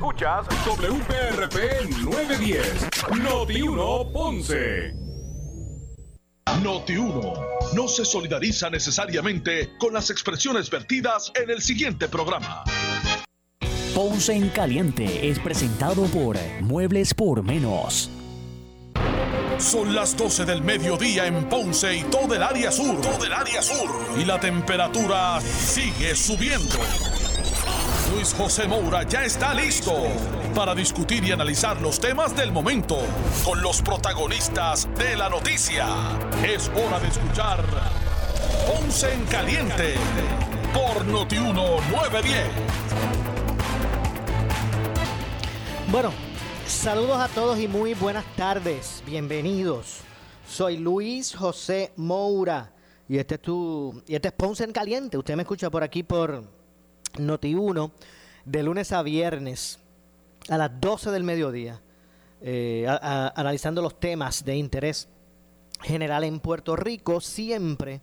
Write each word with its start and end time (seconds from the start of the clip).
Escuchas 0.00 0.46
WPRP 0.64 1.90
910, 2.02 2.88
Noti 3.22 3.60
1 3.60 4.12
Ponce. 4.14 4.94
Noti 6.62 6.96
1 6.96 7.32
no 7.74 7.86
se 7.86 8.06
solidariza 8.06 8.70
necesariamente 8.70 9.76
con 9.78 9.92
las 9.92 10.08
expresiones 10.08 10.70
vertidas 10.70 11.30
en 11.34 11.50
el 11.50 11.60
siguiente 11.60 12.08
programa. 12.08 12.64
Ponce 13.94 14.32
en 14.32 14.48
Caliente 14.48 15.28
es 15.28 15.38
presentado 15.38 16.04
por 16.04 16.38
Muebles 16.62 17.12
por 17.12 17.42
Menos. 17.42 18.08
Son 19.58 19.94
las 19.94 20.16
12 20.16 20.46
del 20.46 20.62
mediodía 20.62 21.26
en 21.26 21.46
Ponce 21.46 21.94
y 21.94 22.04
todo 22.04 22.34
el 22.34 22.42
área 22.42 22.72
sur. 22.72 22.98
Todo 23.02 23.26
el 23.26 23.34
área 23.34 23.60
sur. 23.60 23.90
Y 24.18 24.24
la 24.24 24.40
temperatura 24.40 25.42
sigue 25.42 26.16
subiendo. 26.16 26.78
Luis 28.10 28.34
José 28.34 28.66
Moura 28.66 29.04
ya 29.04 29.24
está 29.24 29.54
listo 29.54 29.92
para 30.54 30.74
discutir 30.74 31.22
y 31.24 31.32
analizar 31.32 31.80
los 31.80 32.00
temas 32.00 32.34
del 32.34 32.50
momento 32.50 32.98
con 33.44 33.62
los 33.62 33.80
protagonistas 33.82 34.88
de 34.96 35.16
la 35.16 35.28
noticia. 35.28 35.86
Es 36.44 36.68
hora 36.70 36.98
de 36.98 37.08
escuchar 37.08 37.64
Ponce 38.66 39.12
en 39.12 39.24
Caliente 39.26 39.94
por 40.74 41.04
Notiuno 41.06 41.80
910. 41.90 42.48
Bueno, 45.92 46.12
saludos 46.66 47.18
a 47.18 47.28
todos 47.28 47.60
y 47.60 47.68
muy 47.68 47.94
buenas 47.94 48.24
tardes. 48.34 49.04
Bienvenidos. 49.06 50.00
Soy 50.48 50.78
Luis 50.78 51.34
José 51.34 51.92
Moura 51.96 52.72
y 53.08 53.18
este 53.18 53.36
es 53.36 53.42
tu 53.42 54.02
y 54.08 54.16
este 54.16 54.28
es 54.28 54.34
Ponce 54.34 54.64
en 54.64 54.72
Caliente. 54.72 55.16
Usted 55.16 55.36
me 55.36 55.42
escucha 55.42 55.70
por 55.70 55.84
aquí 55.84 56.02
por 56.02 56.59
Noti1 57.14 57.90
de 58.44 58.62
lunes 58.62 58.92
a 58.92 59.02
viernes 59.02 59.78
a 60.48 60.58
las 60.58 60.80
12 60.80 61.10
del 61.10 61.24
mediodía, 61.24 61.80
eh, 62.40 62.86
analizando 62.88 63.82
los 63.82 64.00
temas 64.00 64.44
de 64.44 64.56
interés 64.56 65.08
general 65.82 66.24
en 66.24 66.40
Puerto 66.40 66.76
Rico, 66.76 67.20
siempre 67.20 68.00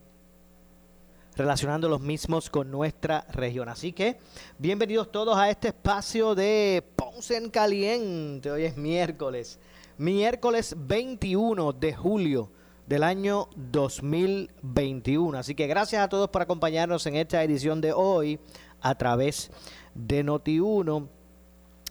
relacionando 1.36 1.88
los 1.88 2.02
mismos 2.02 2.50
con 2.50 2.72
nuestra 2.72 3.26
región. 3.32 3.70
Así 3.70 3.94
que 3.94 4.18
bienvenidos 4.58 5.12
todos 5.12 5.38
a 5.38 5.50
este 5.50 5.70
espacio 5.70 6.34
de 6.34 6.84
Ponce 6.96 7.38
en 7.38 7.50
Caliente. 7.50 8.50
Hoy 8.50 8.64
es 8.64 8.76
miércoles, 8.76 9.60
miércoles 9.98 10.76
21 10.78 11.74
de 11.74 11.94
julio 11.94 12.52
del 12.88 13.04
año 13.04 13.50
2021. 13.56 15.38
Así 15.38 15.54
que 15.54 15.68
gracias 15.68 16.02
a 16.02 16.10
todos 16.10 16.30
por 16.30 16.42
acompañarnos 16.42 17.06
en 17.06 17.18
esta 17.18 17.44
edición 17.44 17.82
de 17.82 17.94
hoy 17.94 18.40
a 18.82 18.96
través 18.96 19.52
de 19.96 20.24
Noti1. 20.24 21.08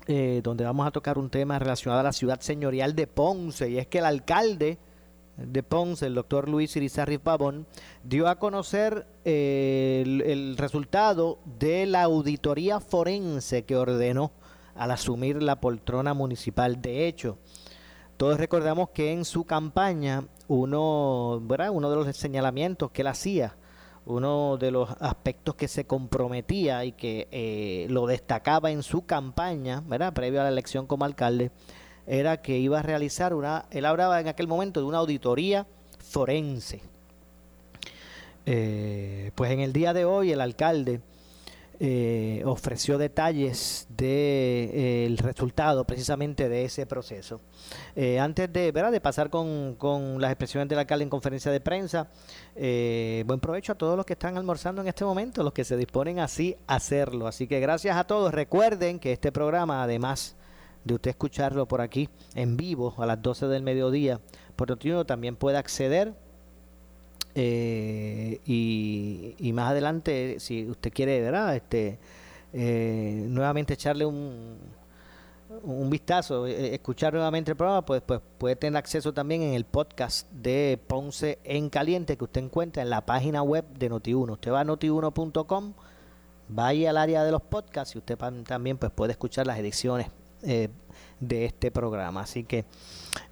eh, 0.08 0.40
donde 0.42 0.64
vamos 0.64 0.86
a 0.86 0.92
tocar 0.92 1.18
un 1.18 1.30
tema 1.30 1.58
relacionado 1.58 2.00
a 2.00 2.04
la 2.04 2.12
ciudad 2.12 2.40
señorial 2.40 2.94
de 2.94 3.08
Ponce, 3.08 3.68
y 3.70 3.78
es 3.78 3.88
que 3.88 3.98
el 3.98 4.04
alcalde 4.04 4.78
de 5.36 5.62
Ponce, 5.64 6.06
el 6.06 6.14
doctor 6.14 6.48
Luis 6.48 6.76
Irizarry 6.76 7.18
Pavón, 7.18 7.66
dio 8.04 8.28
a 8.28 8.38
conocer 8.38 9.06
eh, 9.24 10.02
el, 10.06 10.22
el 10.22 10.56
resultado 10.56 11.40
de 11.58 11.86
la 11.86 12.04
auditoría 12.04 12.78
forense 12.80 13.64
que 13.64 13.76
ordenó 13.76 14.30
al 14.76 14.92
asumir 14.92 15.42
la 15.42 15.60
poltrona 15.60 16.14
municipal. 16.14 16.80
De 16.80 17.08
hecho, 17.08 17.38
todos 18.16 18.38
recordamos 18.38 18.90
que 18.90 19.12
en 19.12 19.24
su 19.24 19.44
campaña 19.44 20.24
uno, 20.48 21.40
¿verdad? 21.42 21.70
uno 21.70 21.90
de 21.90 21.96
los 21.96 22.16
señalamientos 22.16 22.90
que 22.92 23.02
él 23.02 23.08
hacía, 23.08 23.56
uno 24.06 24.56
de 24.56 24.70
los 24.70 24.88
aspectos 25.00 25.56
que 25.56 25.68
se 25.68 25.84
comprometía 25.84 26.84
y 26.84 26.92
que 26.92 27.28
eh, 27.32 27.86
lo 27.90 28.06
destacaba 28.06 28.70
en 28.70 28.82
su 28.82 29.04
campaña, 29.04 29.82
¿verdad? 29.86 30.12
previo 30.12 30.40
a 30.40 30.44
la 30.44 30.50
elección 30.50 30.86
como 30.86 31.04
alcalde, 31.04 31.50
era 32.06 32.40
que 32.40 32.56
iba 32.58 32.78
a 32.78 32.82
realizar 32.82 33.34
una, 33.34 33.66
él 33.70 33.84
hablaba 33.84 34.20
en 34.20 34.28
aquel 34.28 34.46
momento 34.46 34.80
de 34.80 34.86
una 34.86 34.98
auditoría 34.98 35.66
forense. 35.98 36.81
Eh, 38.48 39.32
pues 39.34 39.50
en 39.50 39.58
el 39.58 39.72
día 39.72 39.92
de 39.92 40.04
hoy 40.04 40.31
el 40.31 40.41
alcalde 40.41 41.00
eh, 41.78 42.42
ofreció 42.47 42.97
detalles 42.97 43.87
del 43.91 45.19
resultado 45.19 45.84
precisamente 45.84 46.48
de 46.48 46.64
ese 46.64 46.87
proceso. 46.87 47.41
Eh, 47.94 48.19
antes 48.19 48.53
de, 48.53 48.72
¿verdad? 48.72 48.92
de 48.92 49.00
pasar 49.00 49.28
con, 49.28 49.75
con 49.76 50.20
las 50.20 50.31
expresiones 50.31 50.69
del 50.69 50.78
alcalde 50.78 51.04
en 51.04 51.10
conferencia 51.10 51.53
de 51.53 51.60
prensa, 51.60 52.09
eh, 52.54 53.25
buen 53.26 53.41
provecho 53.41 53.72
a 53.72 53.75
todos 53.75 53.97
los 53.97 54.06
que 54.06 54.14
están 54.14 54.37
almorzando 54.37 54.81
en 54.81 54.88
este 54.88 55.04
momento, 55.04 55.42
los 55.42 55.53
que 55.53 55.64
se 55.64 55.76
disponen 55.76 56.19
así 56.19 56.56
a 56.66 56.76
hacerlo. 56.76 57.26
Así 57.26 57.47
que 57.47 57.60
gracias 57.60 57.97
a 57.97 58.04
todos. 58.04 58.32
Recuerden 58.32 58.98
que 58.98 59.12
este 59.12 59.31
programa, 59.31 59.82
además 59.82 60.37
de 60.84 60.94
usted 60.94 61.10
escucharlo 61.10 61.66
por 61.66 61.81
aquí 61.81 62.08
en 62.34 62.56
vivo 62.56 62.94
a 62.98 63.06
las 63.06 63.20
12 63.20 63.48
del 63.48 63.62
mediodía, 63.62 64.20
por 64.54 64.70
Notiuno 64.70 65.04
también 65.04 65.37
puede 65.37 65.58
acceder 65.58 66.14
eh, 67.38 68.41
y, 68.47 69.34
y 69.38 69.52
más 69.52 69.70
adelante, 69.70 70.36
si 70.41 70.66
usted 70.70 70.91
quiere, 70.91 71.20
¿verdad? 71.20 71.54
Este, 71.54 71.98
eh, 72.54 73.26
nuevamente 73.28 73.74
echarle 73.74 74.06
un, 74.06 74.56
un 75.62 75.91
vistazo, 75.91 76.46
eh, 76.46 76.75
escuchar 76.75 77.12
nuevamente 77.12 77.50
el 77.50 77.56
programa, 77.58 77.84
pues, 77.84 78.00
pues 78.00 78.22
puede 78.38 78.56
tener 78.56 78.78
acceso 78.78 79.12
también 79.12 79.42
en 79.42 79.52
el 79.52 79.66
podcast 79.66 80.30
de 80.32 80.80
Ponce 80.86 81.38
en 81.44 81.69
Caliente 81.69 82.16
que 82.16 82.25
usted 82.25 82.42
encuentra 82.42 82.82
en 82.82 82.88
la 82.88 83.04
página 83.04 83.42
web 83.42 83.66
de 83.69 83.91
Noti1. 83.91 84.32
Usted 84.32 84.52
va 84.52 84.60
a 84.60 84.64
noti1.com, 84.64 85.75
vaya 86.48 86.88
al 86.88 86.96
área 86.96 87.22
de 87.22 87.32
los 87.32 87.42
podcasts 87.42 87.94
y 87.96 87.98
usted 87.98 88.16
también 88.46 88.78
pues, 88.78 88.91
puede 88.92 89.12
escuchar 89.12 89.46
las 89.46 89.58
ediciones 89.58 90.08
eh, 90.42 90.70
de 91.21 91.44
este 91.44 91.71
programa. 91.71 92.22
Así 92.22 92.44
que, 92.44 92.65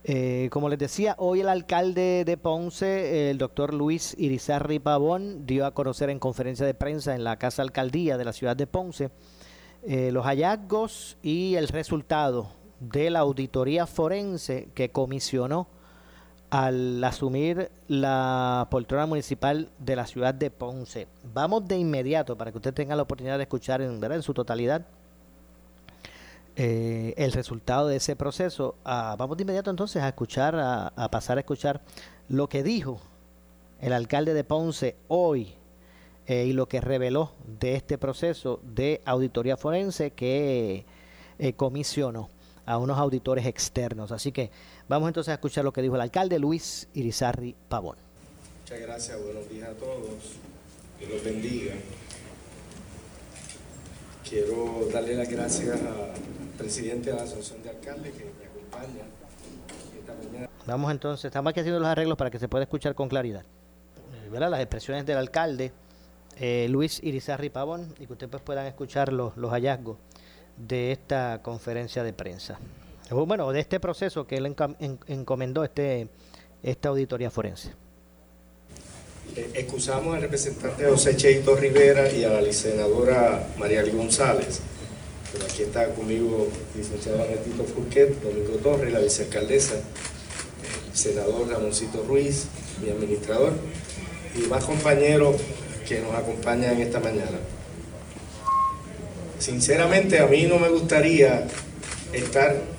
eh, 0.04 0.48
como 0.50 0.68
les 0.68 0.78
decía, 0.78 1.14
hoy 1.18 1.40
el 1.40 1.48
alcalde 1.48 2.24
de 2.24 2.36
Ponce, 2.36 3.30
el 3.30 3.38
doctor 3.38 3.74
Luis 3.74 4.14
Irizarry 4.18 4.78
Pavón, 4.78 5.46
dio 5.46 5.66
a 5.66 5.74
conocer 5.74 6.10
en 6.10 6.18
conferencia 6.18 6.64
de 6.66 6.74
prensa 6.74 7.14
en 7.14 7.24
la 7.24 7.36
Casa 7.36 7.62
Alcaldía 7.62 8.16
de 8.16 8.24
la 8.24 8.32
ciudad 8.32 8.56
de 8.56 8.66
Ponce 8.66 9.10
eh, 9.86 10.10
los 10.12 10.24
hallazgos 10.24 11.18
y 11.22 11.56
el 11.56 11.68
resultado 11.68 12.48
de 12.80 13.10
la 13.10 13.18
auditoría 13.18 13.86
forense 13.86 14.70
que 14.74 14.90
comisionó 14.90 15.68
al 16.48 17.04
asumir 17.04 17.70
la 17.86 18.66
poltrona 18.70 19.04
municipal 19.04 19.68
de 19.78 19.96
la 19.96 20.06
ciudad 20.06 20.32
de 20.32 20.50
Ponce. 20.50 21.06
Vamos 21.34 21.68
de 21.68 21.76
inmediato 21.76 22.34
para 22.38 22.50
que 22.50 22.56
usted 22.56 22.72
tenga 22.72 22.96
la 22.96 23.02
oportunidad 23.02 23.36
de 23.36 23.42
escuchar 23.42 23.82
en, 23.82 24.00
¿verdad? 24.00 24.16
en 24.16 24.22
su 24.22 24.32
totalidad 24.32 24.86
eh, 26.56 27.14
el 27.16 27.32
resultado 27.32 27.88
de 27.88 27.96
ese 27.96 28.14
proceso. 28.14 28.76
Ah, 28.84 29.16
vamos 29.18 29.36
de 29.36 29.42
inmediato 29.42 29.70
entonces 29.70 30.02
a 30.02 30.08
escuchar, 30.08 30.54
a, 30.56 31.08
pasar 31.10 31.36
a 31.36 31.40
escuchar 31.40 31.80
lo 32.28 32.48
que 32.48 32.62
dijo 32.62 33.00
el 33.80 33.92
alcalde 33.92 34.34
de 34.34 34.44
Ponce 34.44 34.96
hoy 35.08 35.54
eh, 36.26 36.46
y 36.46 36.52
lo 36.52 36.66
que 36.66 36.80
reveló 36.80 37.32
de 37.60 37.74
este 37.74 37.98
proceso 37.98 38.60
de 38.62 39.02
auditoría 39.04 39.56
forense 39.56 40.12
que 40.12 40.86
eh, 41.38 41.52
comisionó 41.54 42.30
a 42.66 42.78
unos 42.78 42.98
auditores 42.98 43.46
externos. 43.46 44.12
Así 44.12 44.30
que 44.30 44.50
vamos 44.88 45.08
entonces 45.08 45.32
a 45.32 45.34
escuchar 45.34 45.64
lo 45.64 45.72
que 45.72 45.82
dijo 45.82 45.96
el 45.96 46.00
alcalde 46.00 46.38
Luis 46.38 46.88
Irizarry 46.94 47.56
Pavón. 47.68 47.96
Muchas 48.62 48.80
gracias, 48.80 49.22
buenos 49.22 49.48
días 49.50 49.68
a 49.68 49.72
todos. 49.72 50.36
Dios 51.00 51.10
los 51.10 51.24
bendiga. 51.24 51.74
Quiero 54.28 54.88
darle 54.92 55.16
las 55.16 55.28
gracias 55.28 55.80
al 55.82 56.56
presidente 56.56 57.10
de 57.10 57.16
la 57.16 57.24
Asociación 57.24 57.62
de 57.62 57.70
Alcaldes 57.70 58.14
que 58.14 58.24
me 58.24 58.46
acompaña 58.46 59.04
esta 59.98 60.14
mañana. 60.14 60.50
Vamos 60.66 60.90
entonces, 60.90 61.26
estamos 61.26 61.50
aquí 61.50 61.60
haciendo 61.60 61.78
los 61.78 61.88
arreglos 61.88 62.16
para 62.16 62.30
que 62.30 62.38
se 62.38 62.48
pueda 62.48 62.64
escuchar 62.64 62.94
con 62.94 63.08
claridad. 63.08 63.44
Eh. 64.32 64.40
Las 64.40 64.60
expresiones 64.60 65.04
del 65.04 65.18
alcalde 65.18 65.72
eh, 66.38 66.66
Luis 66.70 67.02
Irizarry 67.02 67.50
Pavón 67.50 67.94
y 67.98 68.06
que 68.06 68.14
ustedes 68.14 68.30
pues, 68.30 68.42
puedan 68.42 68.66
escuchar 68.66 69.12
los, 69.12 69.34
hallazgos 69.36 69.98
de 70.56 70.92
esta 70.92 71.40
conferencia 71.42 72.02
de 72.02 72.12
prensa. 72.14 72.58
O, 73.10 73.26
Bueno, 73.26 73.52
de 73.52 73.60
este 73.60 73.78
proceso 73.78 74.26
que 74.26 74.36
él 74.38 74.54
encomendó 75.06 75.64
este, 75.64 76.08
esta 76.62 76.88
auditoría 76.88 77.30
forense. 77.30 77.72
Eh, 79.36 79.50
excusamos 79.54 80.14
al 80.14 80.22
representante 80.22 80.84
José 80.84 81.16
Cheito 81.16 81.56
Rivera 81.56 82.10
y 82.10 82.24
a 82.24 82.40
la 82.40 82.52
senadora 82.52 83.48
María 83.58 83.82
González. 83.84 84.60
Pero 85.32 85.44
aquí 85.46 85.62
está 85.62 85.88
conmigo 85.88 86.48
el 86.74 86.80
licenciado 86.80 87.22
Arnetito 87.22 87.64
Furquet, 87.64 88.22
Domingo 88.22 88.54
Torres, 88.62 88.92
la 88.92 89.00
vicealcaldesa, 89.00 89.74
el 89.74 90.96
senador 90.96 91.48
Ramoncito 91.48 92.04
Ruiz, 92.04 92.44
mi 92.80 92.90
administrador, 92.90 93.52
y 94.36 94.46
más 94.46 94.64
compañeros 94.64 95.36
que 95.88 96.00
nos 96.00 96.14
acompañan 96.14 96.80
esta 96.80 97.00
mañana. 97.00 97.38
Sinceramente, 99.40 100.20
a 100.20 100.26
mí 100.26 100.44
no 100.44 100.58
me 100.58 100.68
gustaría 100.68 101.48
estar 102.12 102.73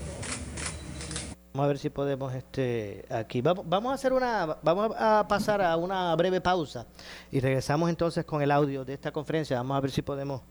Vamos 1.55 1.63
a 1.63 1.67
ver 1.69 1.79
si 1.79 1.89
podemos 1.89 2.33
este 2.33 3.05
aquí. 3.09 3.39
Vamos, 3.39 3.63
vamos 3.65 3.91
a 3.93 3.95
hacer 3.95 4.11
una 4.11 4.57
vamos 4.61 4.91
a 4.99 5.25
pasar 5.25 5.61
a 5.61 5.77
una 5.77 6.13
breve 6.17 6.41
pausa 6.41 6.85
y 7.31 7.39
regresamos 7.39 7.89
entonces 7.89 8.25
con 8.25 8.41
el 8.41 8.51
audio 8.51 8.83
de 8.83 8.93
esta 8.93 9.13
conferencia. 9.13 9.55
Vamos 9.55 9.77
a 9.77 9.79
ver 9.79 9.89
si 9.89 10.01
podemos 10.01 10.41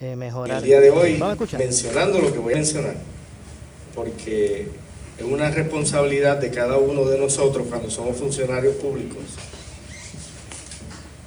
eh, 0.00 0.14
mejorar. 0.16 0.58
El 0.58 0.64
día 0.64 0.80
de 0.80 0.90
hoy, 0.90 1.12
Vamos 1.14 1.30
a 1.30 1.32
escuchar. 1.32 1.60
mencionando 1.60 2.18
lo 2.18 2.30
que 2.30 2.38
voy 2.40 2.52
a 2.52 2.56
mencionar, 2.56 2.94
porque 3.94 4.68
es 5.16 5.24
una 5.24 5.50
responsabilidad 5.50 6.36
de 6.36 6.50
cada 6.50 6.76
uno 6.76 7.06
de 7.06 7.18
nosotros 7.18 7.66
cuando 7.70 7.88
somos 7.88 8.14
funcionarios 8.18 8.74
públicos 8.74 9.22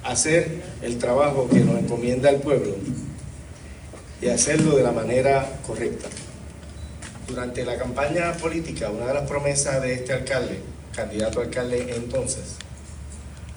hacer 0.04 0.62
el 0.80 0.96
trabajo 0.98 1.48
que 1.48 1.58
nos 1.58 1.76
encomienda 1.76 2.30
el 2.30 2.40
pueblo 2.40 2.76
y 4.22 4.28
hacerlo 4.28 4.76
de 4.76 4.84
la 4.84 4.92
manera 4.92 5.58
correcta. 5.66 6.08
Durante 7.28 7.62
la 7.62 7.76
campaña 7.76 8.32
política, 8.32 8.88
una 8.88 9.08
de 9.08 9.12
las 9.12 9.28
promesas 9.28 9.82
de 9.82 9.92
este 9.92 10.14
alcalde, 10.14 10.60
candidato 10.96 11.42
alcalde 11.42 11.94
entonces, 11.94 12.56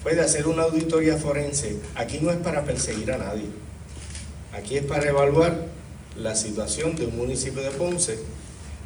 fue 0.02 0.14
de 0.14 0.20
hacer 0.20 0.46
una 0.46 0.64
auditoría 0.64 1.16
forense. 1.16 1.78
Aquí 1.94 2.18
no 2.20 2.30
es 2.30 2.36
para 2.36 2.64
perseguir 2.64 3.10
a 3.12 3.16
nadie, 3.16 3.46
aquí 4.52 4.76
es 4.76 4.84
para 4.84 5.08
evaluar 5.08 5.56
la 6.16 6.36
situación 6.36 6.96
de 6.96 7.06
un 7.06 7.16
municipio 7.16 7.62
de 7.62 7.70
Ponce 7.70 8.18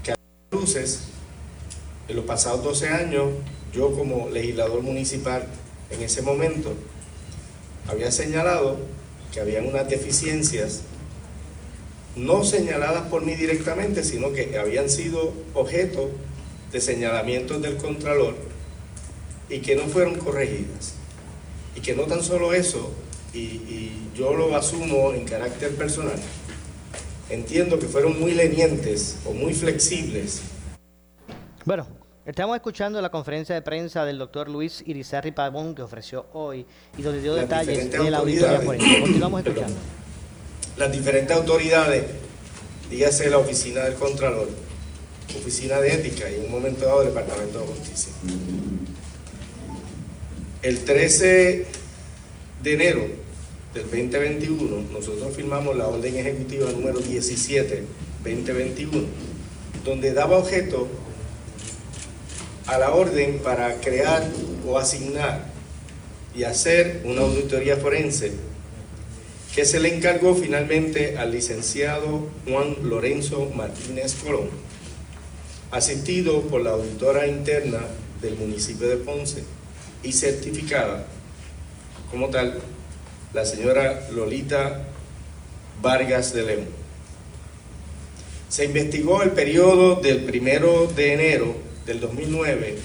que 0.04 0.12
a 0.12 0.16
luces, 0.52 1.00
en 2.06 2.14
los 2.14 2.24
pasados 2.24 2.62
12 2.62 2.88
años, 2.88 3.30
yo 3.72 3.92
como 3.92 4.28
legislador 4.28 4.82
municipal 4.82 5.46
en 5.90 6.00
ese 6.00 6.22
momento, 6.22 6.72
había 7.88 8.12
señalado 8.12 8.76
que 9.32 9.40
habían 9.40 9.66
unas 9.66 9.88
deficiencias 9.88 10.82
no 12.16 12.42
señaladas 12.44 13.08
por 13.08 13.22
mí 13.22 13.34
directamente, 13.34 14.02
sino 14.02 14.32
que 14.32 14.58
habían 14.58 14.88
sido 14.88 15.32
objeto 15.54 16.10
de 16.72 16.80
señalamientos 16.80 17.62
del 17.62 17.76
Contralor 17.76 18.34
y 19.48 19.58
que 19.60 19.76
no 19.76 19.84
fueron 19.84 20.16
corregidas. 20.16 20.94
Y 21.76 21.80
que 21.80 21.94
no 21.94 22.04
tan 22.04 22.22
solo 22.22 22.54
eso, 22.54 22.90
y, 23.34 23.38
y 23.38 24.10
yo 24.16 24.32
lo 24.34 24.56
asumo 24.56 25.12
en 25.12 25.26
carácter 25.26 25.74
personal, 25.76 26.18
entiendo 27.28 27.78
que 27.78 27.86
fueron 27.86 28.18
muy 28.18 28.32
lenientes 28.32 29.18
o 29.26 29.32
muy 29.32 29.52
flexibles 29.52 30.42
Bueno, 31.64 31.86
estamos 32.24 32.56
escuchando 32.56 33.00
la 33.02 33.10
conferencia 33.10 33.54
de 33.54 33.62
prensa 33.62 34.04
del 34.04 34.18
doctor 34.18 34.48
Luis 34.48 34.82
Irizarry 34.86 35.32
Pavón 35.32 35.74
que 35.74 35.82
ofreció 35.82 36.26
hoy 36.32 36.64
y 36.96 37.02
donde 37.02 37.20
dio 37.20 37.36
Las 37.36 37.48
detalles 37.48 37.90
de 37.90 38.10
la 38.10 38.18
auditoría 38.18 38.60
forense. 38.60 39.00
Continuamos 39.00 39.42
Perdón. 39.44 39.74
Las 40.76 40.92
diferentes 40.92 41.36
autoridades, 41.36 42.04
dígase 42.90 43.30
la 43.30 43.38
oficina 43.38 43.84
del 43.84 43.94
Contralor, 43.94 44.48
oficina 45.38 45.80
de 45.80 45.94
ética 45.94 46.30
y 46.30 46.36
en 46.36 46.44
un 46.44 46.50
momento 46.50 46.86
dado 46.86 47.02
el 47.02 47.08
Departamento 47.08 47.60
de 47.60 47.66
Justicia. 47.66 48.12
El 50.62 50.84
13 50.84 51.66
de 52.62 52.72
enero 52.72 53.06
del 53.74 53.84
2021, 53.84 54.92
nosotros 54.92 55.34
firmamos 55.34 55.76
la 55.76 55.86
orden 55.86 56.16
ejecutiva 56.16 56.70
número 56.72 57.00
17-2021, 57.00 57.84
donde 59.84 60.12
daba 60.12 60.38
objeto 60.38 60.88
a 62.66 62.78
la 62.78 62.92
orden 62.92 63.38
para 63.38 63.80
crear 63.80 64.28
o 64.66 64.78
asignar 64.78 65.46
y 66.34 66.44
hacer 66.44 67.02
una 67.04 67.22
auditoría 67.22 67.76
forense 67.76 68.32
que 69.56 69.64
se 69.64 69.80
le 69.80 69.96
encargó 69.96 70.34
finalmente 70.34 71.16
al 71.16 71.32
licenciado 71.32 72.28
Juan 72.46 72.76
Lorenzo 72.82 73.50
Martínez 73.56 74.14
Colón, 74.22 74.50
asistido 75.70 76.42
por 76.42 76.60
la 76.60 76.72
auditora 76.72 77.26
interna 77.26 77.80
del 78.20 78.36
municipio 78.36 78.86
de 78.86 78.98
Ponce 78.98 79.44
y 80.02 80.12
certificada 80.12 81.06
como 82.10 82.28
tal 82.28 82.60
la 83.32 83.46
señora 83.46 84.06
Lolita 84.12 84.88
Vargas 85.80 86.34
de 86.34 86.42
León. 86.42 86.66
Se 88.50 88.66
investigó 88.66 89.22
el 89.22 89.30
periodo 89.30 89.94
del 90.02 90.24
primero 90.24 90.86
de 90.94 91.14
enero 91.14 91.56
del 91.86 92.00
2009 92.00 92.76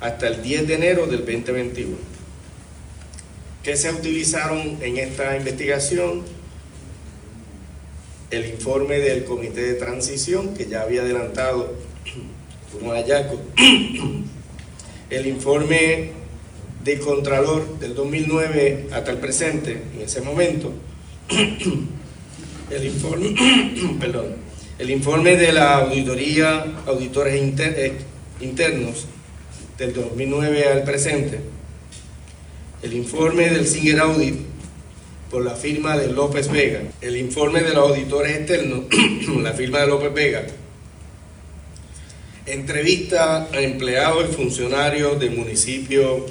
hasta 0.00 0.28
el 0.28 0.40
10 0.40 0.68
de 0.68 0.74
enero 0.74 1.06
del 1.08 1.26
2021. 1.26 2.15
¿Qué 3.66 3.76
se 3.76 3.90
utilizaron 3.90 4.78
en 4.80 4.96
esta 4.96 5.36
investigación? 5.36 6.22
El 8.30 8.46
informe 8.46 9.00
del 9.00 9.24
Comité 9.24 9.60
de 9.60 9.74
Transición, 9.74 10.54
que 10.54 10.66
ya 10.66 10.82
había 10.82 11.02
adelantado 11.02 11.74
un 12.80 12.90
hallazgo. 12.90 13.42
El 15.10 15.26
informe 15.26 16.12
del 16.84 17.00
Contralor 17.00 17.80
del 17.80 17.96
2009 17.96 18.86
hasta 18.92 19.10
el 19.10 19.18
presente, 19.18 19.82
en 19.96 20.00
ese 20.00 20.20
momento. 20.20 20.72
El 22.70 22.86
informe, 22.86 23.34
perdón, 23.98 24.26
el 24.78 24.90
informe 24.90 25.36
de 25.36 25.52
la 25.52 25.78
auditoría, 25.78 26.66
auditores 26.86 27.34
eh, 27.34 27.94
internos 28.40 29.06
del 29.76 29.92
2009 29.92 30.68
al 30.68 30.84
presente 30.84 31.55
el 32.82 32.92
informe 32.92 33.48
del 33.48 33.66
Singer 33.66 34.00
Audit 34.00 34.36
por 35.30 35.44
la 35.44 35.54
firma 35.54 35.96
de 35.96 36.08
López 36.08 36.50
Vega, 36.50 36.82
el 37.00 37.16
informe 37.16 37.62
de 37.62 37.74
los 37.74 37.90
auditores 37.90 38.36
externos, 38.36 38.84
la 39.42 39.52
firma 39.52 39.80
de 39.80 39.86
López 39.86 40.12
Vega, 40.12 40.46
entrevista 42.46 43.48
a 43.52 43.60
empleados 43.60 44.30
y 44.30 44.34
funcionarios 44.34 45.18
del 45.18 45.32
municipio 45.32 46.26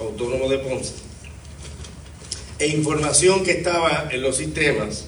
autónomo 0.00 0.48
de 0.48 0.58
Ponce, 0.58 0.94
e 2.58 2.68
información 2.68 3.44
que 3.44 3.52
estaba 3.52 4.08
en 4.10 4.22
los 4.22 4.36
sistemas 4.36 5.06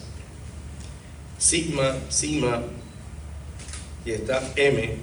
Sigma, 1.38 1.96
Sigma 2.08 2.62
y 4.06 4.12
está 4.12 4.52
M 4.54 4.94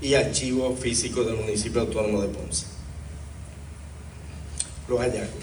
y 0.00 0.14
archivo 0.14 0.76
físico 0.76 1.22
del 1.22 1.36
municipio 1.36 1.82
autónomo 1.82 2.20
de 2.20 2.28
Ponce 2.28 2.71
los 4.92 5.00
hallazgos. 5.00 5.42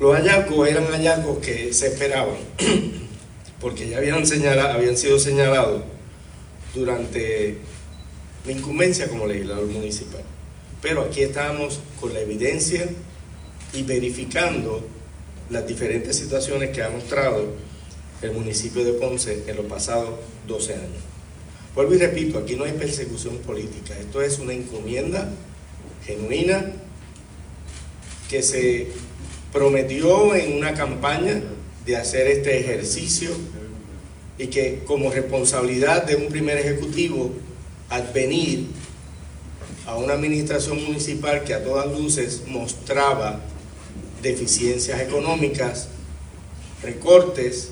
Los 0.00 0.14
hallazgos 0.14 0.68
eran 0.68 0.86
hallazgos 0.86 1.38
que 1.38 1.72
se 1.72 1.88
esperaban, 1.88 2.36
porque 3.60 3.88
ya 3.88 3.98
habían, 3.98 4.26
señala- 4.26 4.74
habían 4.74 4.96
sido 4.96 5.18
señalados 5.18 5.82
durante 6.74 7.56
mi 8.46 8.52
incumbencia 8.54 9.08
como 9.08 9.26
legislador 9.26 9.66
municipal. 9.66 10.22
Pero 10.82 11.02
aquí 11.02 11.22
estamos 11.22 11.80
con 12.00 12.12
la 12.12 12.20
evidencia 12.20 12.86
y 13.72 13.82
verificando 13.82 14.86
las 15.50 15.66
diferentes 15.66 16.16
situaciones 16.16 16.70
que 16.70 16.82
ha 16.82 16.90
mostrado 16.90 17.54
el 18.22 18.32
municipio 18.32 18.84
de 18.84 18.92
Ponce 18.94 19.44
en 19.46 19.56
los 19.56 19.66
pasados 19.66 20.10
12 20.46 20.74
años. 20.74 21.02
Vuelvo 21.74 21.94
y 21.94 21.98
repito, 21.98 22.38
aquí 22.38 22.56
no 22.56 22.64
hay 22.64 22.72
persecución 22.72 23.38
política, 23.38 23.94
esto 23.98 24.20
es 24.22 24.38
una 24.38 24.52
encomienda 24.52 25.30
genuina 26.04 26.72
que 28.28 28.42
se 28.42 28.88
prometió 29.52 30.34
en 30.34 30.56
una 30.56 30.74
campaña 30.74 31.42
de 31.84 31.96
hacer 31.96 32.26
este 32.26 32.58
ejercicio 32.58 33.30
y 34.38 34.48
que 34.48 34.82
como 34.84 35.10
responsabilidad 35.10 36.04
de 36.04 36.16
un 36.16 36.28
primer 36.28 36.58
ejecutivo 36.58 37.32
advenir 37.88 38.66
a 39.86 39.96
una 39.96 40.14
administración 40.14 40.82
municipal 40.84 41.44
que 41.44 41.54
a 41.54 41.62
todas 41.62 41.86
luces 41.86 42.42
mostraba 42.48 43.40
deficiencias 44.22 45.00
económicas, 45.00 45.88
recortes, 46.82 47.70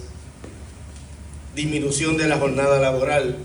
disminución 1.54 2.16
de 2.16 2.28
la 2.28 2.38
jornada 2.38 2.78
laboral 2.78 3.36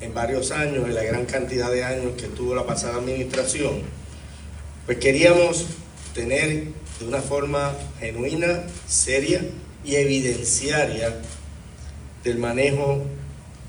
en 0.00 0.14
varios 0.14 0.50
años, 0.50 0.86
en 0.86 0.94
la 0.94 1.02
gran 1.04 1.26
cantidad 1.26 1.70
de 1.70 1.84
años 1.84 2.12
que 2.16 2.26
tuvo 2.26 2.54
la 2.54 2.66
pasada 2.66 2.96
administración, 2.96 3.82
pues 4.86 4.98
queríamos 4.98 5.66
tener 6.14 6.68
de 6.98 7.06
una 7.06 7.20
forma 7.20 7.74
genuina, 7.98 8.64
seria 8.86 9.42
y 9.84 9.96
evidenciaria 9.96 11.20
del 12.22 12.38
manejo 12.38 13.04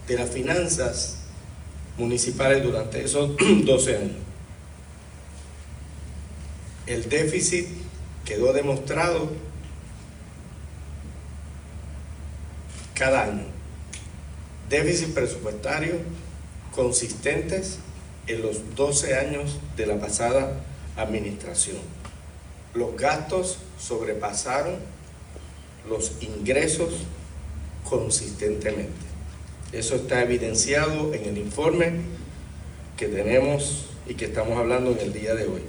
de 0.07 0.15
las 0.15 0.29
finanzas 0.29 1.17
municipales 1.97 2.63
durante 2.63 3.03
esos 3.03 3.31
12 3.65 3.97
años. 3.97 4.17
El 6.85 7.07
déficit 7.07 7.67
quedó 8.25 8.51
demostrado 8.51 9.31
cada 12.93 13.23
año. 13.23 13.45
Déficit 14.69 15.13
presupuestario 15.13 15.93
consistentes 16.75 17.79
en 18.27 18.41
los 18.41 18.75
12 18.75 19.15
años 19.15 19.59
de 19.77 19.85
la 19.85 19.99
pasada 19.99 20.63
administración. 20.97 22.02
Los 22.73 22.95
gastos 22.97 23.59
sobrepasaron 23.79 24.77
los 25.87 26.13
ingresos 26.21 26.93
consistentemente. 27.87 28.91
Eso 29.71 29.95
está 29.95 30.21
evidenciado 30.21 31.13
en 31.13 31.25
el 31.25 31.37
informe 31.37 31.93
que 32.97 33.07
tenemos 33.07 33.85
y 34.07 34.15
que 34.15 34.25
estamos 34.25 34.57
hablando 34.57 34.91
en 34.91 34.99
el 34.99 35.13
día 35.13 35.35
de 35.35 35.45
hoy. 35.45 35.61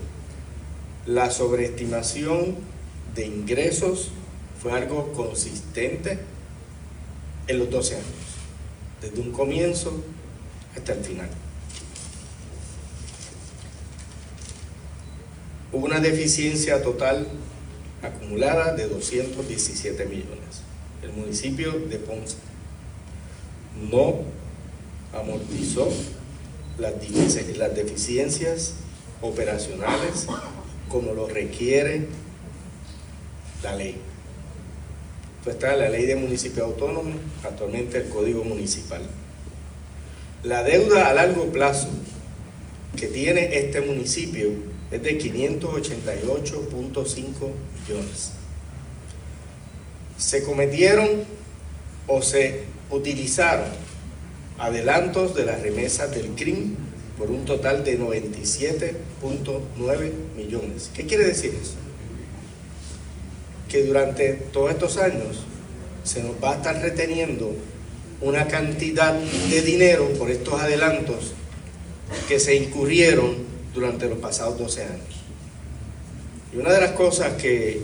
La 1.07 1.31
sobreestimación 1.31 2.57
de 3.15 3.27
ingresos 3.27 4.11
fue 4.63 4.73
algo 4.73 5.13
consistente 5.13 6.19
en 7.47 7.59
los 7.59 7.71
12 7.71 7.97
años, 7.97 8.07
desde 9.03 9.21
un 9.21 9.33
comienzo 9.33 9.93
hasta 10.75 10.95
el 10.95 11.05
final. 11.05 11.29
Una 15.75 16.01
deficiencia 16.01 16.83
total 16.83 17.27
acumulada 18.03 18.75
de 18.75 18.89
217 18.89 20.05
millones. 20.07 20.63
El 21.03 21.13
municipio 21.13 21.73
de 21.73 21.97
Ponce 21.99 22.37
no 23.91 24.23
amortizó 25.13 25.89
las 26.79 27.75
deficiencias 27.75 28.75
operacionales 29.21 30.27
como 30.89 31.13
lo 31.13 31.29
requiere 31.29 32.07
la 33.63 33.75
ley. 33.77 33.97
Pues 35.43 35.57
está 35.57 35.77
la 35.77 35.89
ley 35.89 36.07
de 36.07 36.17
municipio 36.17 36.65
autónomo, 36.65 37.13
actualmente 37.43 37.99
el 37.99 38.09
código 38.09 38.45
municipal. 38.45 39.03
La 40.43 40.63
deuda 40.63 41.09
a 41.09 41.15
largo 41.15 41.47
plazo 41.53 41.89
que 42.97 43.07
tiene 43.09 43.59
este 43.59 43.81
municipio 43.81 44.51
es 44.91 45.03
de 45.03 45.19
588.5 45.19 47.25
millones. 47.81 48.33
Se 50.19 50.43
cometieron 50.43 51.09
o 52.07 52.21
se 52.23 52.65
utilizaron 52.91 53.69
adelantos 54.59 55.35
de 55.35 55.47
las 55.47 55.63
remesas 55.63 56.15
del 56.15 56.35
CRIM 56.35 56.77
por 57.19 57.31
un 57.31 57.45
total 57.45 57.85
de 57.85 57.99
97.9 57.99 60.11
millones. 60.37 60.91
¿Qué 60.95 61.05
quiere 61.07 61.25
decir 61.25 61.55
eso? 61.61 61.75
Que 63.69 63.85
durante 63.85 64.35
todos 64.53 64.71
estos 64.71 64.97
años 64.99 65.43
se 66.05 66.23
nos 66.23 66.33
va 66.43 66.53
a 66.53 66.57
estar 66.57 66.81
reteniendo 66.81 67.57
una 68.21 68.47
cantidad 68.47 69.15
de 69.15 69.63
dinero 69.63 70.09
por 70.19 70.31
estos 70.31 70.61
adelantos 70.61 71.33
que 72.29 72.39
se 72.39 72.55
incurrieron 72.57 73.54
durante 73.75 74.09
los 74.09 74.19
pasados 74.19 74.59
12 74.59 74.85
años. 74.85 75.23
Y 76.53 76.59
una 76.59 76.73
de 76.73 76.81
las 76.81 76.93
cosas 76.93 77.33
que 77.35 77.83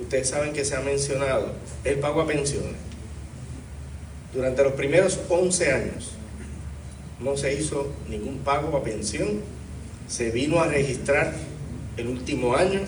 ustedes 0.00 0.28
saben 0.28 0.52
que 0.52 0.64
se 0.64 0.74
ha 0.74 0.80
mencionado 0.80 1.52
es 1.84 1.92
el 1.92 2.00
pago 2.00 2.20
a 2.20 2.26
pensiones. 2.26 2.74
Durante 4.34 4.64
los 4.64 4.72
primeros 4.72 5.20
11 5.28 5.72
años 5.72 6.10
no 7.20 7.36
se 7.36 7.54
hizo 7.54 7.92
ningún 8.08 8.38
pago 8.38 8.76
a 8.76 8.82
pensión, 8.82 9.40
se 10.08 10.30
vino 10.30 10.60
a 10.60 10.66
registrar 10.66 11.32
el 11.96 12.08
último 12.08 12.54
año 12.54 12.80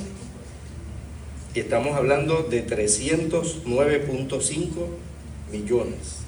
y 1.55 1.61
estamos 1.61 1.97
hablando 1.97 2.43
de 2.43 2.67
309.5 2.67 4.69
millones. 5.51 6.19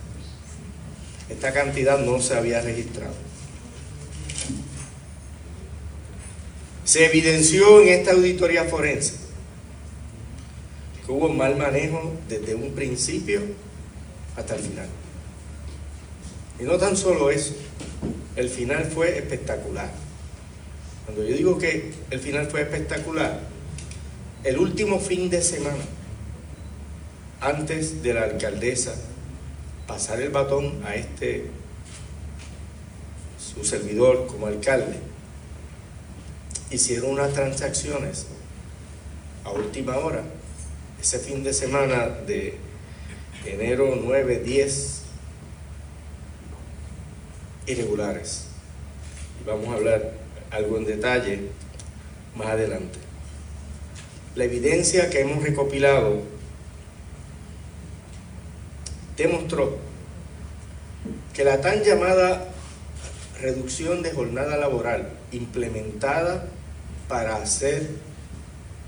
Esta 1.28 1.52
cantidad 1.52 1.98
no 1.98 2.20
se 2.20 2.36
había 2.36 2.62
registrado. 2.62 3.29
Se 6.90 7.06
evidenció 7.06 7.82
en 7.82 7.88
esta 7.90 8.10
auditoría 8.10 8.64
forense 8.64 9.14
que 11.06 11.12
hubo 11.12 11.28
mal 11.28 11.56
manejo 11.56 12.14
desde 12.28 12.56
un 12.56 12.72
principio 12.72 13.42
hasta 14.34 14.56
el 14.56 14.60
final. 14.60 14.88
Y 16.58 16.64
no 16.64 16.78
tan 16.78 16.96
solo 16.96 17.30
eso, 17.30 17.54
el 18.34 18.48
final 18.48 18.86
fue 18.86 19.16
espectacular. 19.16 19.88
Cuando 21.04 21.22
yo 21.22 21.36
digo 21.36 21.58
que 21.58 21.92
el 22.10 22.18
final 22.18 22.48
fue 22.48 22.62
espectacular, 22.62 23.38
el 24.42 24.58
último 24.58 24.98
fin 24.98 25.30
de 25.30 25.42
semana, 25.42 25.84
antes 27.40 28.02
de 28.02 28.14
la 28.14 28.22
alcaldesa 28.24 28.96
pasar 29.86 30.20
el 30.20 30.30
batón 30.30 30.82
a 30.84 30.96
este, 30.96 31.44
su 33.38 33.64
servidor 33.64 34.26
como 34.26 34.48
alcalde, 34.48 35.09
hicieron 36.70 37.10
unas 37.10 37.32
transacciones 37.32 38.26
a 39.44 39.50
última 39.50 39.96
hora, 39.96 40.22
ese 41.00 41.18
fin 41.18 41.42
de 41.42 41.52
semana 41.52 42.06
de 42.26 42.54
enero 43.44 43.98
9, 44.02 44.40
10 44.44 45.02
irregulares. 47.66 48.46
Y 49.40 49.48
vamos 49.48 49.68
a 49.68 49.74
hablar 49.74 50.12
algo 50.50 50.76
en 50.76 50.84
detalle 50.84 51.40
más 52.36 52.48
adelante. 52.48 52.98
La 54.36 54.44
evidencia 54.44 55.10
que 55.10 55.20
hemos 55.20 55.42
recopilado 55.42 56.22
demostró 59.16 59.78
que 61.34 61.44
la 61.44 61.60
tan 61.60 61.82
llamada 61.82 62.48
reducción 63.40 64.02
de 64.02 64.12
jornada 64.12 64.56
laboral 64.56 65.08
implementada 65.32 66.46
para 67.10 67.36
hacer 67.36 67.88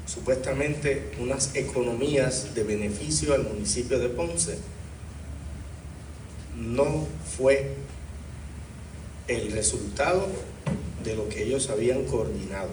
supuestamente 0.07 1.11
unas 1.19 1.57
economías 1.57 2.55
de 2.55 2.63
beneficio 2.63 3.35
al 3.35 3.43
municipio 3.43 3.99
de 3.99 4.09
Ponce 4.09 4.59
no 6.57 7.09
fue 7.37 7.75
el 9.27 9.51
resultado 9.51 10.29
de 11.03 11.17
lo 11.17 11.29
que 11.29 11.43
ellos 11.43 11.69
habían 11.69 12.05
coordinado. 12.05 12.71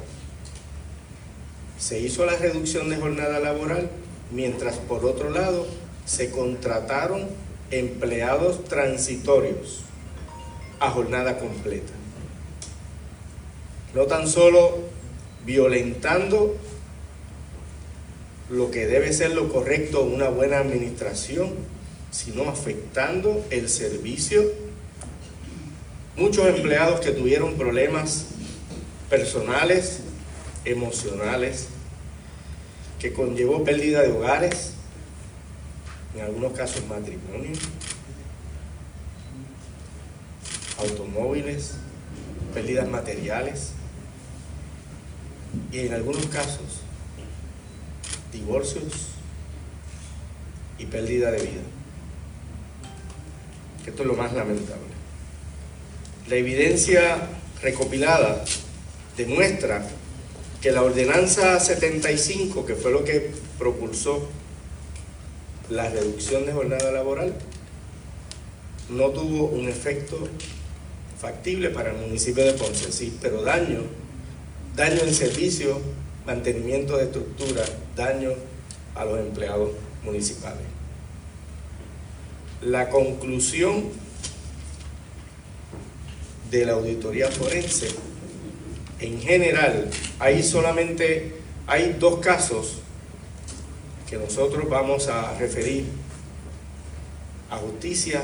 Se 1.80 2.00
hizo 2.00 2.26
la 2.26 2.36
reducción 2.36 2.90
de 2.90 2.98
jornada 2.98 3.40
laboral, 3.40 3.90
mientras 4.32 4.78
por 4.78 5.04
otro 5.04 5.32
lado 5.32 5.66
se 6.06 6.30
contrataron 6.30 7.28
empleados 7.72 8.66
transitorios 8.66 9.80
a 10.80 10.92
jornada 10.92 11.40
completa. 11.40 11.94
No 13.96 14.04
tan 14.04 14.28
solo 14.28 14.89
violentando 15.50 16.56
lo 18.52 18.70
que 18.70 18.86
debe 18.86 19.12
ser 19.12 19.32
lo 19.32 19.52
correcto, 19.52 20.04
una 20.04 20.30
buena 20.30 20.60
administración, 20.60 21.56
sino 22.12 22.48
afectando 22.48 23.44
el 23.50 23.68
servicio. 23.68 24.44
Muchos 26.16 26.46
empleados 26.46 27.00
que 27.00 27.14
tuvieron 27.14 27.56
problemas 27.56 28.26
personales, 29.10 30.02
emocionales, 30.66 31.70
que 33.00 33.12
conllevó 33.12 33.64
pérdida 33.64 34.04
de 34.04 34.12
hogares, 34.12 34.74
en 36.14 36.22
algunos 36.22 36.54
casos 36.54 36.84
matrimonio, 36.88 37.58
automóviles, 40.78 41.74
pérdidas 42.54 42.88
materiales 42.88 43.79
y 45.72 45.80
en 45.80 45.94
algunos 45.94 46.26
casos 46.28 46.82
divorcios 48.32 48.84
y 50.78 50.86
pérdida 50.86 51.32
de 51.32 51.42
vida. 51.42 51.62
Esto 53.86 54.04
es 54.04 54.08
lo 54.08 54.14
más 54.14 54.34
lamentable. 54.34 54.84
La 56.28 56.36
evidencia 56.36 57.28
recopilada 57.62 58.44
demuestra 59.18 59.86
que 60.62 60.72
la 60.72 60.84
ordenanza 60.84 61.60
75, 61.60 62.66
que 62.66 62.76
fue 62.76 62.92
lo 62.92 63.04
que 63.04 63.32
propulsó 63.58 64.30
la 65.70 65.90
reducción 65.90 66.46
de 66.46 66.54
jornada 66.54 66.92
laboral, 66.92 67.34
no 68.90 69.10
tuvo 69.10 69.46
un 69.46 69.68
efecto 69.68 70.28
factible 71.20 71.70
para 71.70 71.92
el 71.92 71.98
municipio 71.98 72.44
de 72.44 72.54
Ponce, 72.54 72.92
sí, 72.92 73.18
pero 73.22 73.42
daño, 73.42 73.82
daño 74.80 75.02
en 75.02 75.14
servicio, 75.14 75.78
mantenimiento 76.26 76.96
de 76.96 77.04
estructura, 77.04 77.66
daño 77.98 78.32
a 78.96 79.04
los 79.04 79.20
empleados 79.20 79.72
municipales. 80.06 80.64
La 82.62 82.90
conclusión 82.90 83.90
de 86.50 86.66
la 86.66 86.74
auditoría 86.74 87.28
forense, 87.30 87.90
en 89.02 89.20
general, 89.20 89.90
hay 90.18 90.42
solamente, 90.42 91.36
hay 91.68 91.98
dos 92.00 92.20
casos 92.20 92.78
que 94.10 94.16
nosotros 94.16 94.70
vamos 94.70 95.10
a 95.10 95.38
referir 95.38 95.88
a 97.50 97.58
justicia, 97.58 98.24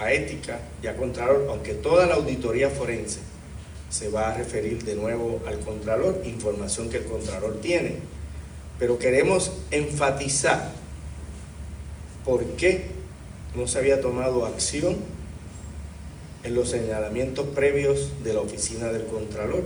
a 0.00 0.12
ética 0.12 0.58
y 0.82 0.88
a 0.88 0.96
contralor, 0.96 1.46
aunque 1.48 1.74
toda 1.74 2.06
la 2.06 2.14
auditoría 2.14 2.70
forense 2.70 3.33
se 3.94 4.08
va 4.08 4.30
a 4.30 4.34
referir 4.36 4.82
de 4.82 4.96
nuevo 4.96 5.40
al 5.46 5.60
contralor, 5.60 6.20
información 6.24 6.90
que 6.90 6.96
el 6.96 7.04
contralor 7.04 7.60
tiene. 7.60 7.98
Pero 8.76 8.98
queremos 8.98 9.52
enfatizar 9.70 10.72
por 12.24 12.44
qué 12.56 12.86
no 13.54 13.68
se 13.68 13.78
había 13.78 14.00
tomado 14.00 14.46
acción 14.46 14.96
en 16.42 16.54
los 16.56 16.70
señalamientos 16.70 17.46
previos 17.54 18.10
de 18.24 18.34
la 18.34 18.40
oficina 18.40 18.88
del 18.88 19.06
Contralor 19.06 19.62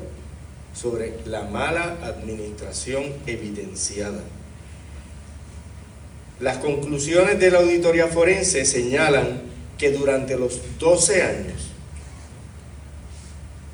sobre 0.74 1.14
la 1.24 1.44
mala 1.44 1.96
administración 2.02 3.04
evidenciada. 3.26 4.20
Las 6.38 6.58
conclusiones 6.58 7.40
de 7.40 7.50
la 7.50 7.60
auditoría 7.60 8.08
forense 8.08 8.66
señalan 8.66 9.40
que 9.78 9.90
durante 9.90 10.36
los 10.36 10.60
12 10.78 11.22
años 11.22 11.67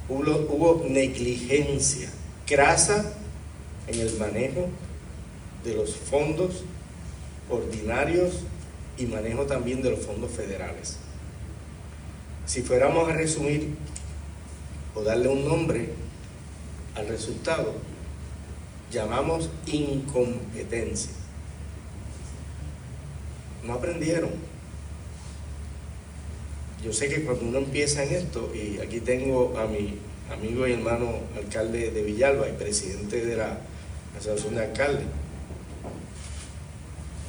hubo, 0.09 0.85
negligencia 0.89 2.11
crasa 2.47 3.13
en 3.87 4.01
el 4.01 4.17
manejo 4.19 4.69
de 5.65 5.75
los 5.75 5.97
fondos 5.97 6.63
ordinarios 7.49 8.41
y 8.99 9.07
manejo 9.07 9.47
también 9.47 9.83
de 9.83 9.91
los 9.91 10.01
fondos 10.01 10.31
federales. 10.31 10.97
Si 12.47 12.63
fuéramos 12.63 13.09
a 13.09 13.13
resumir 13.13 13.71
o 14.95 15.03
darle 15.03 15.29
un 15.29 15.45
nombre 15.47 15.89
al 16.95 17.09
resultado, 17.09 17.75
llamamos 18.91 19.51
incompetencia. 19.67 21.13
No 23.65 23.75
aprendieron. 23.75 24.31
Yo 26.85 26.93
sé 26.93 27.09
que 27.09 27.23
cuando 27.23 27.47
uno 27.47 27.59
empieza 27.59 28.05
en 28.05 28.13
esto, 28.13 28.53
y 28.55 28.79
aquí 28.79 29.01
tengo 29.01 29.59
a 29.59 29.67
mi 29.67 29.99
amigo 30.31 30.69
y 30.69 30.73
hermano 30.73 31.21
alcalde 31.35 31.91
de 31.91 32.03
Villalba 32.03 32.47
y 32.47 32.53
presidente 32.53 33.25
de 33.25 33.37
la 33.37 33.59
Asociación 34.19 34.57
de 34.57 34.65
Alcaldes, 34.65 35.07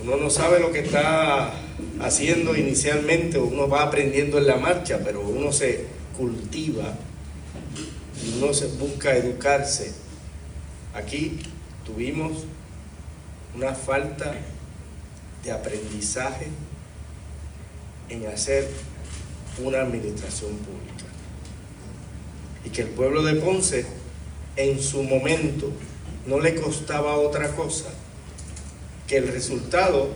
uno 0.03 0.17
no 0.17 0.29
sabe 0.29 0.59
lo 0.59 0.73
que 0.73 0.79
está 0.79 1.53
haciendo 2.01 2.57
inicialmente, 2.57 3.39
uno 3.39 3.69
va 3.69 3.83
aprendiendo 3.83 4.39
en 4.39 4.47
la 4.47 4.57
marcha, 4.57 4.99
pero 5.05 5.21
uno 5.21 5.53
se 5.53 5.85
cultiva 6.17 6.93
y 8.25 8.37
uno 8.37 8.53
se 8.53 8.67
busca 8.67 9.15
educarse. 9.15 9.93
Aquí 10.93 11.39
tuvimos 11.85 12.43
una 13.55 13.73
falta 13.73 14.35
de 15.45 15.51
aprendizaje 15.53 16.47
en 18.09 18.27
hacer 18.27 18.67
una 19.63 19.81
administración 19.81 20.51
pública. 20.51 21.05
Y 22.63 22.69
que 22.69 22.81
el 22.83 22.89
pueblo 22.89 23.23
de 23.23 23.35
Ponce 23.35 23.85
en 24.55 24.81
su 24.81 25.03
momento 25.03 25.71
no 26.25 26.39
le 26.39 26.55
costaba 26.55 27.15
otra 27.17 27.55
cosa 27.55 27.89
que 29.07 29.17
el 29.17 29.27
resultado 29.27 30.09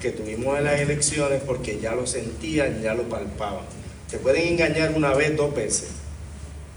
que 0.00 0.10
tuvimos 0.10 0.58
en 0.58 0.64
las 0.64 0.80
elecciones, 0.80 1.42
porque 1.44 1.80
ya 1.80 1.94
lo 1.94 2.06
sentían, 2.06 2.82
ya 2.82 2.94
lo 2.94 3.04
palpaban. 3.08 3.64
Se 4.08 4.18
pueden 4.18 4.48
engañar 4.48 4.92
una 4.94 5.12
vez, 5.14 5.36
dos 5.36 5.54
veces. 5.54 5.88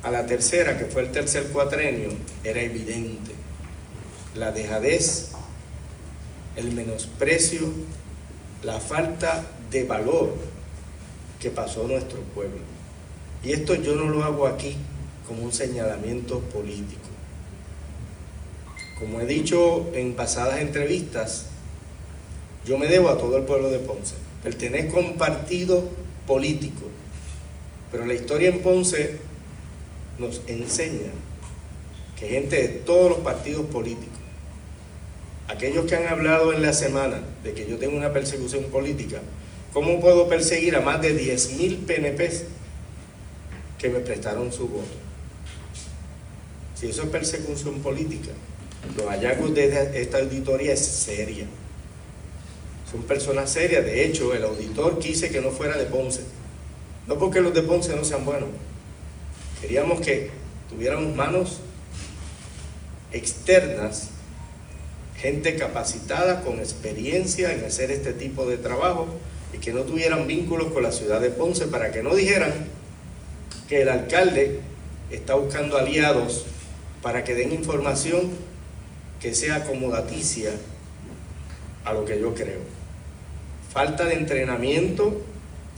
A 0.02 0.10
la 0.10 0.26
tercera, 0.26 0.78
que 0.78 0.86
fue 0.86 1.04
el 1.04 1.12
tercer 1.12 1.44
cuatrenio, 1.48 2.10
era 2.44 2.62
evidente. 2.62 3.32
La 4.36 4.52
dejadez, 4.52 5.32
el 6.56 6.72
menosprecio, 6.72 7.62
la 8.64 8.80
falta 8.80 9.46
de 9.70 9.84
valor 9.84 10.34
que 11.40 11.50
pasó 11.50 11.88
nuestro 11.88 12.20
pueblo. 12.36 12.60
Y 13.44 13.54
esto 13.54 13.76
yo 13.76 13.96
no 13.96 14.10
lo 14.10 14.24
hago 14.24 14.48
aquí 14.48 14.76
como 15.28 15.44
un 15.44 15.54
señalamiento 15.54 16.40
político. 16.40 17.02
Como 19.00 19.22
he 19.22 19.26
dicho 19.26 19.90
en 19.94 20.14
pasadas 20.14 20.60
entrevistas, 20.60 21.46
yo 22.66 22.78
me 22.78 22.88
debo 22.88 23.10
a 23.10 23.18
todo 23.18 23.38
el 23.38 23.44
pueblo 23.44 23.70
de 23.70 23.80
Ponce. 23.80 24.16
Pertenezco 24.44 24.98
a 24.98 25.02
un 25.02 25.18
partido 25.18 25.84
político, 26.28 26.82
pero 27.92 28.06
la 28.06 28.14
historia 28.14 28.50
en 28.50 28.62
Ponce 28.62 29.18
nos 30.18 30.42
enseña 30.48 31.12
que 32.20 32.28
gente 32.28 32.56
de 32.58 32.68
todos 32.68 33.10
los 33.10 33.20
partidos 33.20 33.66
políticos, 33.68 34.20
aquellos 35.48 35.86
que 35.86 35.96
han 35.96 36.08
hablado 36.08 36.52
en 36.52 36.62
la 36.62 36.74
semana 36.74 37.22
de 37.44 37.54
que 37.54 37.66
yo 37.66 37.78
tengo 37.78 37.96
una 37.96 38.12
persecución 38.12 38.66
política, 38.66 39.22
¿cómo 39.74 40.00
puedo 40.00 40.28
perseguir 40.28 40.76
a 40.76 40.82
más 40.82 41.02
de 41.02 41.20
10.000 41.20 41.86
PNPs 41.86 42.44
que 43.78 43.90
me 43.90 44.00
prestaron 44.00 44.52
su 44.52 44.68
voto? 44.68 44.88
Si 46.76 46.88
eso 46.88 47.04
es 47.04 47.10
persecución 47.10 47.80
política, 47.80 48.32
los 48.96 49.06
hallazgos 49.08 49.54
de 49.54 50.02
esta 50.02 50.20
auditoría 50.20 50.74
es 50.74 50.86
seria. 50.86 51.46
Son 52.90 53.04
personas 53.04 53.52
serias. 53.52 53.86
De 53.86 54.06
hecho, 54.06 54.34
el 54.34 54.44
auditor 54.44 54.98
quise 55.00 55.30
que 55.30 55.42
no 55.42 55.52
fuera 55.52 55.78
de 55.78 55.86
Ponce. 55.86 56.22
No 57.08 57.20
porque 57.20 57.42
los 57.42 57.54
de 57.54 57.62
Ponce 57.62 57.96
no 57.96 58.04
sean 58.04 58.26
buenos. 58.26 58.50
Queríamos 59.62 60.02
que 60.02 60.32
tuviéramos 60.70 61.16
manos 61.16 61.60
externas, 63.12 64.10
gente 65.18 65.56
capacitada 65.56 66.42
con 66.42 66.60
experiencia 66.60 67.54
en 67.54 67.66
hacer 67.66 67.92
este 67.92 68.14
tipo 68.14 68.46
de 68.46 68.58
trabajo 68.58 69.08
y 69.54 69.58
que 69.58 69.74
no 69.74 69.82
tuvieran 69.82 70.28
vínculos 70.28 70.72
con 70.72 70.84
la 70.84 70.92
ciudad 70.92 71.22
de 71.22 71.30
Ponce 71.30 71.68
para 71.68 71.92
que 71.92 72.04
no 72.04 72.16
dijeran 72.16 72.54
que 73.68 73.82
el 73.82 73.90
alcalde 73.90 74.60
está 75.12 75.36
buscando 75.36 75.78
aliados 75.78 76.46
para 77.02 77.24
que 77.24 77.34
den 77.34 77.54
información 77.54 78.32
que 79.20 79.34
sea 79.34 79.56
acomodaticia 79.56 80.52
a 81.86 81.94
lo 81.94 82.06
que 82.06 82.20
yo 82.20 82.34
creo 82.34 82.80
falta 83.72 84.06
de 84.06 84.16
entrenamiento, 84.16 85.22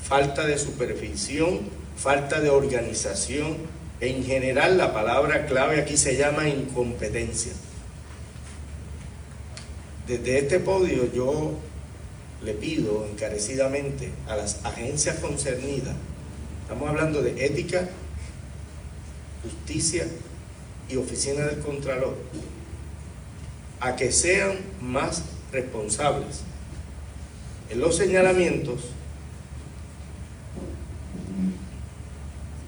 falta 0.02 0.46
de 0.46 0.58
supervisión, 0.58 1.60
falta 1.98 2.40
de 2.40 2.50
organización. 2.50 3.58
En 4.00 4.24
general 4.24 4.78
la 4.78 4.94
palabra 4.94 5.46
clave 5.46 5.80
aquí 5.80 5.98
se 5.98 6.16
llama 6.16 6.48
incompetencia. 6.48 7.52
Desde 10.08 10.40
este 10.40 10.60
podio 10.60 11.12
yo 11.14 11.54
le 12.44 12.54
pido 12.54 13.06
encarecidamente 13.06 14.12
a 14.28 14.36
las 14.36 14.66
agencias 14.66 15.20
concernidas, 15.20 15.96
estamos 16.64 16.90
hablando 16.90 17.22
de 17.22 17.46
ética, 17.46 17.88
justicia 19.44 20.08
y 20.90 20.96
oficina 20.96 21.46
del 21.46 21.60
Contralor, 21.60 22.16
a 23.80 23.96
que 23.96 24.12
sean 24.12 24.58
más 24.82 25.24
responsables 25.52 26.42
en 27.70 27.80
los 27.80 27.96
señalamientos, 27.96 28.82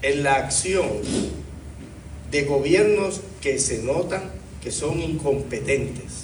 en 0.02 0.22
la 0.22 0.34
acción 0.34 0.88
de 2.30 2.44
gobiernos 2.44 3.20
que 3.40 3.58
se 3.58 3.82
notan 3.82 4.30
que 4.62 4.70
son 4.70 4.98
incompetentes. 5.00 6.23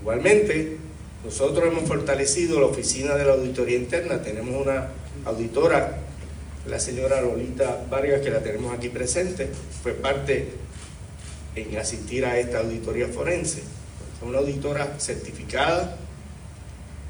Igualmente, 0.00 0.78
nosotros 1.24 1.66
hemos 1.66 1.86
fortalecido 1.86 2.60
la 2.60 2.66
oficina 2.66 3.14
de 3.14 3.24
la 3.24 3.32
auditoría 3.34 3.76
interna, 3.76 4.22
tenemos 4.22 4.66
una 4.66 4.88
auditora, 5.26 5.98
la 6.66 6.80
señora 6.80 7.20
Lolita 7.20 7.84
Vargas, 7.90 8.22
que 8.22 8.30
la 8.30 8.40
tenemos 8.40 8.72
aquí 8.72 8.88
presente, 8.88 9.50
fue 9.82 9.92
parte 9.92 10.48
en 11.54 11.76
asistir 11.76 12.24
a 12.24 12.38
esta 12.38 12.60
auditoría 12.60 13.08
forense. 13.08 13.62
Una 14.22 14.38
auditora 14.38 14.98
certificada 14.98 15.96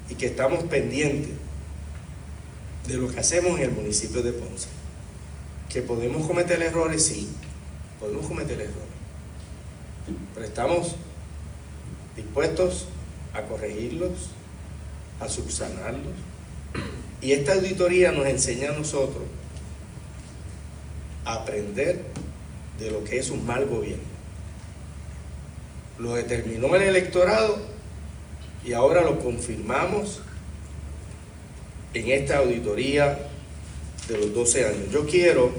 y 0.08 0.14
que 0.14 0.26
estamos 0.26 0.64
pendientes 0.64 1.32
de 2.86 2.94
lo 2.94 3.08
que 3.08 3.20
hacemos 3.20 3.58
en 3.58 3.66
el 3.66 3.72
municipio 3.72 4.22
de 4.22 4.32
Ponce. 4.32 4.68
Que 5.68 5.82
podemos 5.82 6.26
cometer 6.26 6.62
errores, 6.62 7.04
sí, 7.04 7.28
podemos 7.98 8.26
cometer 8.26 8.60
errores, 8.60 8.74
pero 10.34 10.46
estamos 10.46 10.96
dispuestos 12.16 12.86
a 13.34 13.42
corregirlos, 13.42 14.30
a 15.20 15.28
subsanarlos. 15.28 16.14
Y 17.20 17.32
esta 17.32 17.54
auditoría 17.54 18.12
nos 18.12 18.26
enseña 18.26 18.70
a 18.70 18.72
nosotros 18.72 19.24
a 21.24 21.34
aprender 21.34 22.02
de 22.78 22.90
lo 22.90 23.04
que 23.04 23.18
es 23.18 23.30
un 23.30 23.44
mal 23.46 23.66
gobierno 23.66 24.10
lo 26.00 26.14
determinó 26.14 26.74
el 26.74 26.82
electorado 26.82 27.58
y 28.64 28.72
ahora 28.72 29.02
lo 29.02 29.18
confirmamos 29.18 30.20
en 31.92 32.10
esta 32.10 32.38
auditoría 32.38 33.18
de 34.08 34.18
los 34.18 34.34
12 34.34 34.66
años. 34.66 34.90
Yo 34.92 35.06
quiero, 35.06 35.52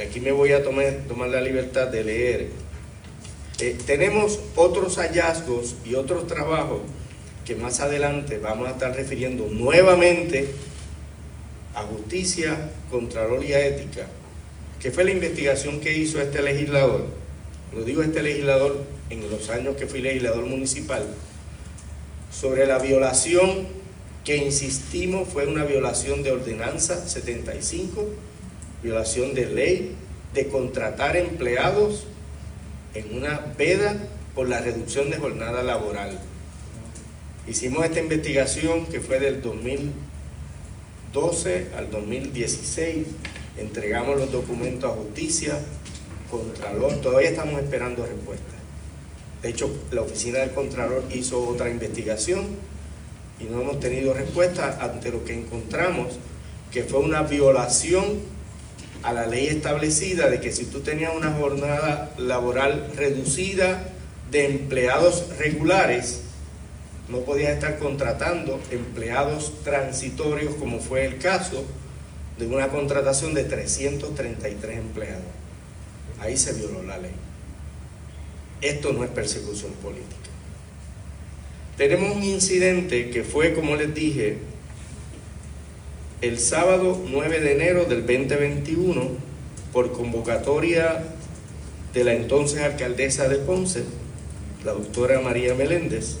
aquí 0.00 0.20
me 0.20 0.30
voy 0.30 0.52
a 0.52 0.62
tomar, 0.62 1.04
tomar 1.08 1.30
la 1.30 1.40
libertad 1.40 1.88
de 1.88 2.04
leer, 2.04 2.48
eh, 3.60 3.76
tenemos 3.86 4.38
otros 4.54 4.96
hallazgos 4.98 5.74
y 5.84 5.94
otros 5.96 6.26
trabajos 6.28 6.80
que 7.44 7.56
más 7.56 7.80
adelante 7.80 8.38
vamos 8.38 8.68
a 8.68 8.72
estar 8.72 8.94
refiriendo 8.94 9.48
nuevamente 9.50 10.48
a 11.74 11.82
justicia, 11.82 12.70
contralor 12.90 13.44
y 13.44 13.52
ética, 13.52 14.06
que 14.80 14.90
fue 14.90 15.04
la 15.04 15.10
investigación 15.10 15.80
que 15.80 15.96
hizo 15.96 16.20
este 16.20 16.42
legislador. 16.42 17.06
Lo 17.74 17.84
digo 17.84 18.02
este 18.02 18.22
legislador 18.22 18.84
en 19.10 19.28
los 19.30 19.48
años 19.50 19.76
que 19.76 19.86
fui 19.86 20.02
legislador 20.02 20.46
municipal, 20.46 21.06
sobre 22.30 22.66
la 22.66 22.78
violación 22.78 23.66
que 24.24 24.36
insistimos 24.36 25.28
fue 25.28 25.46
una 25.46 25.64
violación 25.64 26.22
de 26.22 26.32
ordenanza 26.32 27.08
75, 27.08 28.06
violación 28.82 29.34
de 29.34 29.46
ley, 29.46 29.92
de 30.34 30.48
contratar 30.48 31.16
empleados 31.16 32.06
en 32.94 33.16
una 33.16 33.38
veda 33.56 33.96
por 34.34 34.48
la 34.48 34.60
reducción 34.60 35.10
de 35.10 35.18
jornada 35.18 35.62
laboral. 35.62 36.18
Hicimos 37.46 37.84
esta 37.84 38.00
investigación 38.00 38.86
que 38.86 39.00
fue 39.00 39.20
del 39.20 39.42
2012 39.42 41.68
al 41.76 41.90
2016, 41.90 43.06
entregamos 43.56 44.18
los 44.18 44.30
documentos 44.30 44.90
a 44.90 44.94
justicia, 44.94 45.58
Contralor, 46.30 47.00
todavía 47.00 47.30
estamos 47.30 47.58
esperando 47.62 48.04
respuesta. 48.04 48.44
De 49.42 49.48
hecho, 49.48 49.70
la 49.92 50.02
oficina 50.02 50.40
del 50.40 50.50
Contralor 50.50 51.04
hizo 51.14 51.48
otra 51.48 51.70
investigación 51.70 52.44
y 53.40 53.44
no 53.44 53.62
hemos 53.62 53.80
tenido 53.80 54.12
respuesta 54.12 54.76
ante 54.80 55.10
lo 55.10 55.24
que 55.24 55.32
encontramos, 55.32 56.18
que 56.70 56.82
fue 56.82 57.00
una 57.00 57.22
violación 57.22 58.20
a 59.02 59.12
la 59.12 59.26
ley 59.26 59.46
establecida 59.46 60.28
de 60.28 60.40
que 60.40 60.52
si 60.52 60.64
tú 60.64 60.80
tenías 60.80 61.14
una 61.14 61.32
jornada 61.32 62.10
laboral 62.18 62.90
reducida 62.96 63.92
de 64.30 64.46
empleados 64.46 65.24
regulares, 65.38 66.22
no 67.08 67.20
podías 67.20 67.52
estar 67.52 67.78
contratando 67.78 68.60
empleados 68.70 69.62
transitorios 69.64 70.54
como 70.56 70.78
fue 70.80 71.06
el 71.06 71.18
caso 71.18 71.64
de 72.38 72.46
una 72.46 72.68
contratación 72.68 73.34
de 73.34 73.44
333 73.44 74.78
empleados. 74.78 75.24
Ahí 76.20 76.36
se 76.36 76.52
violó 76.52 76.82
la 76.82 76.98
ley. 76.98 77.12
Esto 78.60 78.92
no 78.92 79.04
es 79.04 79.10
persecución 79.10 79.72
política. 79.74 80.16
Tenemos 81.76 82.16
un 82.16 82.24
incidente 82.24 83.10
que 83.10 83.22
fue, 83.22 83.54
como 83.54 83.76
les 83.76 83.94
dije, 83.94 84.38
el 86.20 86.38
sábado 86.40 87.00
9 87.10 87.40
de 87.40 87.52
enero 87.52 87.84
del 87.84 88.00
2021, 88.04 89.02
por 89.72 89.92
convocatoria 89.92 91.04
de 91.94 92.04
la 92.04 92.14
entonces 92.14 92.60
alcaldesa 92.60 93.28
de 93.28 93.36
Ponce, 93.36 93.84
la 94.64 94.72
doctora 94.72 95.20
María 95.20 95.54
Meléndez, 95.54 96.16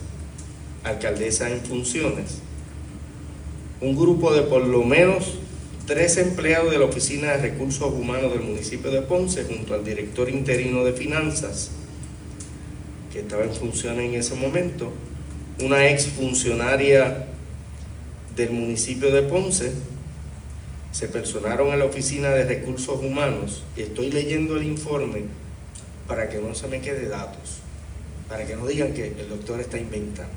alcaldesa 0.84 1.50
en 1.50 1.60
funciones, 1.60 2.38
un 3.80 3.96
grupo 3.96 4.32
de 4.32 4.42
por 4.42 4.64
lo 4.64 4.84
menos 4.84 5.34
tres 5.86 6.16
empleados 6.18 6.70
de 6.70 6.78
la 6.78 6.84
Oficina 6.84 7.32
de 7.32 7.50
Recursos 7.50 7.92
Humanos 7.92 8.32
del 8.32 8.42
municipio 8.42 8.92
de 8.92 9.02
Ponce, 9.02 9.44
junto 9.44 9.74
al 9.74 9.84
director 9.84 10.28
interino 10.30 10.84
de 10.84 10.92
finanzas, 10.92 11.72
que 13.12 13.20
estaba 13.20 13.42
en 13.42 13.52
funciones 13.52 14.04
en 14.04 14.14
ese 14.14 14.36
momento, 14.36 14.92
una 15.60 15.88
ex 15.90 16.06
funcionaria 16.06 17.27
del 18.38 18.52
municipio 18.52 19.10
de 19.10 19.22
Ponce, 19.22 19.72
se 20.92 21.08
personaron 21.08 21.72
a 21.72 21.76
la 21.76 21.84
Oficina 21.84 22.30
de 22.30 22.44
Recursos 22.44 23.02
Humanos, 23.02 23.64
y 23.76 23.82
estoy 23.82 24.10
leyendo 24.12 24.56
el 24.56 24.62
informe 24.62 25.24
para 26.06 26.28
que 26.28 26.38
no 26.38 26.54
se 26.54 26.68
me 26.68 26.80
quede 26.80 27.08
datos, 27.08 27.58
para 28.28 28.46
que 28.46 28.54
no 28.54 28.66
digan 28.66 28.94
que 28.94 29.08
el 29.08 29.28
doctor 29.28 29.60
está 29.60 29.76
inventando. 29.76 30.32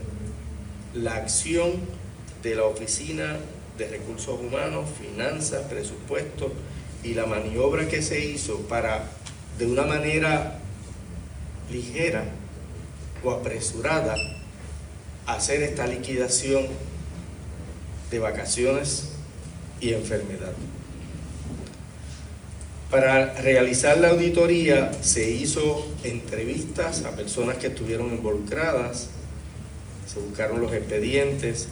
la 0.95 1.17
acción 1.17 1.73
de 2.43 2.55
la 2.55 2.65
Oficina 2.65 3.37
de 3.79 3.89
Recursos 3.89 4.39
Humanos, 4.41 4.89
Finanzas, 5.01 5.63
Presupuesto 5.71 6.53
y 7.05 7.15
la 7.15 7.27
maniobra 7.27 7.89
que 7.89 8.03
se 8.03 8.25
hizo 8.25 8.59
para, 8.63 9.05
de 9.57 9.67
una 9.67 9.85
manera 9.85 10.59
ligera 11.71 12.25
o 13.23 13.31
apresurada, 13.31 14.17
hacer 15.27 15.63
esta 15.63 15.87
liquidación 15.87 16.67
de 18.11 18.19
vacaciones 18.19 19.11
y 19.81 19.93
enfermedad. 19.93 20.53
Para 22.91 23.35
realizar 23.35 23.99
la 23.99 24.09
auditoría 24.09 24.93
se 25.03 25.31
hizo 25.31 25.87
entrevistas 26.05 27.05
a 27.05 27.15
personas 27.15 27.59
que 27.59 27.67
estuvieron 27.67 28.09
involucradas, 28.09 29.09
se 30.13 30.19
buscaron 30.21 30.63
los 30.63 30.73
expedientes, 30.73 31.69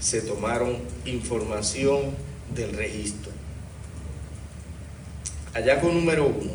se 0.00 0.22
tomaron 0.22 0.78
información 1.04 2.14
del 2.54 2.72
registro. 2.72 3.32
Hallazgo 5.54 5.92
número 5.92 6.26
uno. 6.26 6.52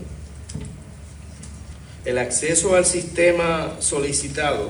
El 2.05 2.17
acceso 2.17 2.75
al 2.75 2.85
sistema 2.85 3.75
solicitado 3.79 4.69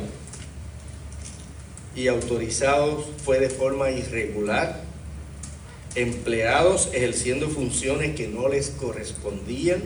y 1.95 2.07
autorizado 2.07 3.05
fue 3.23 3.39
de 3.39 3.49
forma 3.49 3.91
irregular 3.91 4.83
empleados 5.95 6.89
ejerciendo 6.93 7.49
funciones 7.49 8.15
que 8.15 8.27
no 8.27 8.49
les 8.49 8.69
correspondían 8.69 9.81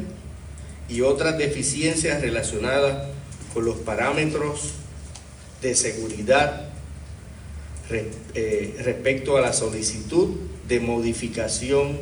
y 0.88 1.02
otras 1.02 1.38
deficiencias 1.38 2.22
relacionadas 2.22 3.08
con 3.54 3.66
los 3.66 3.78
parámetros 3.78 4.72
de 5.62 5.76
seguridad 5.76 6.69
eh, 7.92 8.76
respecto 8.84 9.38
a 9.38 9.42
la 9.42 9.54
solicitud 9.54 10.36
de 10.68 10.80
modificación 10.80 11.98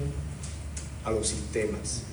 a 1.05 1.11
los 1.11 1.27
sistemas. 1.27 2.03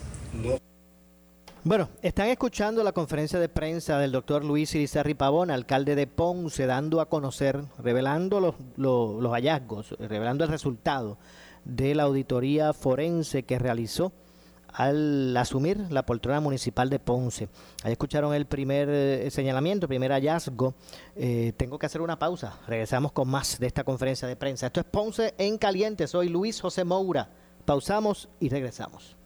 Bueno, 1.65 1.89
están 2.03 2.29
escuchando 2.29 2.85
la 2.85 2.93
conferencia 2.93 3.41
de 3.41 3.49
prensa 3.49 3.99
del 3.99 4.13
doctor 4.13 4.45
Luis 4.45 4.75
Irizarri 4.75 5.15
Pavón, 5.15 5.51
alcalde 5.51 5.95
de 5.95 6.07
Ponce, 6.07 6.67
dando 6.67 7.01
a 7.01 7.09
conocer, 7.09 7.65
revelando 7.79 8.39
los, 8.39 8.55
los 8.77 9.33
hallazgos, 9.33 9.97
revelando 9.99 10.45
el 10.45 10.51
resultado 10.51 11.19
de 11.65 11.95
la 11.95 12.03
auditoría 12.03 12.75
forense 12.75 13.45
que 13.45 13.59
realizó 13.59 14.13
al 14.75 15.37
asumir 15.37 15.79
la 15.91 16.05
poltrona 16.05 16.41
municipal 16.41 16.91
de 16.91 16.99
Ponce. 16.99 17.49
Ahí 17.85 17.93
escucharon 17.93 18.35
el 18.35 18.47
primer 18.47 18.89
eh, 18.91 19.31
señalamiento, 19.31 19.87
primer 19.87 20.11
hallazgo. 20.11 20.75
Eh, 21.15 21.53
tengo 21.57 21.79
que 21.79 21.87
hacer 21.87 22.01
una 22.01 22.19
pausa. 22.19 22.59
Regresamos 22.67 23.13
con 23.13 23.29
más 23.29 23.59
de 23.61 23.69
esta 23.69 23.85
conferencia 23.85 24.27
de 24.27 24.35
prensa. 24.35 24.67
Esto 24.67 24.81
es 24.81 24.87
Ponce 24.87 25.35
en 25.39 25.59
Caliente. 25.59 26.09
Soy 26.09 26.29
Luis 26.29 26.61
José 26.61 26.83
Moura. 26.83 27.31
Pausamos 27.65 28.29
y 28.41 28.49
regresamos. 28.49 29.17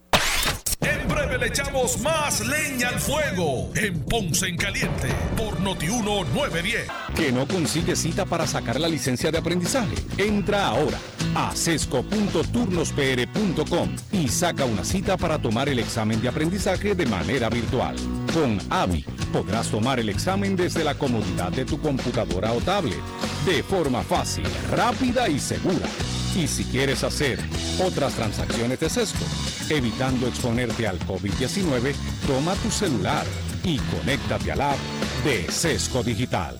Le 1.26 1.46
echamos 1.46 2.00
más 2.00 2.40
leña 2.46 2.88
al 2.88 2.98
fuego 2.98 3.70
en 3.74 4.00
Ponce 4.04 4.46
en 4.46 4.56
Caliente 4.56 5.08
por 5.36 5.60
Notiuno 5.60 6.24
910. 6.34 6.88
¿Que 7.14 7.30
no 7.30 7.46
consigue 7.46 7.94
cita 7.96 8.24
para 8.24 8.46
sacar 8.46 8.80
la 8.80 8.88
licencia 8.88 9.30
de 9.30 9.36
aprendizaje? 9.38 9.94
Entra 10.16 10.66
ahora 10.66 10.98
a 11.34 11.54
sesco.turnospr.com 11.54 13.96
y 14.12 14.28
saca 14.28 14.64
una 14.64 14.84
cita 14.84 15.16
para 15.16 15.38
tomar 15.38 15.68
el 15.68 15.80
examen 15.80 16.22
de 16.22 16.28
aprendizaje 16.28 16.94
de 16.94 17.06
manera 17.06 17.50
virtual. 17.50 17.96
Con 18.32 18.58
AVI 18.70 19.04
podrás 19.32 19.68
tomar 19.68 20.00
el 20.00 20.08
examen 20.08 20.56
desde 20.56 20.82
la 20.82 20.94
comodidad 20.94 21.52
de 21.52 21.64
tu 21.64 21.80
computadora 21.80 22.52
o 22.52 22.60
tablet, 22.60 22.98
de 23.44 23.62
forma 23.62 24.02
fácil, 24.02 24.46
rápida 24.70 25.28
y 25.28 25.38
segura. 25.38 25.86
Y 26.36 26.46
si 26.46 26.64
quieres 26.64 27.02
hacer 27.04 27.38
otras 27.82 28.14
transacciones 28.14 28.78
de 28.80 28.90
Sesco, 28.90 29.24
evitando 29.70 30.26
exponerte 30.26 30.86
al 30.86 30.98
COVID-19, 31.00 31.94
toma 32.26 32.54
tu 32.56 32.70
celular 32.70 33.26
y 33.64 33.78
conéctate 33.78 34.52
al 34.52 34.60
app 34.60 34.78
de 35.24 35.50
Sesco 35.50 36.02
Digital. 36.02 36.56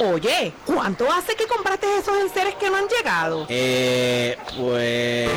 Oye, 0.00 0.52
¿cuánto 0.64 1.10
hace 1.12 1.36
que 1.36 1.46
compraste 1.46 1.86
esos 1.98 2.18
enseres 2.18 2.54
que 2.54 2.70
no 2.70 2.76
han 2.76 2.88
llegado? 2.88 3.46
Eh, 3.48 4.36
pues... 4.56 5.30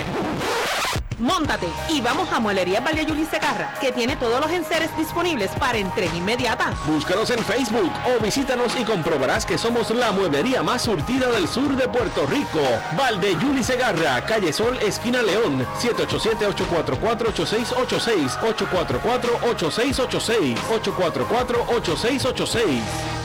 Móntate 1.20 1.68
y 1.90 2.02
vamos 2.02 2.32
a 2.32 2.40
Muelería 2.40 2.82
Valle 2.82 3.06
Yuli 3.06 3.26
Segarra, 3.26 3.74
que 3.80 3.92
tiene 3.92 4.16
todos 4.16 4.40
los 4.40 4.50
enseres 4.52 4.96
disponibles 4.98 5.52
para 5.60 5.78
entrega 5.78 6.16
inmediata. 6.16 6.74
Búscanos 6.86 7.30
en 7.30 7.40
Facebook 7.40 7.92
o 8.06 8.24
visítanos 8.24 8.74
y 8.80 8.84
comprobarás 8.84 9.46
que 9.46 9.58
somos 9.58 9.90
la 9.92 10.12
mueblería 10.12 10.64
más 10.64 10.84
surtida 10.84 11.30
del 11.32 11.48
sur 11.48 11.76
de 11.76 11.88
Puerto 11.88 12.26
Rico. 12.26 12.60
Valde 12.98 13.36
Yuli 13.42 13.64
Segarra, 13.64 14.26
calle 14.26 14.52
Sol, 14.54 14.78
esquina 14.82 15.22
León, 15.22 15.66
787-844-8686, 15.82 18.40
844-8686, 18.40 20.56
844-8686. 20.84 23.25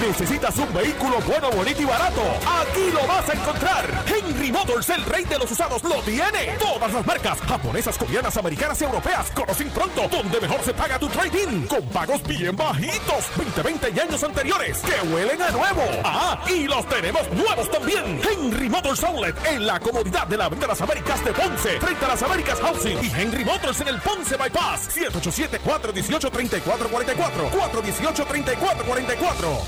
¿Necesitas 0.00 0.56
un 0.58 0.72
vehículo 0.72 1.18
bueno, 1.26 1.50
bonito 1.50 1.82
y 1.82 1.84
barato? 1.84 2.22
Aquí 2.62 2.88
lo 2.92 3.04
vas 3.06 3.28
a 3.28 3.32
encontrar. 3.32 3.84
Henry 4.06 4.52
Motors, 4.52 4.88
el 4.90 5.04
rey 5.04 5.24
de 5.24 5.36
los 5.38 5.50
usados, 5.50 5.82
lo 5.82 5.96
tiene. 6.02 6.56
Todas 6.58 6.92
las 6.92 7.04
marcas, 7.04 7.40
japonesas, 7.40 7.98
coreanas, 7.98 8.36
americanas 8.36 8.80
y 8.80 8.84
europeas, 8.84 9.32
conocen 9.32 9.68
pronto 9.70 10.06
donde 10.08 10.40
mejor 10.40 10.62
se 10.62 10.72
paga 10.72 11.00
tu 11.00 11.08
trading. 11.08 11.66
Con 11.66 11.82
pagos 11.88 12.22
bien 12.22 12.54
bajitos, 12.56 13.24
20, 13.36 13.60
20 13.62 13.90
y 13.90 13.98
años 13.98 14.22
anteriores, 14.22 14.78
que 14.78 15.00
huelen 15.08 15.42
a 15.42 15.50
nuevo. 15.50 15.82
Ah, 16.04 16.44
y 16.48 16.68
los 16.68 16.88
tenemos 16.88 17.28
nuevos 17.32 17.68
también. 17.70 18.20
Henry 18.22 18.68
Motors 18.68 19.02
Outlet, 19.04 19.34
en 19.46 19.66
la 19.66 19.80
comodidad 19.80 20.28
de 20.28 20.36
la 20.36 20.44
Avenida 20.44 20.68
Las 20.68 20.80
Américas 20.80 21.24
de 21.24 21.32
Ponce, 21.32 21.80
frente 21.80 22.04
a 22.04 22.08
las 22.08 22.22
Américas 22.22 22.60
Housing. 22.60 23.02
Y 23.02 23.10
Henry 23.14 23.44
Motors 23.44 23.80
en 23.80 23.88
el 23.88 24.00
Ponce 24.00 24.36
Bypass, 24.36 24.96
787-418-3444. 24.96 27.50
418-3444. 27.50 29.67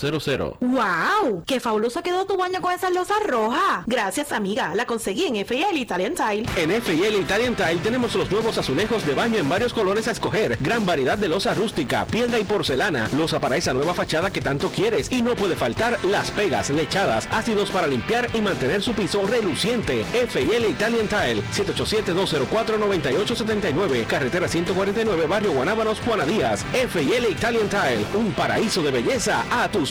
¡Wow! 0.59 1.43
¡Qué 1.45 1.59
fabuloso 1.59 2.01
quedó 2.01 2.25
tu 2.25 2.35
baño 2.35 2.59
con 2.59 2.73
esas 2.73 2.91
losas 2.91 3.19
rojas! 3.25 3.83
Gracias, 3.85 4.31
amiga. 4.31 4.73
La 4.73 4.87
conseguí 4.87 5.27
en 5.27 5.45
FIL 5.45 5.77
Italian 5.77 6.15
Tile. 6.15 6.47
En 6.55 6.81
FIL 6.81 7.13
Italian 7.15 7.55
Tile 7.55 7.79
tenemos 7.83 8.15
los 8.15 8.31
nuevos 8.31 8.57
azulejos 8.57 9.05
de 9.05 9.13
baño 9.13 9.37
en 9.37 9.47
varios 9.47 9.73
colores 9.73 10.07
a 10.07 10.11
escoger. 10.11 10.57
Gran 10.59 10.87
variedad 10.87 11.19
de 11.19 11.27
losa 11.27 11.53
rústica, 11.53 12.05
piedra 12.05 12.39
y 12.39 12.43
porcelana. 12.43 13.09
Losa 13.15 13.39
para 13.39 13.57
esa 13.57 13.73
nueva 13.73 13.93
fachada 13.93 14.31
que 14.31 14.41
tanto 14.41 14.71
quieres. 14.71 15.11
Y 15.11 15.21
no 15.21 15.35
puede 15.35 15.55
faltar 15.55 16.03
las 16.05 16.31
pegas, 16.31 16.71
lechadas, 16.71 17.27
ácidos 17.31 17.69
para 17.69 17.85
limpiar 17.85 18.27
y 18.33 18.41
mantener 18.41 18.81
su 18.81 18.93
piso 18.93 19.27
reluciente. 19.27 20.03
FIL 20.03 20.65
Italian 20.65 21.07
Tile, 21.07 21.43
787-204-9879. 21.53 24.07
Carretera 24.07 24.47
149, 24.47 25.27
Barrio 25.27 25.51
Guanábanos, 25.51 25.99
Juana 25.99 26.25
Díaz. 26.25 26.65
FIL 26.73 27.25
Italian 27.29 27.69
Tile, 27.69 28.03
un 28.15 28.31
paraíso 28.31 28.81
de 28.81 28.89
belleza 28.89 29.45
a 29.51 29.69
tus 29.69 29.90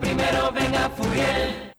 Primero 0.00 0.52
venga 0.52 0.88
Furiel. 0.90 1.72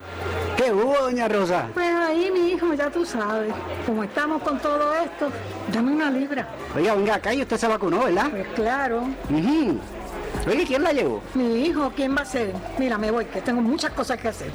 ¿Qué 0.58 0.72
hubo, 0.72 0.96
doña 1.00 1.30
Rosa? 1.30 1.70
Pues 1.74 1.88
ahí, 1.96 2.30
mi 2.30 2.52
hijo, 2.52 2.74
ya 2.74 2.90
tú 2.90 3.06
sabes. 3.06 3.54
Como 3.86 4.04
estamos 4.04 4.42
con 4.42 4.60
todo 4.60 4.94
esto, 4.96 5.30
dame 5.72 5.94
una 5.94 6.12
libra. 6.12 6.50
Oiga, 6.76 6.94
venga 6.96 7.16
acá 7.16 7.34
y 7.34 7.42
usted 7.42 7.58
se 7.58 7.68
vacunó, 7.68 8.04
¿verdad? 8.04 8.30
Pues 8.32 8.48
claro. 8.50 9.04
Ujú. 9.30 9.80
Oiga, 10.46 10.64
¿quién 10.68 10.84
la 10.84 10.92
llevó? 10.92 11.22
Mi 11.36 11.66
hijo, 11.66 11.90
¿quién 11.96 12.16
va 12.18 12.24
a 12.24 12.26
ser? 12.26 12.54
Mira, 12.78 12.98
me 12.98 13.12
voy, 13.12 13.26
que 13.26 13.42
tengo 13.42 13.62
muchas 13.62 13.92
cosas 13.94 14.20
que 14.20 14.28
hacer. 14.28 14.52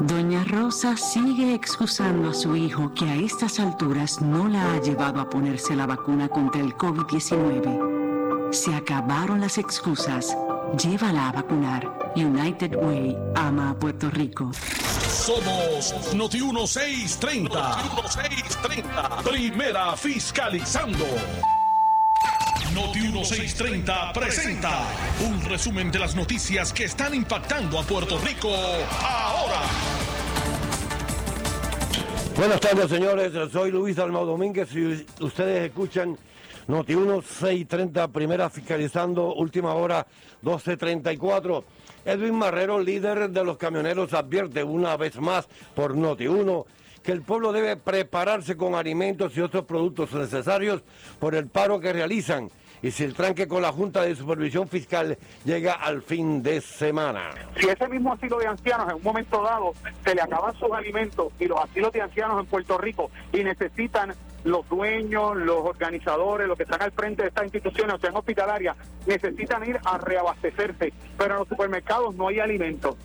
Doña 0.00 0.42
Rosa 0.44 0.96
sigue 0.96 1.54
excusando 1.54 2.30
a 2.30 2.34
su 2.34 2.56
hijo 2.56 2.92
que 2.94 3.04
a 3.04 3.14
estas 3.14 3.60
alturas 3.60 4.20
no 4.20 4.48
la 4.48 4.74
ha 4.74 4.80
llevado 4.80 5.20
a 5.20 5.30
ponerse 5.30 5.76
la 5.76 5.86
vacuna 5.86 6.28
contra 6.28 6.60
el 6.60 6.76
COVID-19. 6.76 8.52
Se 8.52 8.74
acabaron 8.74 9.40
las 9.40 9.56
excusas. 9.58 10.36
Llévala 10.74 11.28
a 11.28 11.32
vacunar. 11.32 12.12
United 12.16 12.74
Way 12.74 13.16
ama 13.34 13.70
a 13.70 13.74
Puerto 13.74 14.10
Rico. 14.10 14.50
Somos 15.08 16.12
Noti 16.12 16.40
1630. 16.40 17.48
Noti 17.48 17.88
1630. 18.12 19.22
Primera 19.22 19.96
fiscalizando. 19.96 21.06
Noti 22.74 22.98
1630 22.98 24.12
presenta 24.12 24.82
un 25.20 25.40
resumen 25.44 25.90
de 25.90 26.00
las 26.00 26.14
noticias 26.14 26.72
que 26.72 26.84
están 26.84 27.14
impactando 27.14 27.78
a 27.78 27.82
Puerto 27.84 28.18
Rico 28.18 28.50
ahora. 29.00 29.62
Buenas 32.36 32.60
tardes, 32.60 32.90
señores. 32.90 33.32
Soy 33.50 33.70
Luis 33.70 33.98
Almao 33.98 34.26
Domínguez 34.26 34.68
y 34.74 35.06
ustedes 35.20 35.70
escuchan 35.70 36.18
Noti 36.68 36.96
1630, 36.96 38.08
primera 38.08 38.50
fiscalizando, 38.50 39.34
última 39.34 39.74
hora 39.74 40.04
1234. 40.42 41.64
Edwin 42.04 42.34
Marrero, 42.34 42.80
líder 42.80 43.30
de 43.30 43.44
los 43.44 43.56
camioneros, 43.56 44.12
advierte 44.14 44.64
una 44.64 44.96
vez 44.96 45.20
más 45.20 45.48
por 45.74 45.96
Noti 45.96 46.26
1 46.26 46.66
que 47.04 47.12
el 47.12 47.22
pueblo 47.22 47.52
debe 47.52 47.76
prepararse 47.76 48.56
con 48.56 48.74
alimentos 48.74 49.36
y 49.36 49.40
otros 49.40 49.64
productos 49.64 50.12
necesarios 50.12 50.82
por 51.20 51.36
el 51.36 51.46
paro 51.46 51.78
que 51.78 51.92
realizan 51.92 52.50
y 52.82 52.90
si 52.90 53.04
el 53.04 53.14
tranque 53.14 53.46
con 53.46 53.62
la 53.62 53.70
Junta 53.70 54.02
de 54.02 54.16
Supervisión 54.16 54.66
Fiscal 54.66 55.16
llega 55.44 55.74
al 55.74 56.02
fin 56.02 56.42
de 56.42 56.60
semana. 56.60 57.30
Si 57.60 57.68
ese 57.68 57.88
mismo 57.88 58.12
asilo 58.12 58.38
de 58.38 58.48
ancianos 58.48 58.88
en 58.88 58.96
un 58.96 59.02
momento 59.04 59.40
dado 59.40 59.72
se 60.04 60.16
le 60.16 60.20
acaban 60.20 60.52
sus 60.58 60.72
alimentos 60.72 61.32
y 61.38 61.46
los 61.46 61.60
asilos 61.60 61.92
de 61.92 62.02
ancianos 62.02 62.40
en 62.40 62.46
Puerto 62.46 62.76
Rico 62.76 63.08
y 63.32 63.44
necesitan 63.44 64.12
los 64.46 64.66
dueños, 64.68 65.36
los 65.36 65.58
organizadores, 65.64 66.46
los 66.46 66.56
que 66.56 66.62
están 66.62 66.80
al 66.80 66.92
frente 66.92 67.22
de 67.22 67.28
estas 67.28 67.44
instituciones, 67.44 67.96
o 67.96 67.98
sean 67.98 68.16
hospitalarias, 68.16 68.76
necesitan 69.04 69.68
ir 69.68 69.78
a 69.84 69.98
reabastecerse, 69.98 70.92
pero 71.18 71.34
en 71.34 71.38
los 71.40 71.48
supermercados 71.48 72.14
no 72.14 72.28
hay 72.28 72.38
alimentos. 72.38 72.96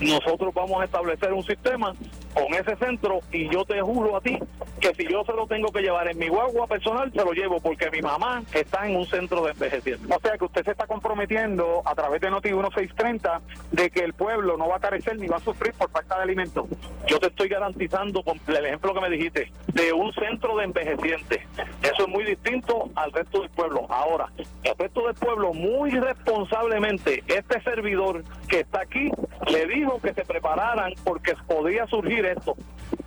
nosotros 0.00 0.54
vamos 0.54 0.80
a 0.80 0.84
establecer 0.84 1.32
un 1.32 1.42
sistema 1.42 1.92
con 2.34 2.54
ese 2.54 2.76
centro 2.76 3.20
y 3.32 3.50
yo 3.50 3.64
te 3.64 3.80
juro 3.80 4.16
a 4.16 4.20
ti 4.20 4.38
que 4.80 4.94
si 4.94 5.10
yo 5.10 5.24
se 5.24 5.32
lo 5.32 5.46
tengo 5.46 5.72
que 5.72 5.80
llevar 5.80 6.06
en 6.08 6.18
mi 6.18 6.28
guagua 6.28 6.66
personal, 6.66 7.10
se 7.10 7.24
lo 7.24 7.32
llevo 7.32 7.60
porque 7.60 7.90
mi 7.90 8.02
mamá 8.02 8.42
está 8.52 8.86
en 8.86 8.96
un 8.96 9.06
centro 9.06 9.42
de 9.44 9.52
envejeciendo. 9.52 10.14
O 10.14 10.20
sea 10.20 10.36
que 10.36 10.44
usted 10.44 10.64
se 10.64 10.72
está 10.72 10.86
comprometiendo 10.86 11.82
a 11.84 11.94
través 11.94 12.20
de 12.20 12.30
Noti 12.30 12.52
1630 12.52 13.40
de 13.72 13.90
que 13.90 14.00
el 14.00 14.12
pueblo 14.12 14.58
no 14.58 14.68
va 14.68 14.76
a 14.76 14.80
carecer 14.80 15.18
ni 15.18 15.28
va 15.28 15.38
a 15.38 15.40
sufrir 15.40 15.72
por 15.72 15.90
falta 15.90 16.16
de 16.16 16.22
alimentos. 16.24 16.66
Yo 17.06 17.18
te 17.18 17.28
estoy 17.28 17.48
garantizando, 17.48 18.22
con 18.22 18.38
el 18.46 18.66
ejemplo 18.66 18.92
que 18.92 19.00
me 19.00 19.10
dijiste, 19.10 19.50
de 19.72 19.92
un 19.94 20.12
centro 20.12 20.58
de 20.58 20.64
envejecientes. 20.76 21.42
Eso 21.82 22.02
es 22.02 22.08
muy 22.08 22.24
distinto 22.24 22.90
al 22.94 23.12
resto 23.12 23.40
del 23.40 23.50
pueblo. 23.50 23.86
Ahora, 23.88 24.30
el 24.62 24.76
resto 24.76 25.06
del 25.06 25.14
pueblo 25.14 25.52
muy 25.52 25.90
responsablemente, 25.90 27.22
este 27.26 27.60
servidor 27.62 28.24
que 28.48 28.60
está 28.60 28.80
aquí 28.80 29.10
le 29.48 29.66
dijo 29.66 30.00
que 30.00 30.12
se 30.14 30.24
prepararan 30.24 30.92
porque 31.04 31.34
podía 31.46 31.86
surgir 31.86 32.24
esto. 32.26 32.56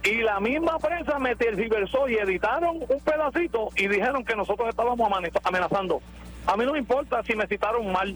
Y 0.03 0.21
la 0.21 0.39
misma 0.39 0.79
prensa 0.79 1.19
me 1.19 1.35
tergiversó 1.35 2.07
y 2.07 2.15
editaron 2.15 2.77
un 2.87 2.99
pedacito 3.01 3.69
y 3.75 3.87
dijeron 3.87 4.23
que 4.23 4.35
nosotros 4.35 4.69
estábamos 4.69 5.09
amenazando. 5.43 6.01
A 6.47 6.55
mí 6.55 6.65
no 6.65 6.73
me 6.73 6.79
importa 6.79 7.21
si 7.23 7.35
me 7.35 7.47
citaron 7.47 7.91
mal. 7.91 8.15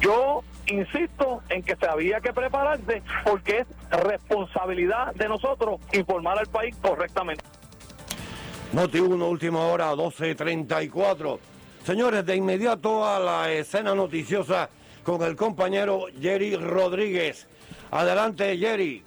Yo 0.00 0.42
insisto 0.66 1.42
en 1.48 1.62
que 1.62 1.76
se 1.76 1.86
había 1.86 2.20
que 2.20 2.32
prepararse 2.32 3.02
porque 3.24 3.58
es 3.58 3.66
responsabilidad 4.02 5.14
de 5.14 5.28
nosotros 5.28 5.80
informar 5.92 6.38
al 6.38 6.46
país 6.46 6.76
correctamente. 6.80 7.44
Noti 8.72 8.98
1, 9.00 9.28
última 9.28 9.60
hora, 9.66 9.92
12.34. 9.92 11.38
Señores, 11.84 12.24
de 12.24 12.36
inmediato 12.36 13.06
a 13.06 13.18
la 13.18 13.52
escena 13.52 13.94
noticiosa 13.94 14.70
con 15.04 15.22
el 15.22 15.36
compañero 15.36 16.06
Jerry 16.18 16.56
Rodríguez. 16.56 17.46
Adelante, 17.90 18.56
Jerry. 18.56 19.04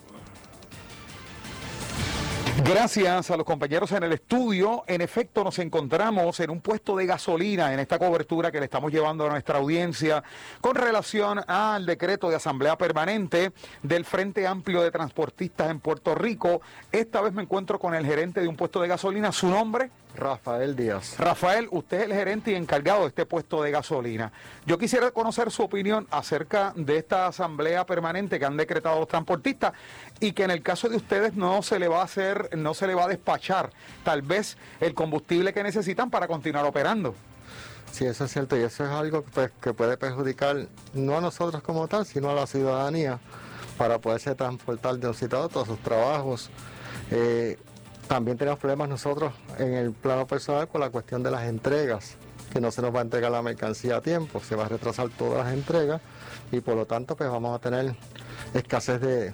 Gracias 2.67 3.29
a 3.29 3.37
los 3.37 3.45
compañeros 3.45 3.91
en 3.91 4.01
el 4.01 4.13
estudio. 4.13 4.85
En 4.87 5.01
efecto, 5.01 5.43
nos 5.43 5.59
encontramos 5.59 6.39
en 6.39 6.49
un 6.49 6.61
puesto 6.61 6.95
de 6.95 7.05
gasolina 7.05 7.71
en 7.71 7.79
esta 7.79 7.99
cobertura 7.99 8.51
que 8.51 8.57
le 8.57 8.65
estamos 8.65 8.91
llevando 8.91 9.23
a 9.27 9.29
nuestra 9.29 9.59
audiencia 9.59 10.23
con 10.61 10.73
relación 10.73 11.41
al 11.47 11.85
decreto 11.85 12.27
de 12.27 12.37
asamblea 12.37 12.75
permanente 12.75 13.51
del 13.83 14.03
Frente 14.03 14.47
Amplio 14.47 14.81
de 14.81 14.89
Transportistas 14.89 15.69
en 15.69 15.79
Puerto 15.79 16.15
Rico. 16.15 16.59
Esta 16.91 17.21
vez 17.21 17.33
me 17.33 17.43
encuentro 17.43 17.77
con 17.77 17.93
el 17.93 18.03
gerente 18.03 18.41
de 18.41 18.47
un 18.47 18.55
puesto 18.55 18.81
de 18.81 18.87
gasolina. 18.87 19.31
¿Su 19.31 19.47
nombre? 19.47 19.91
Rafael 20.15 20.75
Díaz. 20.75 21.19
Rafael, 21.19 21.67
usted 21.71 21.97
es 21.97 22.05
el 22.05 22.13
gerente 22.13 22.51
y 22.51 22.55
encargado 22.55 23.01
de 23.01 23.07
este 23.09 23.25
puesto 23.25 23.61
de 23.61 23.71
gasolina. 23.71 24.31
Yo 24.65 24.77
quisiera 24.77 25.11
conocer 25.11 25.51
su 25.51 25.63
opinión 25.63 26.07
acerca 26.09 26.73
de 26.75 26.97
esta 26.97 27.27
asamblea 27.27 27.85
permanente 27.85 28.39
que 28.39 28.45
han 28.45 28.57
decretado 28.57 28.99
los 28.99 29.07
transportistas 29.07 29.73
y 30.19 30.31
que 30.31 30.43
en 30.43 30.51
el 30.51 30.61
caso 30.61 30.89
de 30.89 30.97
ustedes 30.97 31.35
no 31.35 31.61
se 31.61 31.79
le 31.79 31.87
va 31.87 32.01
a 32.01 32.05
hacer, 32.05 32.49
no 32.55 32.73
se 32.73 32.87
le 32.87 32.95
va 32.95 33.05
a 33.05 33.07
despachar 33.07 33.71
tal 34.03 34.21
vez 34.21 34.57
el 34.79 34.93
combustible 34.93 35.53
que 35.53 35.63
necesitan 35.63 36.09
para 36.09 36.27
continuar 36.27 36.65
operando. 36.65 37.15
Sí, 37.91 38.05
eso 38.05 38.25
es 38.25 38.31
cierto 38.33 38.57
y 38.57 38.61
eso 38.61 38.83
es 38.83 38.89
algo 38.89 39.23
pues, 39.23 39.51
que 39.61 39.73
puede 39.73 39.95
perjudicar 39.95 40.67
no 40.93 41.17
a 41.17 41.21
nosotros 41.21 41.63
como 41.63 41.87
tal, 41.87 42.05
sino 42.05 42.29
a 42.29 42.33
la 42.33 42.45
ciudadanía 42.45 43.19
para 43.77 43.99
poderse 43.99 44.35
transportar 44.35 44.97
de 44.97 45.07
un 45.07 45.13
sitio 45.13 45.37
a 45.37 45.45
otro 45.45 45.65
sus 45.65 45.79
trabajos. 45.79 46.49
Eh, 47.11 47.57
también 48.07 48.37
tenemos 48.37 48.59
problemas 48.59 48.89
nosotros 48.89 49.33
en 49.57 49.73
el 49.73 49.93
plano 49.93 50.27
personal 50.27 50.67
con 50.67 50.81
la 50.81 50.89
cuestión 50.89 51.23
de 51.23 51.31
las 51.31 51.43
entregas, 51.43 52.17
que 52.51 52.59
no 52.59 52.69
se 52.69 52.81
nos 52.81 52.93
va 52.93 52.99
a 52.99 53.03
entregar 53.03 53.31
la 53.31 53.41
mercancía 53.41 53.97
a 53.97 54.01
tiempo, 54.01 54.41
se 54.41 54.55
va 54.55 54.65
a 54.65 54.69
retrasar 54.69 55.09
todas 55.09 55.45
las 55.45 55.53
entregas 55.53 56.01
y 56.51 56.59
por 56.59 56.75
lo 56.75 56.85
tanto 56.85 57.15
pues 57.15 57.29
vamos 57.29 57.55
a 57.55 57.59
tener 57.59 57.95
escasez 58.53 58.99
de 58.99 59.33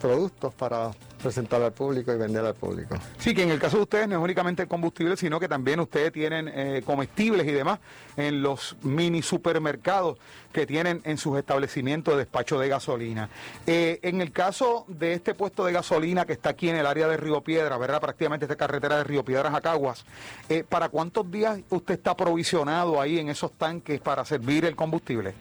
productos 0.00 0.52
para 0.54 0.90
presentar 1.26 1.60
al 1.60 1.72
público 1.72 2.12
y 2.12 2.16
vender 2.16 2.44
al 2.44 2.54
público. 2.54 2.96
Sí, 3.18 3.34
que 3.34 3.42
en 3.42 3.50
el 3.50 3.58
caso 3.58 3.78
de 3.78 3.82
ustedes 3.82 4.08
no 4.08 4.14
es 4.14 4.22
únicamente 4.22 4.62
el 4.62 4.68
combustible, 4.68 5.16
sino 5.16 5.40
que 5.40 5.48
también 5.48 5.80
ustedes 5.80 6.12
tienen 6.12 6.48
eh, 6.48 6.82
comestibles 6.86 7.46
y 7.48 7.50
demás 7.50 7.80
en 8.16 8.42
los 8.42 8.76
mini 8.82 9.22
supermercados 9.22 10.18
que 10.52 10.66
tienen 10.66 11.00
en 11.02 11.18
sus 11.18 11.36
establecimientos 11.36 12.14
de 12.14 12.18
despacho 12.18 12.60
de 12.60 12.68
gasolina. 12.68 13.28
Eh, 13.66 13.98
en 14.02 14.20
el 14.20 14.30
caso 14.30 14.84
de 14.86 15.14
este 15.14 15.34
puesto 15.34 15.64
de 15.64 15.72
gasolina 15.72 16.24
que 16.24 16.32
está 16.32 16.50
aquí 16.50 16.68
en 16.68 16.76
el 16.76 16.86
área 16.86 17.08
de 17.08 17.16
Río 17.16 17.40
Piedra, 17.40 17.76
¿verdad? 17.76 18.00
Prácticamente 18.00 18.44
esta 18.44 18.56
carretera 18.56 18.98
de 18.98 19.04
Río 19.04 19.24
Piedras 19.24 19.52
a 19.52 19.60
Caguas, 19.60 20.04
eh, 20.48 20.62
¿para 20.62 20.88
cuántos 20.90 21.28
días 21.28 21.58
usted 21.70 21.94
está 21.94 22.16
provisionado 22.16 23.00
ahí 23.00 23.18
en 23.18 23.30
esos 23.30 23.50
tanques 23.52 24.00
para 24.00 24.24
servir 24.24 24.64
el 24.64 24.76
combustible? 24.76 25.34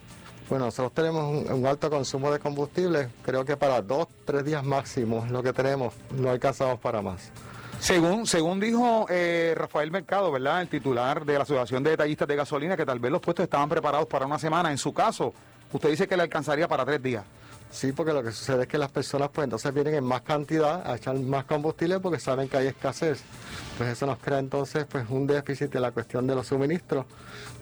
Bueno, 0.49 0.65
nosotros 0.65 0.93
tenemos 0.93 1.49
un, 1.49 1.65
alto 1.65 1.89
consumo 1.89 2.31
de 2.31 2.37
combustible, 2.37 3.09
creo 3.23 3.43
que 3.43 3.57
para 3.57 3.81
dos, 3.81 4.07
tres 4.25 4.45
días 4.45 4.63
máximo 4.63 5.25
lo 5.31 5.41
que 5.41 5.51
tenemos, 5.53 5.93
no 6.11 6.29
alcanzamos 6.29 6.79
para 6.79 7.01
más. 7.01 7.31
Según, 7.79 8.27
según 8.27 8.59
dijo 8.59 9.07
eh, 9.09 9.53
Rafael 9.57 9.89
Mercado, 9.89 10.31
¿verdad? 10.31 10.61
El 10.61 10.67
titular 10.67 11.25
de 11.25 11.33
la 11.33 11.41
Asociación 11.41 11.83
de 11.83 11.91
Detallistas 11.91 12.27
de 12.27 12.35
Gasolina, 12.35 12.77
que 12.77 12.85
tal 12.85 12.99
vez 12.99 13.11
los 13.11 13.21
puestos 13.21 13.43
estaban 13.43 13.69
preparados 13.69 14.07
para 14.07 14.25
una 14.27 14.37
semana. 14.37 14.71
En 14.71 14.77
su 14.77 14.93
caso, 14.93 15.33
usted 15.73 15.89
dice 15.89 16.07
que 16.07 16.15
le 16.15 16.23
alcanzaría 16.23 16.67
para 16.67 16.85
tres 16.85 17.01
días. 17.01 17.23
Sí, 17.71 17.91
porque 17.91 18.13
lo 18.13 18.23
que 18.23 18.31
sucede 18.31 18.63
es 18.63 18.67
que 18.67 18.77
las 18.77 18.89
personas 18.89 19.29
pues 19.33 19.43
entonces 19.43 19.73
vienen 19.73 19.95
en 19.95 20.03
más 20.03 20.21
cantidad 20.21 20.89
a 20.89 20.95
echar 20.95 21.19
más 21.19 21.43
combustible 21.45 21.99
porque 21.99 22.19
saben 22.19 22.47
que 22.47 22.57
hay 22.57 22.67
escasez. 22.67 23.21
Pues 23.77 23.89
eso 23.89 24.05
nos 24.05 24.17
crea 24.19 24.39
entonces 24.39 24.85
pues 24.89 25.05
un 25.09 25.27
déficit 25.27 25.75
en 25.75 25.81
la 25.81 25.91
cuestión 25.91 26.25
de 26.25 26.35
los 26.35 26.47
suministros 26.47 27.05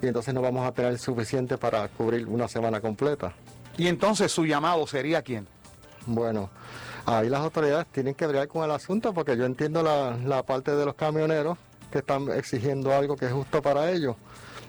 y 0.01 0.07
entonces 0.07 0.33
no 0.33 0.41
vamos 0.41 0.67
a 0.67 0.71
tener 0.71 0.97
suficiente 0.99 1.57
para 1.57 1.87
cubrir 1.87 2.27
una 2.27 2.47
semana 2.47 2.79
completa. 2.79 3.33
Y 3.77 3.87
entonces 3.87 4.31
su 4.31 4.45
llamado 4.45 4.85
sería 4.85 5.23
quién? 5.23 5.47
Bueno, 6.05 6.49
ahí 7.05 7.29
las 7.29 7.41
autoridades 7.41 7.87
tienen 7.87 8.13
que 8.13 8.27
bregar 8.27 8.47
con 8.47 8.63
el 8.63 8.71
asunto 8.71 9.13
porque 9.13 9.35
yo 9.35 9.45
entiendo 9.45 9.81
la, 9.81 10.15
la 10.17 10.43
parte 10.43 10.75
de 10.75 10.85
los 10.85 10.93
camioneros 10.93 11.57
que 11.91 11.99
están 11.99 12.29
exigiendo 12.31 12.93
algo 12.93 13.15
que 13.15 13.25
es 13.25 13.31
justo 13.31 13.61
para 13.61 13.91
ellos, 13.91 14.15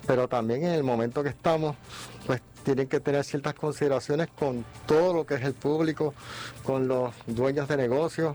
pero 0.07 0.29
también 0.29 0.65
en 0.65 0.73
el 0.73 0.85
momento 0.85 1.23
que 1.23 1.31
estamos, 1.31 1.77
pues 2.27 2.41
tienen 2.63 2.89
que 2.89 3.01
tener 3.01 3.25
ciertas 3.25 3.55
consideraciones 3.55 4.29
con 4.39 4.65
todo 4.87 5.15
lo 5.15 5.27
que 5.27 5.35
es 5.35 5.43
el 5.43 5.55
público, 5.55 6.15
con 6.63 6.89
los 6.89 7.15
dueños 7.27 7.69
de 7.69 7.77
negocios, 7.77 8.35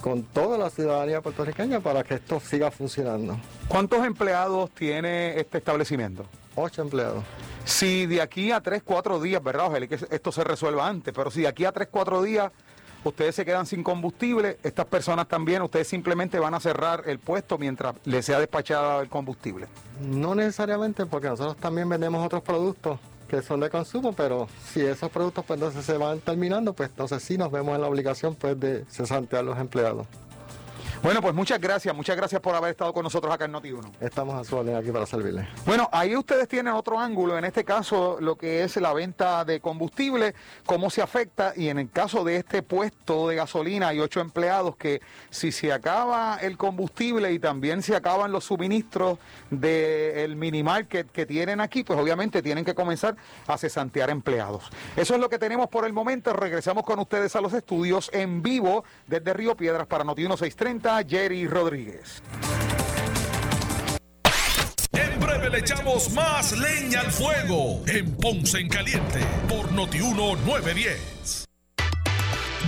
con 0.00 0.24
toda 0.24 0.58
la 0.58 0.70
ciudadanía 0.70 1.20
puertorriqueña 1.20 1.80
para 1.80 2.02
que 2.02 2.14
esto 2.14 2.40
siga 2.40 2.70
funcionando. 2.70 3.38
¿Cuántos 3.68 4.04
empleados 4.04 4.70
tiene 4.70 5.38
este 5.38 5.58
establecimiento? 5.58 6.26
Ocho 6.56 6.82
empleados. 6.82 7.22
Si 7.64 8.06
de 8.06 8.20
aquí 8.20 8.50
a 8.50 8.60
tres, 8.60 8.82
cuatro 8.84 9.20
días, 9.20 9.42
¿verdad? 9.42 9.66
Ojalá 9.66 9.86
que 9.86 9.94
esto 9.94 10.32
se 10.32 10.42
resuelva 10.42 10.88
antes, 10.88 11.14
pero 11.14 11.30
si 11.30 11.42
de 11.42 11.48
aquí 11.48 11.64
a 11.64 11.72
tres, 11.72 11.88
cuatro 11.90 12.22
días 12.22 12.50
ustedes 13.04 13.34
se 13.34 13.44
quedan 13.44 13.66
sin 13.66 13.82
combustible, 13.82 14.58
estas 14.62 14.86
personas 14.86 15.28
también, 15.28 15.62
ustedes 15.62 15.88
simplemente 15.88 16.38
van 16.38 16.54
a 16.54 16.60
cerrar 16.60 17.04
el 17.06 17.18
puesto 17.18 17.58
mientras 17.58 17.94
les 18.04 18.26
sea 18.26 18.38
despachada 18.38 19.00
el 19.02 19.08
combustible. 19.08 19.66
No 20.00 20.34
necesariamente 20.34 21.06
porque 21.06 21.28
nosotros 21.28 21.56
también 21.56 21.88
vendemos 21.88 22.24
otros 22.24 22.42
productos 22.42 22.98
que 23.28 23.42
son 23.42 23.60
de 23.60 23.70
consumo, 23.70 24.12
pero 24.12 24.48
si 24.72 24.80
esos 24.80 25.08
productos 25.10 25.44
pues 25.44 25.60
se 25.84 25.96
van 25.96 26.18
terminando, 26.20 26.72
pues 26.72 26.90
entonces 26.90 27.22
sí 27.22 27.38
nos 27.38 27.52
vemos 27.52 27.76
en 27.76 27.80
la 27.80 27.86
obligación 27.86 28.34
pues 28.34 28.58
de 28.58 28.84
cesantear 28.90 29.44
los 29.44 29.56
empleados. 29.58 30.06
Bueno, 31.02 31.22
pues 31.22 31.34
muchas 31.34 31.58
gracias, 31.58 31.96
muchas 31.96 32.14
gracias 32.14 32.42
por 32.42 32.54
haber 32.54 32.72
estado 32.72 32.92
con 32.92 33.02
nosotros 33.02 33.32
acá 33.32 33.46
en 33.46 33.54
Noti1. 33.54 33.90
Estamos 34.02 34.34
a 34.34 34.44
su 34.44 34.54
orden 34.54 34.76
aquí 34.76 34.90
para 34.90 35.06
servirle. 35.06 35.48
Bueno, 35.64 35.88
ahí 35.92 36.14
ustedes 36.14 36.46
tienen 36.46 36.74
otro 36.74 37.00
ángulo, 37.00 37.38
en 37.38 37.46
este 37.46 37.64
caso 37.64 38.18
lo 38.20 38.36
que 38.36 38.64
es 38.64 38.76
la 38.76 38.92
venta 38.92 39.46
de 39.46 39.60
combustible, 39.60 40.34
cómo 40.66 40.90
se 40.90 41.00
afecta 41.00 41.54
y 41.56 41.68
en 41.68 41.78
el 41.78 41.90
caso 41.90 42.22
de 42.22 42.36
este 42.36 42.62
puesto 42.62 43.28
de 43.28 43.36
gasolina 43.36 43.88
hay 43.88 44.00
ocho 44.00 44.20
empleados 44.20 44.76
que 44.76 45.00
si 45.30 45.52
se 45.52 45.72
acaba 45.72 46.36
el 46.36 46.58
combustible 46.58 47.32
y 47.32 47.38
también 47.38 47.82
se 47.82 47.96
acaban 47.96 48.30
los 48.30 48.44
suministros 48.44 49.18
del 49.48 50.30
de 50.30 50.36
minimarket 50.36 51.10
que 51.10 51.24
tienen 51.24 51.62
aquí, 51.62 51.82
pues 51.82 51.98
obviamente 51.98 52.42
tienen 52.42 52.62
que 52.62 52.74
comenzar 52.74 53.16
a 53.46 53.56
cesantear 53.56 54.10
empleados. 54.10 54.64
Eso 54.96 55.14
es 55.14 55.20
lo 55.20 55.30
que 55.30 55.38
tenemos 55.38 55.68
por 55.68 55.86
el 55.86 55.94
momento, 55.94 56.34
regresamos 56.34 56.84
con 56.84 56.98
ustedes 56.98 57.34
a 57.36 57.40
los 57.40 57.54
estudios 57.54 58.10
en 58.12 58.42
vivo 58.42 58.84
desde 59.06 59.32
Río 59.32 59.56
Piedras 59.56 59.86
para 59.86 60.04
Noti1630 60.04 60.89
Jerry 60.98 61.46
Rodríguez. 61.46 62.22
En 64.92 65.20
breve 65.20 65.50
le 65.50 65.58
echamos 65.58 66.10
más 66.12 66.52
leña 66.58 67.00
al 67.00 67.12
fuego 67.12 67.82
en 67.86 68.16
Ponce 68.16 68.58
en 68.58 68.68
Caliente 68.68 69.20
por 69.48 69.70
Notiuno 69.72 70.36
910. 70.44 71.49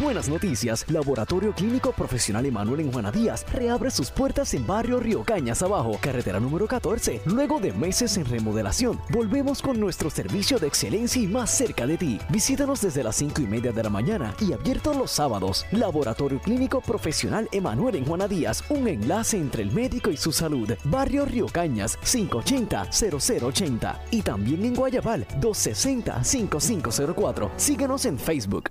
Buenas 0.00 0.26
noticias, 0.26 0.86
Laboratorio 0.88 1.52
Clínico 1.52 1.92
Profesional 1.92 2.46
Emanuel 2.46 2.80
en 2.80 2.90
Juana 2.90 3.12
Díaz 3.12 3.44
reabre 3.52 3.90
sus 3.90 4.10
puertas 4.10 4.54
en 4.54 4.66
barrio 4.66 4.98
Río 4.98 5.22
Cañas 5.22 5.62
Abajo, 5.62 5.98
carretera 6.00 6.40
número 6.40 6.66
14. 6.66 7.20
Luego 7.26 7.60
de 7.60 7.74
meses 7.74 8.16
en 8.16 8.24
remodelación, 8.24 8.98
volvemos 9.10 9.60
con 9.60 9.78
nuestro 9.78 10.08
servicio 10.08 10.58
de 10.58 10.66
excelencia 10.66 11.20
y 11.20 11.26
más 11.26 11.50
cerca 11.50 11.86
de 11.86 11.98
ti. 11.98 12.18
Visítanos 12.30 12.80
desde 12.80 13.04
las 13.04 13.16
5 13.16 13.42
y 13.42 13.46
media 13.46 13.70
de 13.70 13.82
la 13.82 13.90
mañana 13.90 14.34
y 14.40 14.54
abierto 14.54 14.94
los 14.94 15.10
sábados. 15.10 15.66
Laboratorio 15.72 16.40
Clínico 16.40 16.80
Profesional 16.80 17.50
Emanuel 17.52 17.96
en 17.96 18.06
Juana 18.06 18.26
Díaz, 18.26 18.64
un 18.70 18.88
enlace 18.88 19.36
entre 19.36 19.62
el 19.62 19.72
médico 19.72 20.10
y 20.10 20.16
su 20.16 20.32
salud. 20.32 20.72
Barrio 20.84 21.26
Río 21.26 21.44
Cañas, 21.46 21.98
580-0080. 22.00 23.98
Y 24.10 24.22
también 24.22 24.64
en 24.64 24.74
Guayabal, 24.74 25.26
260-5504. 25.40 27.50
Síguenos 27.56 28.06
en 28.06 28.18
Facebook. 28.18 28.70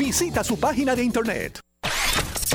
Visita 0.01 0.43
su 0.43 0.59
página 0.59 0.95
de 0.95 1.03
internet. 1.03 1.59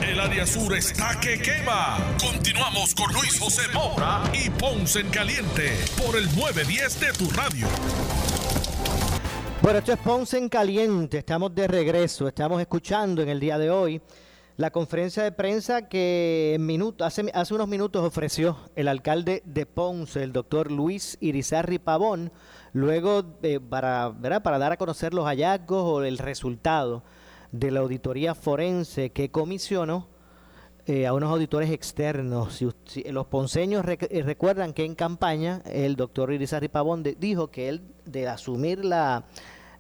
El 0.03 0.19
área 0.19 0.45
sur 0.45 0.75
está 0.75 1.21
que 1.21 1.39
quema. 1.41 1.97
Continuamos 2.21 2.93
con 2.93 3.13
Luis 3.13 3.39
José 3.39 3.63
Moura 3.73 4.25
y 4.35 4.51
Ponce 4.51 4.99
en 4.99 5.11
Caliente 5.11 5.71
por 6.05 6.17
el 6.17 6.25
910 6.35 7.01
de 7.01 7.13
tu 7.13 7.31
radio. 7.31 7.69
Bueno, 9.63 9.79
esto 9.79 9.93
es 9.93 9.99
Ponce 10.01 10.39
en 10.39 10.49
Caliente. 10.49 11.19
Estamos 11.19 11.55
de 11.55 11.69
regreso. 11.69 12.27
Estamos 12.27 12.61
escuchando 12.61 13.23
en 13.23 13.29
el 13.29 13.39
día 13.39 13.59
de 13.59 13.71
hoy 13.71 14.03
la 14.57 14.73
conferencia 14.73 15.23
de 15.23 15.31
prensa 15.31 15.83
que 15.83 16.55
en 16.57 16.67
minuto, 16.67 17.05
hace, 17.05 17.31
hace 17.33 17.55
unos 17.55 17.69
minutos 17.69 18.05
ofreció 18.05 18.59
el 18.75 18.89
alcalde 18.89 19.45
de 19.45 19.67
Ponce, 19.67 20.25
el 20.25 20.33
doctor 20.33 20.73
Luis 20.73 21.17
Irizarri 21.21 21.79
Pavón, 21.79 22.33
luego 22.73 23.39
para, 23.71 24.13
para 24.43 24.59
dar 24.59 24.73
a 24.73 24.77
conocer 24.77 25.15
los 25.15 25.27
hallazgos 25.27 25.85
o 25.85 26.03
el 26.03 26.19
resultado 26.19 27.05
de 27.53 27.71
la 27.71 27.81
auditoría 27.81 28.35
forense 28.35 29.11
que 29.11 29.31
comisionó 29.31 30.09
eh, 30.89 31.05
a 31.05 31.13
unos 31.13 31.31
auditores 31.31 31.71
externos. 31.71 32.63
Los 33.11 33.27
ponceños 33.27 33.85
eh, 33.89 34.23
recuerdan 34.23 34.73
que 34.73 34.85
en 34.85 34.95
campaña 34.95 35.61
el 35.67 35.97
doctor 35.97 36.33
Irizarry 36.33 36.69
Pavón 36.69 37.03
dijo 37.03 37.51
que 37.51 37.69
él, 37.69 37.83
de 38.05 38.29
asumir 38.29 38.85
la, 38.85 39.25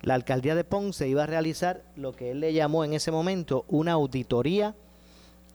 la 0.02 0.14
alcaldía 0.14 0.56
de 0.56 0.64
Ponce, 0.64 1.08
iba 1.08 1.22
a 1.22 1.26
realizar 1.26 1.84
lo 1.94 2.12
que 2.12 2.32
él 2.32 2.40
le 2.40 2.52
llamó 2.52 2.84
en 2.84 2.92
ese 2.92 3.12
momento 3.12 3.64
una 3.68 3.92
auditoría 3.92 4.74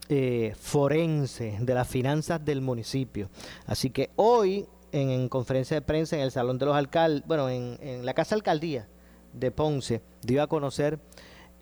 eh, 0.08 0.54
forense 0.58 1.58
de 1.60 1.74
las 1.74 1.86
finanzas 1.86 2.42
del 2.44 2.60
municipio. 2.60 3.28
Así 3.66 3.90
que 3.90 4.10
hoy, 4.16 4.66
en, 4.90 5.28
conferencia 5.28 5.74
de 5.74 5.82
prensa 5.82 6.16
en 6.16 6.22
el 6.22 6.30
Salón 6.30 6.58
de 6.58 6.66
los 6.66 6.76
Alcaldes, 6.76 7.26
bueno, 7.26 7.48
en, 7.48 7.78
en 7.82 8.06
la 8.06 8.14
Casa 8.14 8.34
Alcaldía 8.34 8.88
de 9.32 9.50
Ponce, 9.50 10.02
dio 10.22 10.42
a 10.42 10.46
conocer 10.46 10.98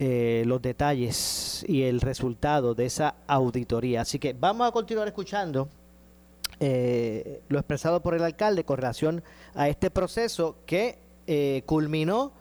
eh, 0.03 0.41
los 0.47 0.63
detalles 0.63 1.63
y 1.67 1.83
el 1.83 2.01
resultado 2.01 2.73
de 2.73 2.87
esa 2.87 3.13
auditoría. 3.27 4.01
Así 4.01 4.17
que 4.17 4.33
vamos 4.33 4.67
a 4.67 4.71
continuar 4.71 5.07
escuchando 5.07 5.69
eh, 6.59 7.43
lo 7.49 7.59
expresado 7.59 8.01
por 8.01 8.15
el 8.15 8.23
alcalde 8.23 8.63
con 8.63 8.77
relación 8.77 9.23
a 9.53 9.69
este 9.69 9.91
proceso 9.91 10.55
que 10.65 10.97
eh, 11.27 11.61
culminó 11.67 12.31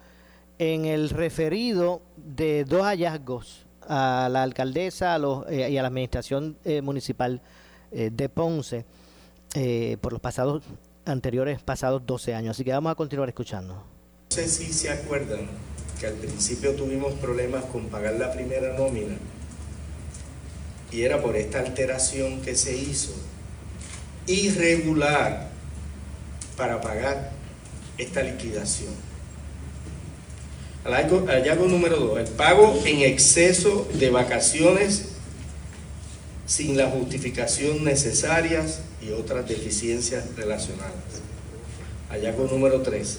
en 0.59 0.87
el 0.87 1.11
referido 1.11 2.01
de 2.17 2.65
dos 2.65 2.81
hallazgos 2.81 3.67
a 3.87 4.31
la 4.33 4.43
alcaldesa 4.43 5.19
y 5.51 5.77
a 5.77 5.83
la 5.83 5.89
administración 5.89 6.57
municipal 6.83 7.43
de 7.93 8.29
Ponce 8.31 8.87
por 10.01 10.13
los 10.13 10.21
pasados 10.23 10.63
anteriores 11.05 11.61
pasados 11.61 12.07
12 12.07 12.35
años. 12.35 12.57
Así 12.57 12.65
que 12.65 12.73
vamos 12.73 12.91
a 12.91 12.95
continuar 12.95 13.29
escuchando. 13.29 13.75
No 13.75 13.83
sé 14.31 14.49
si 14.49 14.73
se 14.73 14.89
acuerdan 14.89 15.41
que 16.01 16.07
al 16.07 16.15
principio 16.15 16.73
tuvimos 16.73 17.13
problemas 17.15 17.65
con 17.67 17.87
pagar 17.89 18.15
la 18.15 18.33
primera 18.33 18.73
nómina 18.77 19.17
y 20.91 21.03
era 21.03 21.21
por 21.23 21.37
esta 21.37 21.61
alteración 21.61 22.41
que 22.41 22.57
se 22.57 22.75
hizo 22.75 23.13
irregular 24.27 25.51
para 26.57 26.81
pagar 26.81 27.33
esta 27.99 28.23
liquidación. 28.23 28.93
Hallazgo 30.85 31.67
número 31.69 31.97
dos, 31.97 32.19
el 32.19 32.29
pago 32.29 32.81
en 32.87 33.03
exceso 33.03 33.87
de 33.95 34.09
vacaciones 34.09 35.11
sin 36.47 36.77
la 36.77 36.87
justificación 36.87 37.85
necesarias 37.85 38.81
y 39.03 39.11
otras 39.11 39.47
deficiencias 39.47 40.25
relacionadas. 40.37 40.95
Hallazgo 42.09 42.47
número 42.47 42.81
tres, 42.81 43.19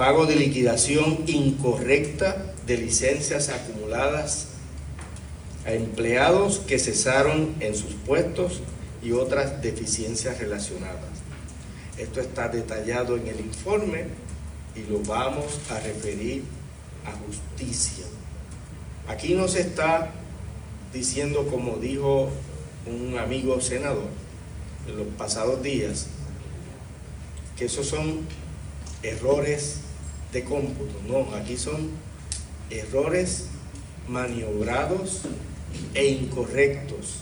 pago 0.00 0.24
de 0.24 0.34
liquidación 0.34 1.24
incorrecta 1.26 2.54
de 2.66 2.78
licencias 2.78 3.50
acumuladas 3.50 4.46
a 5.66 5.74
empleados 5.74 6.58
que 6.60 6.78
cesaron 6.78 7.54
en 7.60 7.74
sus 7.76 7.92
puestos 8.06 8.62
y 9.02 9.12
otras 9.12 9.60
deficiencias 9.60 10.38
relacionadas. 10.38 11.20
Esto 11.98 12.22
está 12.22 12.48
detallado 12.48 13.18
en 13.18 13.26
el 13.26 13.40
informe 13.40 14.04
y 14.74 14.90
lo 14.90 15.00
vamos 15.00 15.60
a 15.68 15.78
referir 15.80 16.44
a 17.04 17.12
justicia. 17.12 18.06
Aquí 19.06 19.34
no 19.34 19.48
se 19.48 19.60
está 19.60 20.12
diciendo, 20.94 21.46
como 21.46 21.76
dijo 21.76 22.30
un 22.86 23.18
amigo 23.18 23.60
senador 23.60 24.08
en 24.88 24.96
los 24.96 25.08
pasados 25.18 25.62
días, 25.62 26.06
que 27.58 27.66
esos 27.66 27.86
son 27.86 28.20
errores 29.02 29.80
de 30.32 30.44
cómputo. 30.44 31.00
No, 31.06 31.34
aquí 31.34 31.56
son 31.56 31.90
errores 32.70 33.46
maniobrados 34.08 35.22
e 35.94 36.06
incorrectos. 36.06 37.20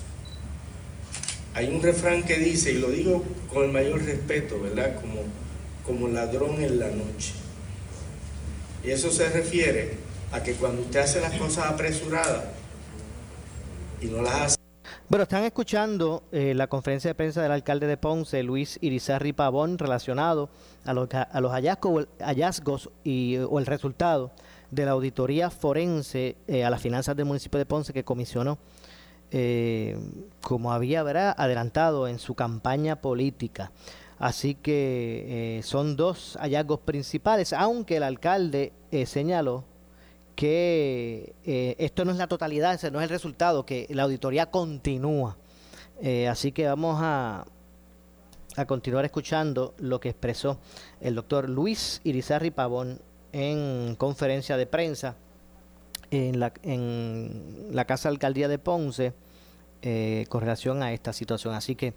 Hay 1.54 1.68
un 1.68 1.82
refrán 1.82 2.22
que 2.22 2.36
dice, 2.36 2.72
y 2.72 2.78
lo 2.78 2.88
digo 2.90 3.24
con 3.52 3.64
el 3.64 3.72
mayor 3.72 4.04
respeto, 4.04 4.60
¿verdad? 4.60 5.00
Como, 5.00 5.22
como 5.84 6.08
ladrón 6.08 6.62
en 6.62 6.78
la 6.78 6.88
noche. 6.88 7.32
Y 8.84 8.90
eso 8.90 9.10
se 9.10 9.28
refiere 9.28 9.96
a 10.30 10.42
que 10.42 10.52
cuando 10.52 10.82
usted 10.82 11.00
hace 11.00 11.20
las 11.20 11.34
cosas 11.34 11.66
apresuradas 11.66 12.44
y 14.00 14.06
no 14.06 14.22
las 14.22 14.34
hace 14.34 14.57
bueno, 15.08 15.22
están 15.22 15.44
escuchando 15.44 16.24
eh, 16.32 16.52
la 16.54 16.66
conferencia 16.66 17.08
de 17.08 17.14
prensa 17.14 17.40
del 17.40 17.52
alcalde 17.52 17.86
de 17.86 17.96
Ponce, 17.96 18.42
Luis 18.42 18.78
Irizarri 18.82 19.32
Pavón, 19.32 19.78
relacionado 19.78 20.50
a 20.84 20.92
los, 20.92 21.08
a 21.12 21.40
los 21.40 21.50
hallazgos, 21.50 22.90
y, 23.04 23.38
o 23.38 23.58
el 23.58 23.64
resultado 23.64 24.32
de 24.70 24.84
la 24.84 24.90
auditoría 24.90 25.48
forense 25.48 26.36
eh, 26.46 26.62
a 26.62 26.68
las 26.68 26.82
finanzas 26.82 27.16
del 27.16 27.24
municipio 27.24 27.58
de 27.58 27.64
Ponce 27.64 27.94
que 27.94 28.04
comisionó, 28.04 28.58
eh, 29.30 29.98
como 30.42 30.74
había 30.74 31.00
adelantado 31.00 32.06
en 32.06 32.18
su 32.18 32.34
campaña 32.34 32.96
política. 32.96 33.72
Así 34.18 34.56
que 34.56 35.60
son 35.64 35.96
dos 35.96 36.36
hallazgos 36.38 36.80
principales, 36.80 37.54
aunque 37.54 37.96
el 37.96 38.02
alcalde 38.02 38.72
señaló 39.06 39.64
que 40.38 41.34
eh, 41.44 41.74
esto 41.78 42.04
no 42.04 42.12
es 42.12 42.16
la 42.16 42.28
totalidad, 42.28 42.72
ese 42.72 42.92
no 42.92 43.00
es 43.00 43.02
el 43.02 43.10
resultado, 43.10 43.66
que 43.66 43.88
la 43.90 44.04
auditoría 44.04 44.46
continúa. 44.46 45.36
Eh, 46.00 46.28
así 46.28 46.52
que 46.52 46.64
vamos 46.68 47.00
a, 47.02 47.44
a 48.54 48.64
continuar 48.66 49.04
escuchando 49.04 49.74
lo 49.78 49.98
que 49.98 50.10
expresó 50.10 50.60
el 51.00 51.16
doctor 51.16 51.50
Luis 51.50 52.00
Irizarri 52.04 52.52
Pavón 52.52 53.00
en 53.32 53.96
conferencia 53.96 54.56
de 54.56 54.66
prensa 54.66 55.16
en 56.12 56.38
la, 56.38 56.52
en 56.62 57.70
la 57.72 57.84
Casa 57.86 58.08
Alcaldía 58.08 58.46
de 58.46 58.60
Ponce 58.60 59.14
eh, 59.82 60.24
con 60.28 60.42
relación 60.42 60.84
a 60.84 60.92
esta 60.92 61.12
situación. 61.12 61.52
Así 61.54 61.74
que 61.74 61.94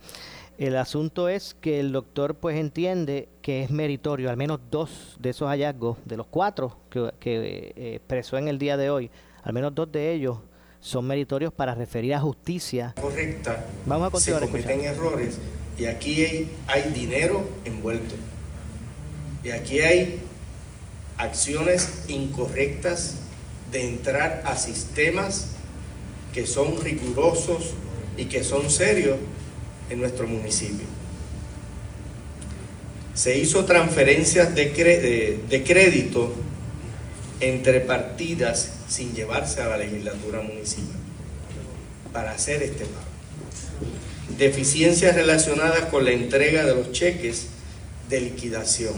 el 0.58 0.78
asunto 0.78 1.30
es 1.30 1.56
que 1.60 1.80
el 1.80 1.92
doctor 1.92 2.36
pues 2.36 2.58
entiende 2.58 3.30
que 3.42 3.64
es 3.64 3.72
meritorio, 3.72 4.30
al 4.30 4.38
menos 4.38 4.60
dos 4.70 5.18
de 5.20 5.32
esos 5.32 5.48
hallazgos, 5.48 5.98
de 6.06 6.18
los 6.18 6.28
cuatro 6.28 6.78
que, 6.90 7.12
eh, 7.22 7.96
expresó 7.96 8.38
en 8.38 8.48
el 8.48 8.60
día 8.60 8.78
de 8.78 8.90
hoy, 8.90 9.10
al 9.44 9.54
menos 9.54 9.74
dos 9.74 9.92
de 9.92 10.14
ellos 10.14 10.38
son 10.80 11.06
meritorios 11.08 11.54
para 11.54 11.76
referir 11.76 12.14
a 12.14 12.20
justicia. 12.20 12.94
Correcta. 13.00 13.66
Vamos 13.86 14.08
a 14.08 14.12
continuar 14.12 14.42
se 14.44 14.48
cometen 14.48 14.82
errores 14.82 15.40
y 15.78 15.86
aquí 15.86 16.24
hay, 16.26 16.52
hay 16.68 16.92
dinero 16.92 17.44
envuelto. 17.66 18.16
Y 19.44 19.52
aquí 19.52 19.80
hay 19.80 20.20
acciones 21.18 22.06
incorrectas 22.08 23.16
de 23.72 23.88
entrar 23.88 24.44
a 24.46 24.56
sistemas 24.56 25.52
que 26.34 26.46
son 26.46 26.80
rigurosos 26.82 27.74
y 28.18 28.26
que 28.26 28.44
son 28.44 28.70
serios 28.70 29.18
en 29.92 30.00
nuestro 30.00 30.26
municipio. 30.26 30.86
Se 33.14 33.38
hizo 33.38 33.66
transferencias 33.66 34.56
de, 34.56 35.40
de, 35.50 35.64
crédito 35.64 36.34
entre 37.42 37.82
partidas 37.82 38.72
sin 38.88 39.14
llevarse 39.14 39.62
a 39.62 39.68
la 39.68 39.78
legislatura 39.78 40.42
municipal 40.42 40.96
para 42.14 42.32
hacer 42.32 42.64
este 42.64 42.86
pago. 42.86 43.12
Deficiencias 44.38 45.14
relacionadas 45.14 45.88
con 45.88 46.06
la 46.06 46.12
entrega 46.12 46.66
de 46.66 46.74
los 46.74 46.94
cheques 46.94 47.48
de 48.10 48.22
liquidación. 48.22 48.94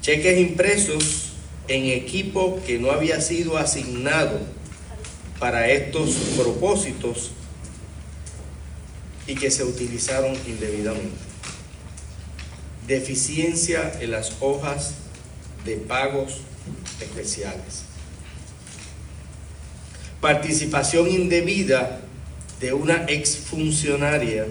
Cheques 0.00 0.38
impresos 0.38 1.32
en 1.68 1.84
equipo 1.86 2.58
que 2.66 2.78
no 2.78 2.90
había 2.90 3.20
sido 3.20 3.58
asignado 3.58 4.40
para 5.38 5.70
estos 5.70 6.14
propósitos 6.36 7.32
y 9.30 9.36
que 9.36 9.48
se 9.52 9.62
utilizaron 9.62 10.34
indebidamente. 10.44 11.16
Deficiencia 12.88 13.92
en 14.00 14.10
las 14.10 14.32
hojas 14.40 14.94
de 15.64 15.76
pagos 15.76 16.38
especiales. 17.00 17.84
Participación 20.20 21.08
indebida 21.08 22.00
de 22.58 22.72
una 22.72 23.04
exfuncionaria 23.04 24.46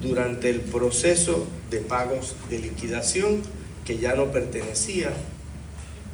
durante 0.00 0.50
el 0.50 0.60
proceso 0.60 1.48
de 1.70 1.78
pagos 1.78 2.36
de 2.48 2.60
liquidación 2.60 3.42
que 3.84 3.98
ya 3.98 4.14
no 4.14 4.30
pertenecía 4.30 5.12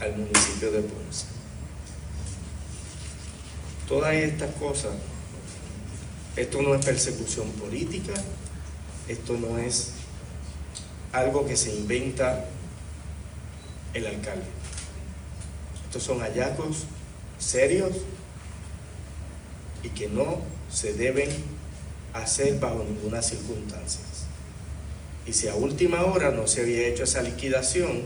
al 0.00 0.16
municipio 0.16 0.70
de 0.72 0.80
Ponce. 0.80 1.26
Todas 3.86 4.14
estas 4.14 4.50
cosas, 4.54 4.92
esto 6.39 6.62
no 6.62 6.74
es 6.74 6.84
persecución 6.84 7.51
política, 7.53 8.14
esto 9.09 9.36
no 9.36 9.59
es 9.59 9.93
algo 11.12 11.47
que 11.47 11.57
se 11.57 11.74
inventa 11.74 12.45
el 13.95 14.07
alcalde. 14.07 14.47
Estos 15.86 16.03
son 16.03 16.20
hallazgos 16.20 16.84
serios 17.39 17.93
y 19.82 19.89
que 19.91 20.09
no 20.09 20.39
se 20.70 20.93
deben 20.93 21.30
hacer 22.12 22.59
bajo 22.61 22.84
ninguna 22.84 23.22
circunstancia. 23.22 24.03
Y 25.26 25.32
si 25.32 25.49
a 25.49 25.55
última 25.55 26.05
hora 26.05 26.30
no 26.30 26.47
se 26.47 26.62
había 26.62 26.86
hecho 26.86 27.05
esa 27.05 27.22
liquidación 27.22 28.03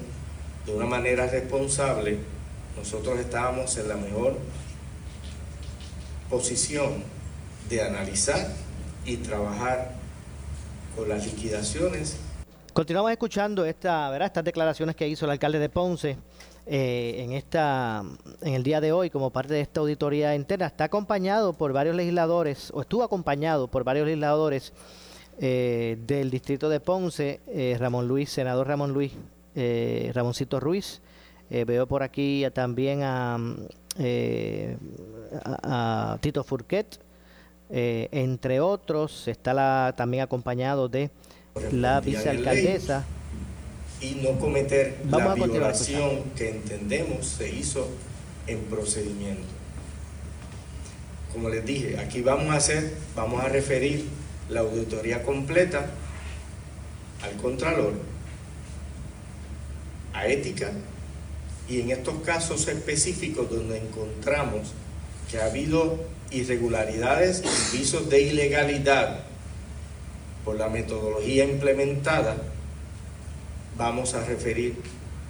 de 0.66 0.74
una 0.74 0.86
manera 0.86 1.26
responsable, 1.26 2.18
nosotros 2.76 3.20
estábamos 3.20 3.76
en 3.76 3.88
la 3.88 3.96
mejor 3.96 4.38
posición 6.28 7.04
de 7.72 7.80
analizar 7.80 8.48
y 9.06 9.16
trabajar 9.16 9.92
con 10.94 11.08
las 11.08 11.24
liquidaciones. 11.24 12.18
Continuamos 12.74 13.10
escuchando 13.12 13.64
estas 13.64 14.44
declaraciones 14.44 14.94
que 14.94 15.08
hizo 15.08 15.24
el 15.24 15.30
alcalde 15.30 15.58
de 15.58 15.70
Ponce 15.70 16.18
eh, 16.66 17.14
en, 17.18 17.32
esta, 17.32 18.04
en 18.42 18.52
el 18.54 18.62
día 18.62 18.82
de 18.82 18.92
hoy 18.92 19.08
como 19.08 19.30
parte 19.30 19.54
de 19.54 19.62
esta 19.62 19.80
auditoría 19.80 20.34
interna. 20.34 20.66
Está 20.66 20.84
acompañado 20.84 21.54
por 21.54 21.72
varios 21.72 21.96
legisladores, 21.96 22.70
o 22.74 22.82
estuvo 22.82 23.04
acompañado 23.04 23.68
por 23.68 23.84
varios 23.84 24.04
legisladores 24.04 24.74
eh, 25.40 25.96
del 26.06 26.30
distrito 26.30 26.68
de 26.68 26.78
Ponce, 26.78 27.40
eh, 27.48 27.74
Ramón 27.80 28.06
Luis, 28.06 28.30
senador 28.30 28.68
Ramón 28.68 28.92
Luis, 28.92 29.12
Ramoncito 30.14 30.60
Ruiz. 30.60 31.00
veo 31.48 31.86
por 31.86 32.02
aquí 32.02 32.44
también 32.52 33.02
a, 33.02 33.38
a, 35.44 36.18
Tito 36.20 36.44
Furquet, 36.44 36.98
entre 37.72 38.60
otros. 38.60 39.26
Está 39.28 39.54
la, 39.54 39.94
también 39.96 40.22
acompañado 40.22 40.88
de 40.88 41.10
la 41.70 42.00
vicealcaldesa 42.00 43.04
y 44.02 44.16
no 44.16 44.38
cometer 44.38 44.98
la 45.08 45.34
violación 45.34 46.24
que 46.36 46.50
entendemos 46.50 47.26
se 47.26 47.48
hizo 47.50 47.88
en 48.46 48.58
procedimiento. 48.64 49.46
Como 51.32 51.48
les 51.48 51.64
dije, 51.64 51.98
aquí 51.98 52.20
vamos 52.20 52.52
a 52.52 52.56
hacer, 52.56 52.94
vamos 53.14 53.42
a 53.42 53.48
referir 53.48 54.04
la 54.50 54.60
auditoría 54.60 55.22
completa 55.22 55.90
al 57.22 57.40
Contralor, 57.40 57.94
a 60.12 60.26
ética 60.26 60.72
y 61.68 61.80
en 61.80 61.92
estos 61.92 62.16
casos 62.22 62.66
específicos 62.66 63.48
donde 63.48 63.78
encontramos 63.78 64.72
que 65.30 65.38
ha 65.38 65.46
habido 65.46 65.96
irregularidades 66.32 67.42
y 67.44 67.76
visos 67.76 68.08
de 68.08 68.22
ilegalidad 68.22 69.20
por 70.44 70.56
la 70.56 70.68
metodología 70.68 71.44
implementada, 71.44 72.36
vamos 73.76 74.14
a 74.14 74.24
referir 74.24 74.76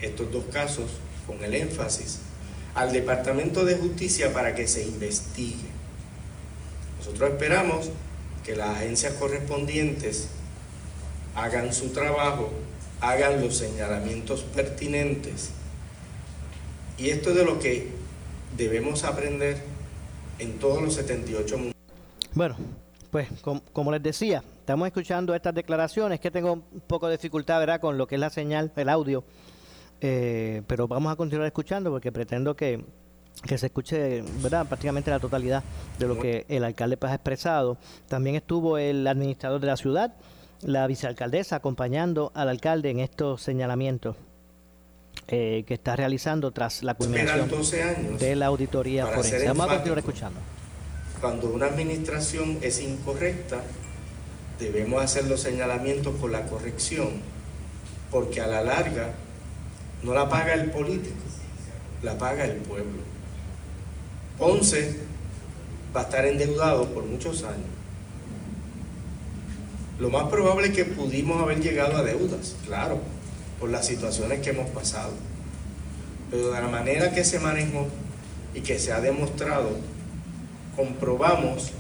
estos 0.01 0.31
dos 0.33 0.45
casos 0.53 0.91
con 1.27 1.43
el 1.45 1.55
énfasis 1.55 2.21
al 2.75 2.93
Departamento 2.93 3.65
de 3.65 3.77
Justicia 3.77 4.33
para 4.33 4.55
que 4.55 4.67
se 4.67 4.83
investigue. 4.83 5.69
Nosotros 6.99 7.31
esperamos 7.31 7.91
que 8.45 8.57
las 8.57 8.77
agencias 8.77 9.15
correspondientes 9.15 10.29
hagan 11.35 11.73
su 11.73 11.91
trabajo, 11.91 12.51
hagan 13.01 13.41
los 13.41 13.57
señalamientos 13.57 14.43
pertinentes. 14.43 15.51
Y 16.99 17.11
esto 17.11 17.31
es 17.31 17.37
de 17.37 17.45
lo 17.45 17.59
que 17.59 17.89
debemos 18.57 19.05
aprender 19.05 19.72
en 20.43 20.59
todos 20.59 20.83
los 20.83 20.95
78 20.95 21.57
mundos. 21.57 21.75
Bueno, 22.35 22.57
pues 23.11 23.29
como 23.73 23.93
les 23.93 24.03
decía, 24.03 24.43
estamos 24.61 24.87
escuchando 24.87 25.35
estas 25.35 25.55
declaraciones, 25.55 26.19
que 26.19 26.31
tengo 26.31 26.53
un 26.53 26.81
poco 26.87 27.07
de 27.09 27.17
dificultad, 27.17 27.61
¿verdad?, 27.61 27.81
con 27.81 27.99
lo 27.99 28.07
que 28.07 28.17
es 28.17 28.21
la 28.21 28.31
señal, 28.31 28.73
el 28.75 28.89
audio, 28.89 29.25
eh, 30.01 30.63
pero 30.67 30.89
vamos 30.89 31.13
a 31.13 31.17
continuar 31.17 31.47
escuchando 31.47 31.91
porque 31.91 32.11
pretendo 32.11 32.57
que, 32.57 32.85
se 33.45 33.67
escuche, 33.67 34.23
¿verdad?, 34.43 34.67
prácticamente 34.67 35.11
la 35.11 35.19
totalidad 35.21 35.63
de 35.99 36.09
lo 36.09 36.19
que 36.19 36.47
el 36.49 36.65
alcalde 36.65 36.97
pues, 36.97 37.13
ha 37.13 37.17
expresado. 37.17 37.77
También 38.09 38.37
estuvo 38.37 38.79
el 38.79 39.07
administrador 39.07 39.61
de 39.61 39.67
la 39.67 39.77
ciudad, 39.77 40.15
la 40.63 40.87
vicealcaldesa, 40.87 41.57
acompañando 41.57 42.33
al 42.35 42.49
alcalde 42.49 42.91
en 42.91 43.01
estos 43.01 43.43
señalamientos. 43.43 44.17
Eh, 45.35 45.65
que 45.67 45.73
está 45.73 45.97
realizando 45.97 46.51
tras 46.51 46.83
la 46.83 46.93
culminación 46.93 47.49
de 48.19 48.37
la 48.37 48.49
auditoría 48.49 49.07
forense. 49.07 49.47
Vamos 49.49 49.67
a 49.67 49.75
continuar 49.77 49.99
escuchando. 50.01 50.39
Cuando 51.23 51.49
una 51.49 51.65
administración 51.69 52.59
es 52.61 52.83
incorrecta, 52.83 53.63
debemos 54.61 55.03
hacer 55.03 55.25
los 55.25 55.41
señalamientos 55.41 56.15
con 56.17 56.33
la 56.33 56.43
corrección, 56.43 57.13
porque 58.11 58.43
a 58.43 58.47
la 58.47 58.63
larga 58.63 59.15
no 60.03 60.13
la 60.13 60.29
paga 60.29 60.53
el 60.53 60.71
político, 60.71 61.17
la 62.03 62.19
paga 62.19 62.45
el 62.45 62.57
pueblo. 62.57 63.01
Ponce 64.37 64.99
va 65.97 66.01
a 66.03 66.05
estar 66.05 66.27
endeudado 66.27 66.91
por 66.91 67.07
muchos 67.07 67.43
años. 67.45 67.73
Lo 69.99 70.11
más 70.11 70.29
probable 70.29 70.67
es 70.67 70.75
que 70.75 70.85
pudimos 70.85 71.43
haber 71.43 71.63
llegado 71.63 71.97
a 71.97 72.03
deudas, 72.03 72.55
claro, 72.67 73.01
por 73.63 73.71
las 73.71 73.87
situaciones 73.87 74.41
que 74.41 74.51
hemos 74.51 74.69
pasado. 74.71 75.13
Pero 76.33 76.51
de 76.51 76.61
la 76.61 76.67
manera 76.67 77.13
que 77.13 77.23
se 77.23 77.39
manejó 77.39 77.87
y 78.53 78.61
que 78.61 78.77
se 78.77 78.93
ha 78.93 79.01
demostrado, 79.01 79.71
comprobamos 80.75 81.71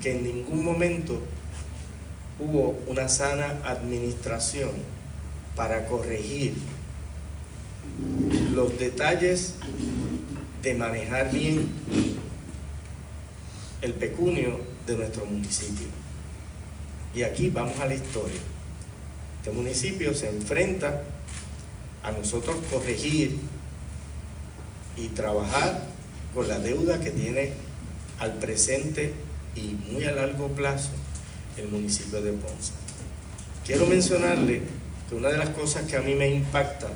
que 0.00 0.12
en 0.12 0.24
ningún 0.24 0.64
momento 0.64 1.20
hubo 2.38 2.78
una 2.86 3.10
sana 3.10 3.60
administración 3.62 4.70
para 5.54 5.84
corregir 5.84 6.54
los 8.54 8.78
detalles 8.78 9.56
de 10.62 10.74
manejar 10.76 11.30
bien 11.30 11.68
el 13.82 13.92
pecunio 13.92 14.60
de 14.86 14.96
nuestro 14.96 15.26
municipio. 15.26 15.88
Y 17.14 17.22
aquí 17.22 17.50
vamos 17.50 17.78
a 17.80 17.84
la 17.84 17.96
historia. 17.96 18.40
Este 19.40 19.52
municipio 19.52 20.12
se 20.12 20.28
enfrenta 20.28 21.02
a 22.02 22.12
nosotros 22.12 22.56
corregir 22.70 23.38
y 24.98 25.08
trabajar 25.08 25.82
con 26.34 26.46
la 26.46 26.58
deuda 26.58 27.00
que 27.00 27.10
tiene 27.10 27.54
al 28.18 28.34
presente 28.34 29.14
y 29.56 29.74
muy 29.90 30.04
a 30.04 30.12
largo 30.12 30.48
plazo 30.48 30.90
el 31.56 31.68
municipio 31.68 32.20
de 32.20 32.32
Ponce. 32.32 32.72
Quiero 33.64 33.86
mencionarle 33.86 34.60
que 35.08 35.14
una 35.14 35.30
de 35.30 35.38
las 35.38 35.48
cosas 35.50 35.86
que 35.86 35.96
a 35.96 36.02
mí 36.02 36.14
me 36.14 36.28
impacta, 36.28 36.88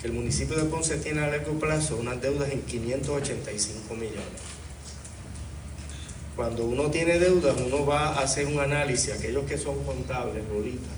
que 0.00 0.08
el 0.08 0.12
municipio 0.12 0.56
de 0.56 0.64
Ponce 0.64 0.96
tiene 0.96 1.20
a 1.20 1.28
largo 1.28 1.52
plazo 1.60 1.98
unas 1.98 2.20
deudas 2.20 2.50
en 2.50 2.62
585 2.62 3.94
millones. 3.94 4.53
Cuando 6.36 6.64
uno 6.64 6.90
tiene 6.90 7.18
deudas, 7.18 7.54
uno 7.64 7.86
va 7.86 8.08
a 8.08 8.22
hacer 8.22 8.46
un 8.46 8.58
análisis, 8.58 9.12
aquellos 9.12 9.44
que 9.44 9.56
son 9.56 9.84
contables, 9.84 10.42
ahorita, 10.52 10.88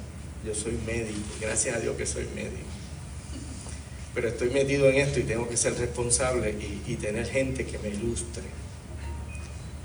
yo 0.47 0.55
soy 0.55 0.78
médico, 0.87 1.18
gracias 1.41 1.76
a 1.76 1.80
Dios 1.80 1.95
que 1.97 2.07
soy 2.07 2.24
médico. 2.34 2.64
Pero 4.14 4.28
estoy 4.28 4.49
metido 4.49 4.89
en 4.89 4.97
esto 4.97 5.20
y 5.20 5.24
tengo 5.24 5.47
que 5.47 5.59
ser 5.59 5.74
responsable 5.74 6.55
y, 6.87 6.95
tener 6.95 7.26
gente 7.26 7.66
que 7.66 7.78
me 7.78 7.91
ilustre. 7.91 8.45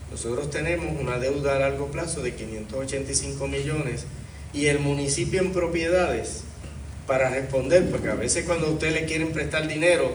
Nosotros 0.10 0.50
tenemos 0.50 0.98
una 1.00 1.20
deuda 1.20 1.58
a 1.58 1.60
largo 1.60 1.88
plazo 1.88 2.22
de 2.22 2.34
585 2.34 3.48
millones 3.48 4.06
y 4.54 4.68
el 4.68 4.80
municipio 4.80 5.42
en 5.42 5.52
propiedades 5.52 6.44
para 7.08 7.30
responder, 7.30 7.90
porque 7.92 8.10
a 8.10 8.16
veces 8.16 8.46
cuando 8.46 8.68
a 8.68 8.70
usted 8.70 8.94
le 8.94 9.06
quieren 9.06 9.34
prestar 9.34 9.68
dinero, 9.68 10.14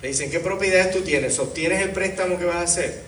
le 0.00 0.08
dicen, 0.08 0.30
¿qué 0.30 0.40
propiedades 0.40 0.92
tú 0.92 1.02
tienes? 1.02 1.34
¿Sostienes 1.34 1.82
el 1.82 1.90
préstamo 1.90 2.38
que 2.38 2.46
vas 2.46 2.56
a 2.56 2.62
hacer? 2.62 3.05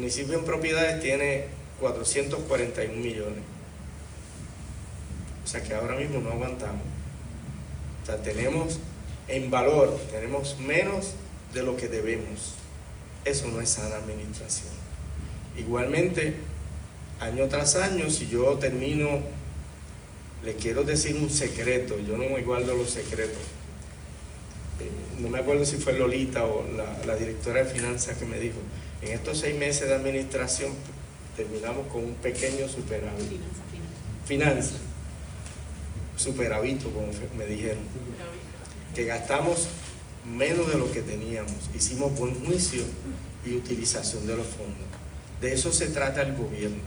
Municipio 0.00 0.38
en 0.38 0.46
propiedades 0.46 1.02
tiene 1.02 1.44
441 1.78 2.94
millones. 2.94 3.44
O 5.44 5.46
sea 5.46 5.62
que 5.62 5.74
ahora 5.74 5.94
mismo 5.94 6.20
no 6.20 6.30
aguantamos. 6.30 6.80
O 8.02 8.06
sea, 8.06 8.16
tenemos 8.22 8.78
en 9.28 9.50
valor, 9.50 10.00
tenemos 10.10 10.58
menos 10.58 11.12
de 11.52 11.62
lo 11.64 11.76
que 11.76 11.88
debemos. 11.88 12.54
Eso 13.26 13.48
no 13.48 13.60
es 13.60 13.68
sana 13.68 13.96
administración. 13.96 14.70
Igualmente, 15.58 16.32
año 17.20 17.48
tras 17.48 17.76
año, 17.76 18.08
si 18.08 18.26
yo 18.26 18.54
termino, 18.54 19.20
le 20.42 20.54
quiero 20.54 20.82
decir 20.82 21.14
un 21.16 21.28
secreto, 21.28 21.98
yo 21.98 22.16
no 22.16 22.24
me 22.24 22.40
guardo 22.40 22.74
los 22.74 22.88
secretos. 22.88 23.42
Eh, 24.80 24.90
no 25.20 25.28
me 25.28 25.40
acuerdo 25.40 25.66
si 25.66 25.76
fue 25.76 25.92
Lolita 25.92 26.46
o 26.46 26.64
la 27.06 27.16
directora 27.16 27.64
de 27.64 27.70
finanzas 27.70 28.16
que 28.16 28.24
me 28.24 28.40
dijo, 28.40 28.56
en 29.02 29.12
estos 29.12 29.38
seis 29.38 29.56
meses 29.58 29.88
de 29.88 29.94
administración 29.94 30.72
terminamos 31.36 31.86
con 31.88 32.04
un 32.04 32.14
pequeño 32.14 32.68
superávit. 32.68 33.40
Finanzas. 34.26 34.78
Superávit, 36.16 36.82
como 36.82 37.06
me 37.36 37.46
dijeron. 37.46 37.78
Que 38.94 39.04
gastamos 39.04 39.68
menos 40.24 40.70
de 40.70 40.78
lo 40.78 40.90
que 40.92 41.00
teníamos. 41.00 41.54
Hicimos 41.74 42.16
buen 42.18 42.44
juicio 42.44 42.82
y 43.44 43.56
utilización 43.56 44.26
de 44.26 44.36
los 44.36 44.46
fondos. 44.46 44.86
De 45.40 45.52
eso 45.54 45.72
se 45.72 45.88
trata 45.88 46.22
el 46.22 46.36
gobierno. 46.36 46.82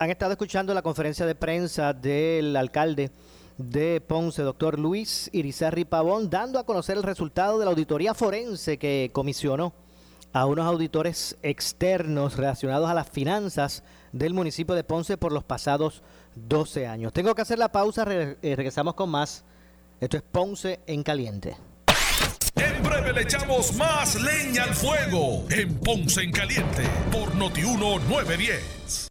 Han 0.00 0.10
estado 0.10 0.32
escuchando 0.32 0.74
la 0.74 0.82
conferencia 0.82 1.26
de 1.26 1.34
prensa 1.34 1.92
del 1.92 2.56
alcalde 2.56 3.10
de 3.58 4.00
Ponce, 4.00 4.42
doctor 4.42 4.78
Luis 4.78 5.28
Irizarri 5.32 5.84
Pavón, 5.84 6.30
dando 6.30 6.58
a 6.58 6.64
conocer 6.64 6.96
el 6.96 7.02
resultado 7.02 7.58
de 7.58 7.66
la 7.66 7.70
auditoría 7.70 8.14
forense 8.14 8.78
que 8.78 9.10
comisionó 9.12 9.74
a 10.32 10.46
unos 10.46 10.66
auditores 10.66 11.36
externos 11.42 12.36
relacionados 12.36 12.88
a 12.88 12.94
las 12.94 13.08
finanzas 13.08 13.82
del 14.12 14.34
municipio 14.34 14.74
de 14.74 14.84
Ponce 14.84 15.16
por 15.16 15.32
los 15.32 15.44
pasados 15.44 16.02
12 16.34 16.86
años. 16.86 17.12
Tengo 17.12 17.34
que 17.34 17.42
hacer 17.42 17.58
la 17.58 17.72
pausa, 17.72 18.04
eh, 18.08 18.36
regresamos 18.42 18.94
con 18.94 19.10
más. 19.10 19.44
Esto 20.00 20.16
es 20.16 20.22
Ponce 20.22 20.80
en 20.86 21.02
Caliente. 21.02 21.56
En 22.56 22.82
breve 22.82 23.12
le 23.12 23.22
echamos 23.22 23.74
más 23.74 24.20
leña 24.20 24.64
al 24.64 24.74
fuego 24.74 25.44
en 25.50 25.74
Ponce 25.78 26.22
en 26.22 26.32
Caliente 26.32 26.82
por 27.12 27.34
Notiuno 27.34 27.98
910. 27.98 29.09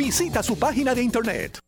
Visita 0.00 0.42
su 0.42 0.58
página 0.58 0.94
de 0.94 1.02
internet. 1.02 1.58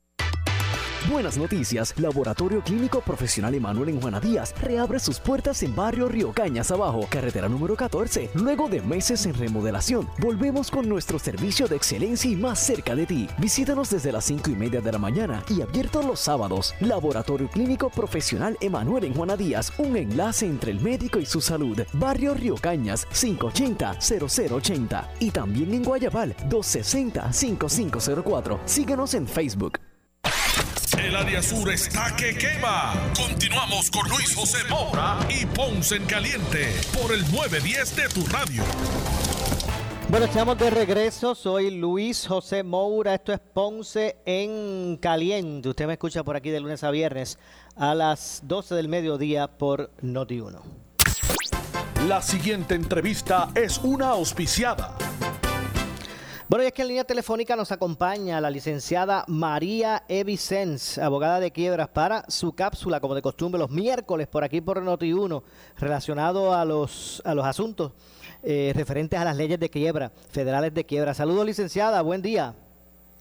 Buenas 1.11 1.36
noticias, 1.36 1.92
Laboratorio 1.98 2.62
Clínico 2.62 3.00
Profesional 3.00 3.57
Emanuel 3.57 3.88
en 3.88 4.00
Juana 4.00 4.20
Díaz 4.20 4.55
reabre 4.61 5.00
sus 5.00 5.18
puertas 5.18 5.64
en 5.64 5.74
barrio 5.74 6.07
Río 6.07 6.30
Cañas 6.32 6.70
Abajo, 6.70 7.09
carretera 7.11 7.48
número 7.48 7.74
14. 7.74 8.30
Luego 8.34 8.68
de 8.68 8.80
meses 8.82 9.26
en 9.26 9.34
remodelación, 9.34 10.09
volvemos 10.18 10.70
con 10.70 10.88
nuestro 10.88 11.18
servicio 11.18 11.66
de 11.66 11.74
excelencia 11.74 12.30
y 12.30 12.36
más 12.36 12.61
cerca 12.61 12.94
de 12.94 13.07
ti. 13.07 13.26
Visítanos 13.38 13.90
desde 13.90 14.12
las 14.12 14.26
5 14.26 14.50
y 14.50 14.55
media 14.55 14.80
de 14.80 14.92
la 14.92 14.98
mañana 14.98 15.42
y 15.48 15.61
abierto 15.61 16.03
los 16.03 16.20
sábados. 16.20 16.72
Laboratorio 16.78 17.48
Clínico 17.48 17.90
Profesional 17.90 18.57
Emanuel 18.61 19.03
en 19.05 19.14
Juana 19.14 19.36
Díaz, 19.36 19.72
un 19.78 19.96
enlace 19.96 20.46
entre 20.46 20.70
el 20.70 20.80
médico 20.80 21.18
y 21.18 21.26
su 21.26 21.40
salud. 21.40 21.80
Barrio 21.94 22.32
Río 22.34 22.55
Cañas, 22.55 23.09
580-0080. 23.09 25.09
Y 25.18 25.32
también 25.32 25.74
en 25.74 25.82
Guayabal, 25.82 26.36
260-5504. 26.48 28.61
Síguenos 28.66 29.14
en 29.14 29.26
Facebook. 29.26 29.80
El 31.03 31.16
área 31.16 31.42
sur 31.42 31.68
está 31.68 32.14
que 32.14 32.36
quema. 32.36 32.94
Continuamos 33.16 33.90
con 33.90 34.09
Luis 34.09 34.36
José 34.36 34.59
Moura 34.70 35.18
y 35.28 35.44
Ponce 35.46 35.96
en 35.96 36.05
Caliente 36.05 36.72
por 36.92 37.12
el 37.12 37.22
910 37.32 37.96
de 37.96 38.09
tu 38.09 38.24
radio. 38.26 38.62
Bueno, 40.09 40.26
estamos 40.26 40.57
de 40.59 40.70
regreso. 40.70 41.34
Soy 41.34 41.72
Luis 41.72 42.24
José 42.28 42.62
Moura. 42.62 43.14
Esto 43.14 43.32
es 43.32 43.40
Ponce 43.40 44.18
en 44.24 44.96
Caliente. 44.98 45.70
Usted 45.70 45.88
me 45.88 45.94
escucha 45.94 46.22
por 46.22 46.36
aquí 46.36 46.50
de 46.50 46.61
lunes 46.61 46.84
a 46.84 46.92
viernes 46.92 47.36
a 47.74 47.96
las 47.96 48.42
12 48.44 48.76
del 48.76 48.86
mediodía 48.86 49.48
por 49.48 49.90
Noti1. 50.03 50.61
La 52.07 52.22
siguiente 52.22 52.76
entrevista 52.76 53.50
es 53.57 53.78
una 53.78 54.11
auspiciada. 54.11 54.96
Bueno, 56.53 56.64
y 56.64 56.66
es 56.66 56.74
que 56.74 56.82
en 56.82 56.88
línea 56.88 57.05
telefónica 57.05 57.57
nos 57.57 57.72
acompaña 57.72 58.38
la 58.38 58.50
licenciada 58.50 59.24
María 59.26 60.05
Evicens, 60.07 60.98
abogada 60.98 61.40
de 61.40 61.50
quiebras, 61.50 61.88
para 61.88 62.26
su 62.28 62.53
cápsula, 62.53 63.00
como 63.00 63.14
de 63.14 63.22
costumbre, 63.22 63.59
los 63.59 63.70
miércoles 63.70 64.28
por 64.28 64.44
aquí 64.44 64.61
por 64.61 64.78
Noti1, 64.82 65.42
relacionado 65.78 66.53
a 66.53 66.66
los, 66.66 67.22
a 67.24 67.34
los 67.34 67.46
asuntos 67.46 67.92
eh, 68.42 68.70
referentes 68.76 69.18
a 69.18 69.24
las 69.24 69.38
leyes 69.38 69.59
de 69.59 69.70
quiebra, 69.70 70.12
federales 70.30 70.74
de 70.74 70.84
quiebra. 70.84 71.14
Saludos, 71.14 71.46
licenciada, 71.46 72.03
buen 72.03 72.20
día. 72.20 72.55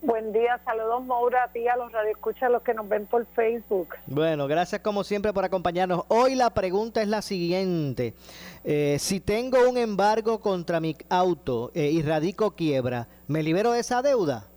Buen 0.04 0.34
día, 0.34 0.60
saludos 0.66 1.06
Maura, 1.06 1.44
a 1.44 1.48
ti, 1.50 1.68
a 1.68 1.76
los 1.76 1.92
radioescuchas, 1.92 2.44
a 2.44 2.50
los 2.50 2.64
que 2.64 2.74
nos 2.74 2.90
ven 2.90 3.06
por 3.06 3.24
Facebook. 3.36 3.90
Bueno, 4.08 4.48
gracias 4.48 4.82
como 4.82 5.04
siempre 5.04 5.32
por 5.32 5.46
acompañarnos. 5.46 6.06
Hoy 6.08 6.34
la 6.34 6.50
pregunta 6.50 7.04
es 7.04 7.08
la 7.08 7.22
siguiente. 7.22 8.16
Eh, 8.64 8.98
si 8.98 9.20
tengo 9.20 9.70
un 9.70 9.78
embargo 9.78 10.40
contra 10.40 10.80
mi 10.80 10.98
auto 11.08 11.70
eh, 11.76 11.92
y 11.92 12.02
radico 12.02 12.56
quiebra, 12.56 13.08
¿me 13.28 13.44
libero 13.44 13.74
de 13.74 13.82
esa 13.82 14.02
deuda? 14.02 14.48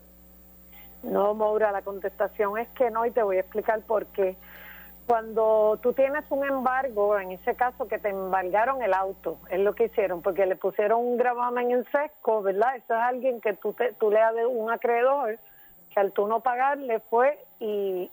No, 1.03 1.35
Maura, 1.35 1.73
la 1.73 1.83
contestación 1.83 2.57
es 2.57 2.69
que 2.71 2.91
no 2.91 3.05
y 3.05 3.11
te 3.11 3.23
voy 3.23 3.37
a 3.37 3.41
explicar 3.41 3.83
por 3.83 4.07
qué. 4.07 4.39
Cuando 5.07 5.79
tú 5.83 5.93
tienes 5.93 6.25
un 6.31 6.47
embargo, 6.47 7.19
en 7.19 7.33
ese 7.33 7.55
caso 7.55 7.87
que 7.87 7.99
te 7.99 8.09
embargaron 8.09 8.83
el 8.83 8.95
auto, 8.95 9.39
es 9.51 9.61
lo 9.61 9.75
que 9.75 9.85
hicieron, 9.85 10.23
porque 10.23 10.47
le 10.47 10.57
pusieron 10.57 11.01
un 11.01 11.19
gravamen 11.19 11.71
en 11.71 11.85
sesco, 11.91 12.43
¿verdad? 12.43 12.77
Eso 12.77 12.95
es 12.95 13.01
alguien 13.01 13.41
que 13.43 13.53
tú, 13.53 13.75
te, 13.75 13.93
tú 13.93 14.11
le 14.11 14.19
das 14.19 14.35
un 14.49 14.71
acreedor 14.71 15.39
que 15.91 16.01
al 16.01 16.13
tú 16.13 16.27
no 16.27 16.41
pagarle 16.41 17.01
fue 17.11 17.39
y 17.61 18.11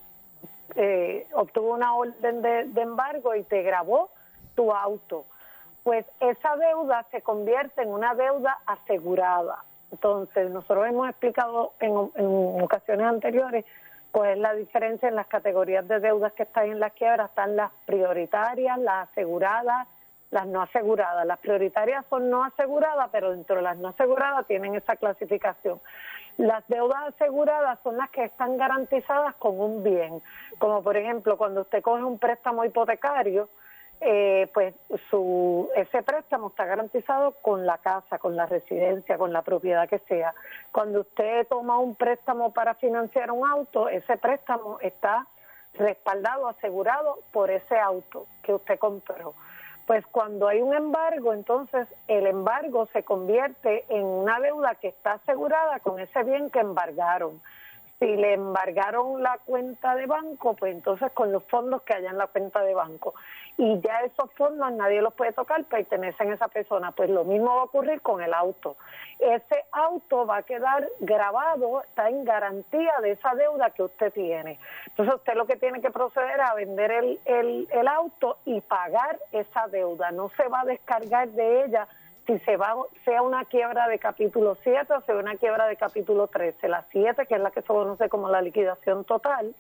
eh, 0.76 1.28
obtuvo 1.34 1.74
una 1.74 1.96
orden 1.96 2.42
de, 2.42 2.66
de 2.66 2.82
embargo 2.82 3.36
y 3.36 3.44
te 3.44 3.62
grabó 3.64 4.10
tu 4.56 4.74
auto. 4.74 5.26
Pues 5.84 6.06
esa 6.20 6.58
deuda 6.58 7.06
se 7.12 7.22
convierte 7.22 7.84
en 7.84 7.90
una 7.90 8.14
deuda 8.16 8.60
asegurada. 8.66 9.64
Entonces, 9.92 10.50
nosotros 10.52 10.88
hemos 10.88 11.10
explicado 11.10 11.74
en, 11.80 11.92
en 12.16 12.62
ocasiones 12.62 13.06
anteriores 13.08 13.66
pues 14.12 14.38
la 14.38 14.54
diferencia 14.54 15.08
en 15.08 15.16
las 15.16 15.28
categorías 15.28 15.88
de 15.88 16.00
deudas 16.00 16.34
que 16.34 16.44
están 16.44 16.66
en 16.66 16.80
las 16.80 16.94
quiebras, 16.94 17.30
están 17.30 17.56
las 17.56 17.72
prioritarias, 17.86 18.78
las 18.80 19.10
aseguradas, 19.10 19.88
las 20.32 20.48
no 20.48 20.62
aseguradas. 20.62 21.26
Las 21.26 21.40
prioritarias 21.40 22.06
son 22.10 22.30
no 22.30 22.44
aseguradas, 22.44 23.10
pero 23.12 23.32
dentro 23.32 23.58
de 23.58 23.62
las 23.62 23.78
no 23.78 23.90
aseguradas 23.90 24.46
tienen 24.48 24.76
esa 24.76 24.96
clasificación. 24.96 25.80
Las 26.38 26.66
deudas 26.68 27.14
aseguradas 27.14 27.80
son 27.84 27.98
las 27.98 28.10
que 28.10 28.24
están 28.24 28.58
garantizadas 28.58 29.36
con 29.36 29.60
un 29.60 29.84
bien, 29.84 30.22
como 30.58 30.82
por 30.82 30.98
ejemplo 30.98 31.38
cuando 31.38 31.62
usted 31.62 31.82
coge 31.82 32.04
un 32.04 32.18
préstamo 32.18 32.66
hipotecario, 32.66 33.50
eh, 34.04 34.50
pues 34.52 34.74
su, 35.12 35.70
ese 35.76 36.02
préstamo 36.02 36.48
está 36.48 36.66
garantizado 36.66 37.36
con 37.42 37.68
la 37.68 37.78
casa, 37.78 38.18
con 38.18 38.36
la 38.36 38.48
residencia, 38.48 39.16
con 39.20 39.32
la 39.32 39.44
propiedad 39.44 39.88
que 39.88 40.00
sea. 40.00 40.34
Cuando 40.72 41.02
usted 41.02 41.48
toma 41.48 41.78
un 41.78 41.94
préstamo 41.94 42.52
para 42.52 42.74
financiar 42.74 43.30
un 43.30 43.48
auto, 43.48 43.90
ese 43.90 44.18
préstamo 44.18 44.80
está 44.82 45.28
respaldado, 45.76 46.48
asegurado 46.48 47.20
por 47.32 47.52
ese 47.52 47.78
auto 47.78 48.26
que 48.42 48.56
usted 48.56 48.80
compró. 48.80 49.36
Pues 49.86 50.04
cuando 50.08 50.48
hay 50.48 50.62
un 50.62 50.74
embargo, 50.74 51.34
entonces 51.34 51.88
el 52.08 52.26
embargo 52.26 52.88
se 52.94 53.04
convierte 53.04 53.86
en 53.90 54.04
una 54.04 54.40
deuda 54.40 54.76
que 54.76 54.88
está 54.88 55.14
asegurada 55.14 55.80
con 55.80 56.00
ese 56.00 56.24
bien 56.24 56.50
que 56.50 56.60
embargaron. 56.60 57.40
Si 58.02 58.08
le 58.08 58.34
embargaron 58.34 59.22
la 59.22 59.38
cuenta 59.46 59.94
de 59.94 60.08
banco, 60.08 60.56
pues 60.56 60.74
entonces 60.74 61.12
con 61.12 61.32
los 61.32 61.44
fondos 61.44 61.84
que 61.84 61.94
haya 61.94 62.10
en 62.10 62.18
la 62.18 62.26
cuenta 62.26 62.64
de 62.64 62.74
banco. 62.74 63.14
Y 63.58 63.80
ya 63.80 64.00
esos 64.00 64.34
fondos 64.34 64.72
nadie 64.72 65.04
los 65.04 65.14
puede 65.14 65.34
tocar, 65.34 65.64
pertenecen 65.66 66.32
a 66.32 66.34
esa 66.34 66.48
persona. 66.48 66.94
Pues 66.94 67.12
lo 67.12 67.24
mismo 67.26 67.54
va 67.54 67.62
a 67.62 67.66
ocurrir 67.66 68.02
con 68.02 68.24
el 68.24 68.34
auto. 68.34 68.76
Ese 69.20 69.66
auto 69.72 70.26
va 70.26 70.38
a 70.38 70.42
quedar 70.42 70.90
grabado, 71.00 71.84
está 71.84 72.10
en 72.10 72.26
garantía 72.26 72.94
de 73.04 73.12
esa 73.12 73.36
deuda 73.36 73.70
que 73.70 73.84
usted 73.84 74.12
tiene. 74.12 74.60
Entonces 74.88 75.14
usted 75.14 75.36
lo 75.36 75.46
que 75.46 75.58
tiene 75.58 75.80
que 75.80 75.92
proceder 75.92 76.42
a 76.42 76.56
vender 76.56 76.90
el, 76.90 77.20
el, 77.26 77.68
el 77.70 77.88
auto 77.88 78.40
y 78.46 78.62
pagar 78.62 79.20
esa 79.32 79.68
deuda. 79.68 80.10
No 80.10 80.32
se 80.38 80.48
va 80.48 80.62
a 80.62 80.66
descargar 80.66 81.28
de 81.30 81.66
ella 81.66 81.88
si 82.32 82.46
se 82.46 82.56
va, 82.56 82.76
sea 83.04 83.22
una 83.22 83.44
quiebra 83.46 83.88
de 83.88 84.00
capítulo 84.00 84.58
7 84.64 84.94
o 84.94 85.02
sea 85.02 85.16
una 85.16 85.36
quiebra 85.36 85.68
de 85.68 85.76
capítulo 85.76 86.28
13. 86.28 86.70
La 86.70 86.86
7, 86.92 87.26
que 87.26 87.36
es 87.36 87.42
la 87.42 87.52
que 87.52 87.62
se 87.62 87.68
conoce 87.68 88.08
como 88.08 88.30
la 88.30 88.42
liquidación 88.42 89.04
total, 89.04 89.54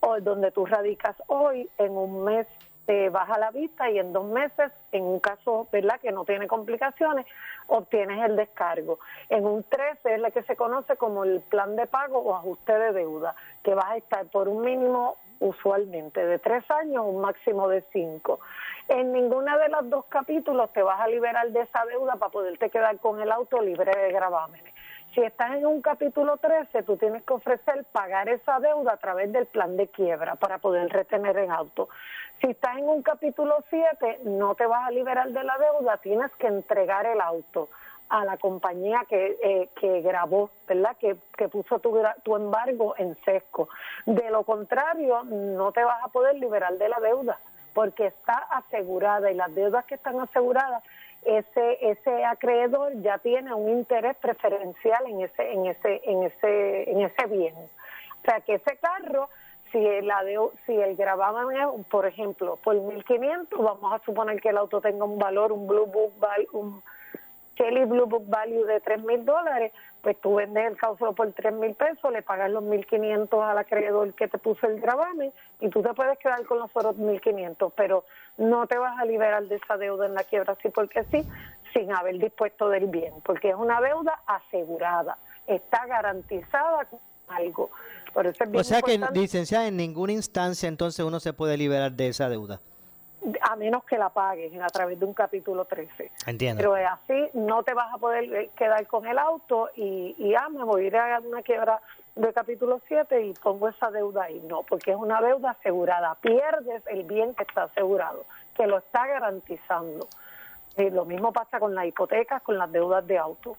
o 0.00 0.18
donde 0.20 0.50
tú 0.50 0.64
radicas 0.64 1.16
hoy, 1.26 1.68
en 1.76 1.92
un 1.92 2.24
mes 2.24 2.46
te 2.86 3.10
baja 3.10 3.38
la 3.38 3.50
vista 3.50 3.90
y 3.90 3.98
en 3.98 4.12
dos 4.12 4.24
meses, 4.24 4.72
en 4.92 5.04
un 5.04 5.20
caso 5.20 5.68
verdad 5.70 6.00
que 6.00 6.10
no 6.10 6.24
tiene 6.24 6.48
complicaciones, 6.48 7.26
obtienes 7.66 8.24
el 8.24 8.36
descargo. 8.36 8.98
En 9.28 9.44
un 9.44 9.62
13 9.62 10.14
es 10.14 10.20
la 10.20 10.30
que 10.30 10.42
se 10.42 10.56
conoce 10.56 10.96
como 10.96 11.24
el 11.24 11.40
plan 11.42 11.76
de 11.76 11.86
pago 11.86 12.18
o 12.18 12.34
ajuste 12.34 12.72
de 12.72 12.92
deuda, 12.92 13.34
que 13.62 13.74
vas 13.74 13.90
a 13.90 13.96
estar 13.98 14.26
por 14.26 14.48
un 14.48 14.62
mínimo 14.62 15.18
usualmente 15.40 16.24
de 16.24 16.38
tres 16.38 16.64
años, 16.70 17.04
un 17.06 17.20
máximo 17.20 17.68
de 17.68 17.82
cinco. 17.92 18.40
En 18.88 19.12
ninguna 19.12 19.58
de 19.58 19.68
los 19.68 19.90
dos 19.90 20.04
capítulos 20.06 20.72
te 20.72 20.82
vas 20.82 21.00
a 21.00 21.08
liberar 21.08 21.48
de 21.50 21.60
esa 21.60 21.84
deuda 21.86 22.16
para 22.16 22.30
poderte 22.30 22.70
quedar 22.70 22.98
con 22.98 23.20
el 23.20 23.32
auto 23.32 23.60
libre 23.60 23.92
de 23.96 24.12
gravámenes. 24.12 24.72
Si 25.14 25.20
estás 25.20 25.56
en 25.56 25.66
un 25.66 25.82
capítulo 25.82 26.36
13, 26.36 26.84
tú 26.84 26.96
tienes 26.96 27.24
que 27.24 27.32
ofrecer 27.32 27.84
pagar 27.90 28.28
esa 28.28 28.60
deuda 28.60 28.92
a 28.92 28.96
través 28.96 29.32
del 29.32 29.46
plan 29.46 29.76
de 29.76 29.88
quiebra 29.88 30.36
para 30.36 30.58
poder 30.58 30.88
retener 30.88 31.36
el 31.36 31.50
auto. 31.50 31.88
Si 32.40 32.48
estás 32.48 32.78
en 32.78 32.88
un 32.88 33.02
capítulo 33.02 33.64
7, 33.70 34.20
no 34.24 34.54
te 34.54 34.66
vas 34.66 34.86
a 34.86 34.90
liberar 34.90 35.28
de 35.30 35.42
la 35.42 35.58
deuda, 35.58 35.96
tienes 35.96 36.30
que 36.38 36.46
entregar 36.46 37.06
el 37.06 37.20
auto 37.20 37.68
a 38.10 38.24
la 38.24 38.36
compañía 38.36 39.04
que, 39.08 39.38
eh, 39.42 39.68
que 39.80 40.00
grabó, 40.02 40.50
¿verdad? 40.68 40.96
Que, 40.98 41.16
que 41.38 41.48
puso 41.48 41.78
tu, 41.78 41.96
tu 42.22 42.36
embargo 42.36 42.94
en 42.98 43.16
sesco. 43.24 43.68
De 44.04 44.28
lo 44.30 44.42
contrario, 44.44 45.22
no 45.24 45.72
te 45.72 45.82
vas 45.84 46.02
a 46.04 46.08
poder 46.08 46.34
liberar 46.36 46.74
de 46.76 46.88
la 46.88 47.00
deuda 47.00 47.38
porque 47.72 48.06
está 48.06 48.34
asegurada 48.50 49.30
y 49.30 49.34
las 49.36 49.54
deudas 49.54 49.84
que 49.84 49.94
están 49.94 50.18
aseguradas 50.20 50.82
ese 51.22 51.78
ese 51.88 52.24
acreedor 52.24 52.92
ya 53.02 53.18
tiene 53.18 53.54
un 53.54 53.68
interés 53.68 54.16
preferencial 54.16 55.06
en 55.06 55.20
ese 55.20 55.52
en 55.52 55.66
ese 55.66 56.00
en 56.04 56.22
ese 56.24 56.90
en 56.90 57.00
ese 57.02 57.26
bien 57.26 57.54
o 57.56 58.24
sea 58.24 58.40
que 58.40 58.54
ese 58.54 58.76
carro 58.78 59.28
si 59.70 59.78
el 59.86 60.10
adeu- 60.10 60.50
si 60.66 60.74
el 60.74 60.96
gravamen 60.96 61.56
es 61.60 61.86
por 61.86 62.06
ejemplo 62.06 62.56
por 62.56 62.74
1500 62.74 63.62
vamos 63.62 63.92
a 63.92 64.04
suponer 64.04 64.40
que 64.40 64.48
el 64.48 64.56
auto 64.58 64.80
tenga 64.80 65.04
un 65.04 65.18
valor 65.18 65.52
un 65.52 65.66
blue 65.68 65.86
book 65.86 66.14
un 66.52 66.82
Kelly 67.60 67.84
Blue 67.84 68.06
Book 68.06 68.26
Value 68.26 68.64
de 68.64 68.80
tres 68.80 69.02
mil 69.04 69.22
dólares, 69.22 69.70
pues 70.00 70.18
tú 70.18 70.36
vendes 70.36 70.66
el 70.66 70.78
causo 70.78 71.12
por 71.12 71.30
tres 71.32 71.52
mil 71.52 71.74
pesos, 71.74 72.10
le 72.10 72.22
pagas 72.22 72.50
los 72.50 72.64
1.500 72.64 73.50
al 73.50 73.58
acreedor 73.58 74.14
que 74.14 74.28
te 74.28 74.38
puso 74.38 74.66
el 74.66 74.80
gravamen 74.80 75.30
y 75.60 75.68
tú 75.68 75.82
te 75.82 75.92
puedes 75.92 76.18
quedar 76.18 76.42
con 76.46 76.58
los 76.58 76.70
otros 76.72 76.96
1.500, 76.96 77.70
pero 77.76 78.06
no 78.38 78.66
te 78.66 78.78
vas 78.78 78.98
a 78.98 79.04
liberar 79.04 79.44
de 79.44 79.56
esa 79.56 79.76
deuda 79.76 80.06
en 80.06 80.14
la 80.14 80.24
quiebra 80.24 80.54
así 80.54 80.70
porque 80.70 81.04
sí, 81.10 81.22
sin 81.74 81.92
haber 81.92 82.18
dispuesto 82.18 82.70
del 82.70 82.86
bien, 82.86 83.12
porque 83.22 83.50
es 83.50 83.56
una 83.56 83.78
deuda 83.82 84.22
asegurada, 84.26 85.18
está 85.46 85.84
garantizada 85.86 86.86
con 86.86 86.98
algo. 87.28 87.68
Por 88.14 88.26
eso 88.26 88.42
es 88.42 88.50
bien 88.50 88.60
O 88.62 88.64
sea 88.64 88.80
que, 88.80 88.98
licenciada, 89.12 89.66
en 89.66 89.76
ninguna 89.76 90.12
instancia 90.12 90.66
entonces 90.66 91.04
uno 91.04 91.20
se 91.20 91.34
puede 91.34 91.58
liberar 91.58 91.92
de 91.92 92.08
esa 92.08 92.30
deuda. 92.30 92.62
A 93.42 93.56
menos 93.56 93.84
que 93.84 93.98
la 93.98 94.08
pagues 94.08 94.52
a 94.60 94.66
través 94.68 94.98
de 94.98 95.04
un 95.04 95.14
capítulo 95.14 95.64
13. 95.64 96.10
Entiendo. 96.26 96.58
Pero 96.58 96.76
es 96.76 96.86
así, 96.88 97.30
no 97.34 97.62
te 97.62 97.74
vas 97.74 97.92
a 97.92 97.98
poder 97.98 98.24
eh, 98.34 98.50
quedar 98.56 98.86
con 98.86 99.06
el 99.06 99.18
auto 99.18 99.70
y, 99.76 100.14
y 100.18 100.34
ah, 100.34 100.48
me 100.48 100.64
voy 100.64 100.84
a 100.84 100.86
ir 100.86 100.96
a 100.96 101.20
una 101.20 101.42
quiebra 101.42 101.80
de 102.16 102.32
capítulo 102.32 102.80
7 102.88 103.22
y 103.22 103.32
pongo 103.34 103.68
esa 103.68 103.90
deuda 103.90 104.24
ahí. 104.24 104.42
No, 104.46 104.62
porque 104.62 104.92
es 104.92 104.96
una 104.96 105.20
deuda 105.20 105.50
asegurada. 105.50 106.16
Pierdes 106.16 106.82
el 106.86 107.04
bien 107.04 107.34
que 107.34 107.44
está 107.44 107.64
asegurado, 107.64 108.24
que 108.54 108.66
lo 108.66 108.78
está 108.78 109.06
garantizando. 109.06 110.08
Eh, 110.76 110.90
lo 110.90 111.04
mismo 111.04 111.32
pasa 111.32 111.58
con 111.58 111.74
las 111.74 111.86
hipotecas, 111.86 112.42
con 112.42 112.56
las 112.56 112.70
deudas 112.70 113.06
de 113.06 113.18
auto. 113.18 113.56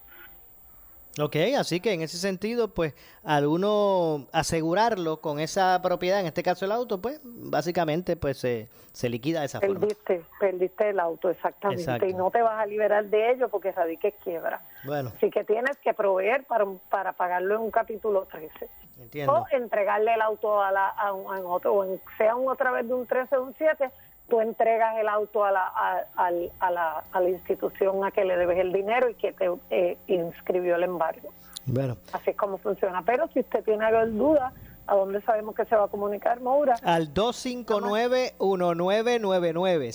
Ok, 1.19 1.35
así 1.57 1.81
que 1.81 1.91
en 1.93 2.01
ese 2.01 2.17
sentido, 2.17 2.69
pues 2.73 2.93
al 3.23 3.45
uno 3.45 4.27
asegurarlo 4.31 5.19
con 5.19 5.39
esa 5.41 5.81
propiedad, 5.81 6.21
en 6.21 6.25
este 6.27 6.41
caso 6.41 6.63
el 6.63 6.71
auto, 6.71 7.01
pues 7.01 7.19
básicamente 7.23 8.15
pues 8.15 8.37
se, 8.37 8.69
se 8.93 9.09
liquida 9.09 9.41
de 9.41 9.47
esa 9.47 9.59
forma. 9.59 9.79
Perdiste, 9.81 10.23
perdiste 10.39 10.89
el 10.89 10.99
auto, 11.01 11.29
exactamente. 11.29 11.81
Exacto. 11.83 12.05
Y 12.05 12.13
no 12.13 12.31
te 12.31 12.41
vas 12.41 12.57
a 12.59 12.65
liberar 12.65 13.05
de 13.05 13.31
ello 13.31 13.49
porque 13.49 13.73
radiques 13.73 14.13
quiebra. 14.23 14.61
Bueno, 14.85 15.11
Así 15.17 15.29
que 15.29 15.43
tienes 15.43 15.77
que 15.79 15.93
proveer 15.93 16.45
para, 16.45 16.65
para 16.89 17.11
pagarlo 17.11 17.55
en 17.55 17.61
un 17.61 17.71
capítulo 17.71 18.25
13. 18.31 18.69
entiendo. 19.01 19.33
O 19.33 19.45
entregarle 19.51 20.13
el 20.13 20.21
auto 20.21 20.61
a, 20.61 20.71
la, 20.71 20.87
a, 20.89 21.11
un, 21.13 21.33
a 21.33 21.39
un 21.39 21.45
otro, 21.45 21.73
o 21.73 21.83
en- 21.83 22.01
sea 22.17 22.35
un 22.37 22.47
otra 22.47 22.71
vez 22.71 22.87
de 22.87 22.93
un 22.93 23.05
13 23.05 23.35
o 23.35 23.43
un 23.43 23.53
7, 23.57 23.91
tú 24.31 24.39
entregas 24.39 24.97
el 24.97 25.07
auto 25.09 25.43
a 25.43 25.51
la, 25.51 26.07
a, 26.15 26.31
la, 26.71 27.03
institución 27.29 28.05
a 28.05 28.11
que 28.11 28.23
le 28.23 28.37
debes 28.37 28.59
el 28.59 28.71
dinero 28.71 29.09
y 29.09 29.15
que 29.15 29.33
te 29.33 29.51
eh, 29.69 29.97
inscribió 30.07 30.77
el 30.77 30.83
embargo. 30.83 31.27
Bueno, 31.65 31.97
Así 32.13 32.29
es 32.29 32.37
como 32.37 32.57
funciona. 32.57 33.03
Pero 33.05 33.27
si 33.33 33.41
usted 33.41 33.61
tiene 33.65 33.83
algo 33.83 33.99
de 33.99 34.11
duda, 34.11 34.53
¿a 34.87 34.95
dónde 34.95 35.21
sabemos 35.23 35.53
que 35.53 35.65
se 35.65 35.75
va 35.75 35.83
a 35.83 35.89
comunicar, 35.89 36.39
Moura? 36.39 36.75
al 36.81 37.13
259-1999, 37.13 39.91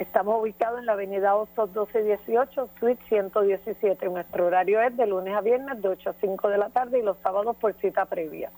Estamos 0.00 0.40
ubicados 0.40 0.78
en 0.78 0.86
la 0.86 0.92
avenida 0.92 1.34
Hostos 1.34 1.68
1218, 1.68 2.70
suite 2.80 3.02
117. 3.10 4.08
Nuestro 4.08 4.46
horario 4.46 4.80
es 4.80 4.96
de 4.96 5.06
lunes 5.06 5.34
a 5.34 5.42
viernes 5.42 5.82
de 5.82 5.88
8 5.90 6.08
a 6.08 6.14
5 6.14 6.48
de 6.48 6.56
la 6.56 6.70
tarde 6.70 7.00
y 7.00 7.02
los 7.02 7.18
sábados 7.18 7.54
por 7.56 7.74
cita 7.74 8.06
previa. 8.06 8.50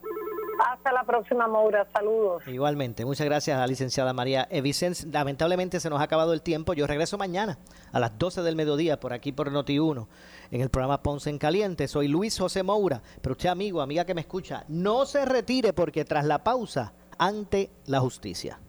Hasta 0.61 0.93
la 0.93 1.05
próxima, 1.05 1.49
Maura. 1.49 1.87
Saludos. 1.93 2.43
Igualmente, 2.47 3.05
muchas 3.07 3.25
gracias 3.25 3.57
a 3.57 3.61
la 3.61 3.67
licenciada 3.67 4.13
María 4.13 4.47
Evicens. 4.51 5.07
Lamentablemente 5.07 5.81
se 5.81 5.89
nos 5.89 6.01
ha 6.01 6.05
acabado 6.05 6.35
el 6.35 6.43
tiempo. 6.43 6.75
Yo 6.75 6.87
regreso 6.87 7.17
mañana 7.17 7.59
a 7.93 7.99
las 7.99 8.19
12 8.19 8.43
del 8.43 8.57
mediodía 8.57 9.01
por 9.01 9.15
aquí 9.15 9.33
por 9.33 9.51
Noti1 9.51 10.07
en 10.51 10.61
el 10.61 10.69
programa 10.69 11.03
Ponce 11.03 11.31
en 11.31 11.39
Caliente. 11.39 11.89
Soy 11.89 12.09
Luis 12.09 12.39
José 12.39 12.63
Moura, 12.63 13.03
pero 13.23 13.33
usted 13.33 13.49
amigo, 13.49 13.81
amiga 13.81 14.05
que 14.05 14.15
me 14.15 14.21
escucha, 14.21 14.65
no 14.69 15.07
se 15.07 15.25
retire 15.25 15.73
porque 15.73 16.05
tras 16.05 16.27
la 16.27 16.45
pausa, 16.45 16.93
ante 17.17 17.71
la 17.87 18.01
justicia. 18.01 18.61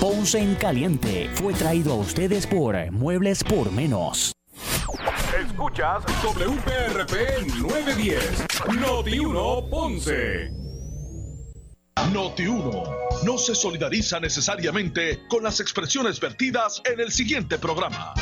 Ponce 0.00 0.38
en 0.38 0.54
Caliente 0.56 1.30
fue 1.34 1.54
traído 1.54 1.94
a 1.94 1.96
ustedes 1.96 2.46
por 2.46 2.74
Muebles 2.90 3.42
por 3.42 3.72
Menos. 3.72 4.32
Escuchas 5.40 6.04
WPRP 6.22 7.46
910, 7.58 8.46
Noti 8.78 9.18
1 9.18 9.70
Ponce. 9.70 10.61
Noti 12.10 12.46
1 12.46 12.84
no 13.24 13.38
se 13.38 13.54
solidariza 13.54 14.18
necesariamente 14.18 15.20
con 15.28 15.42
las 15.44 15.60
expresiones 15.60 16.18
vertidas 16.20 16.82
en 16.84 17.00
el 17.00 17.12
siguiente 17.12 17.58
programa. 17.58 18.14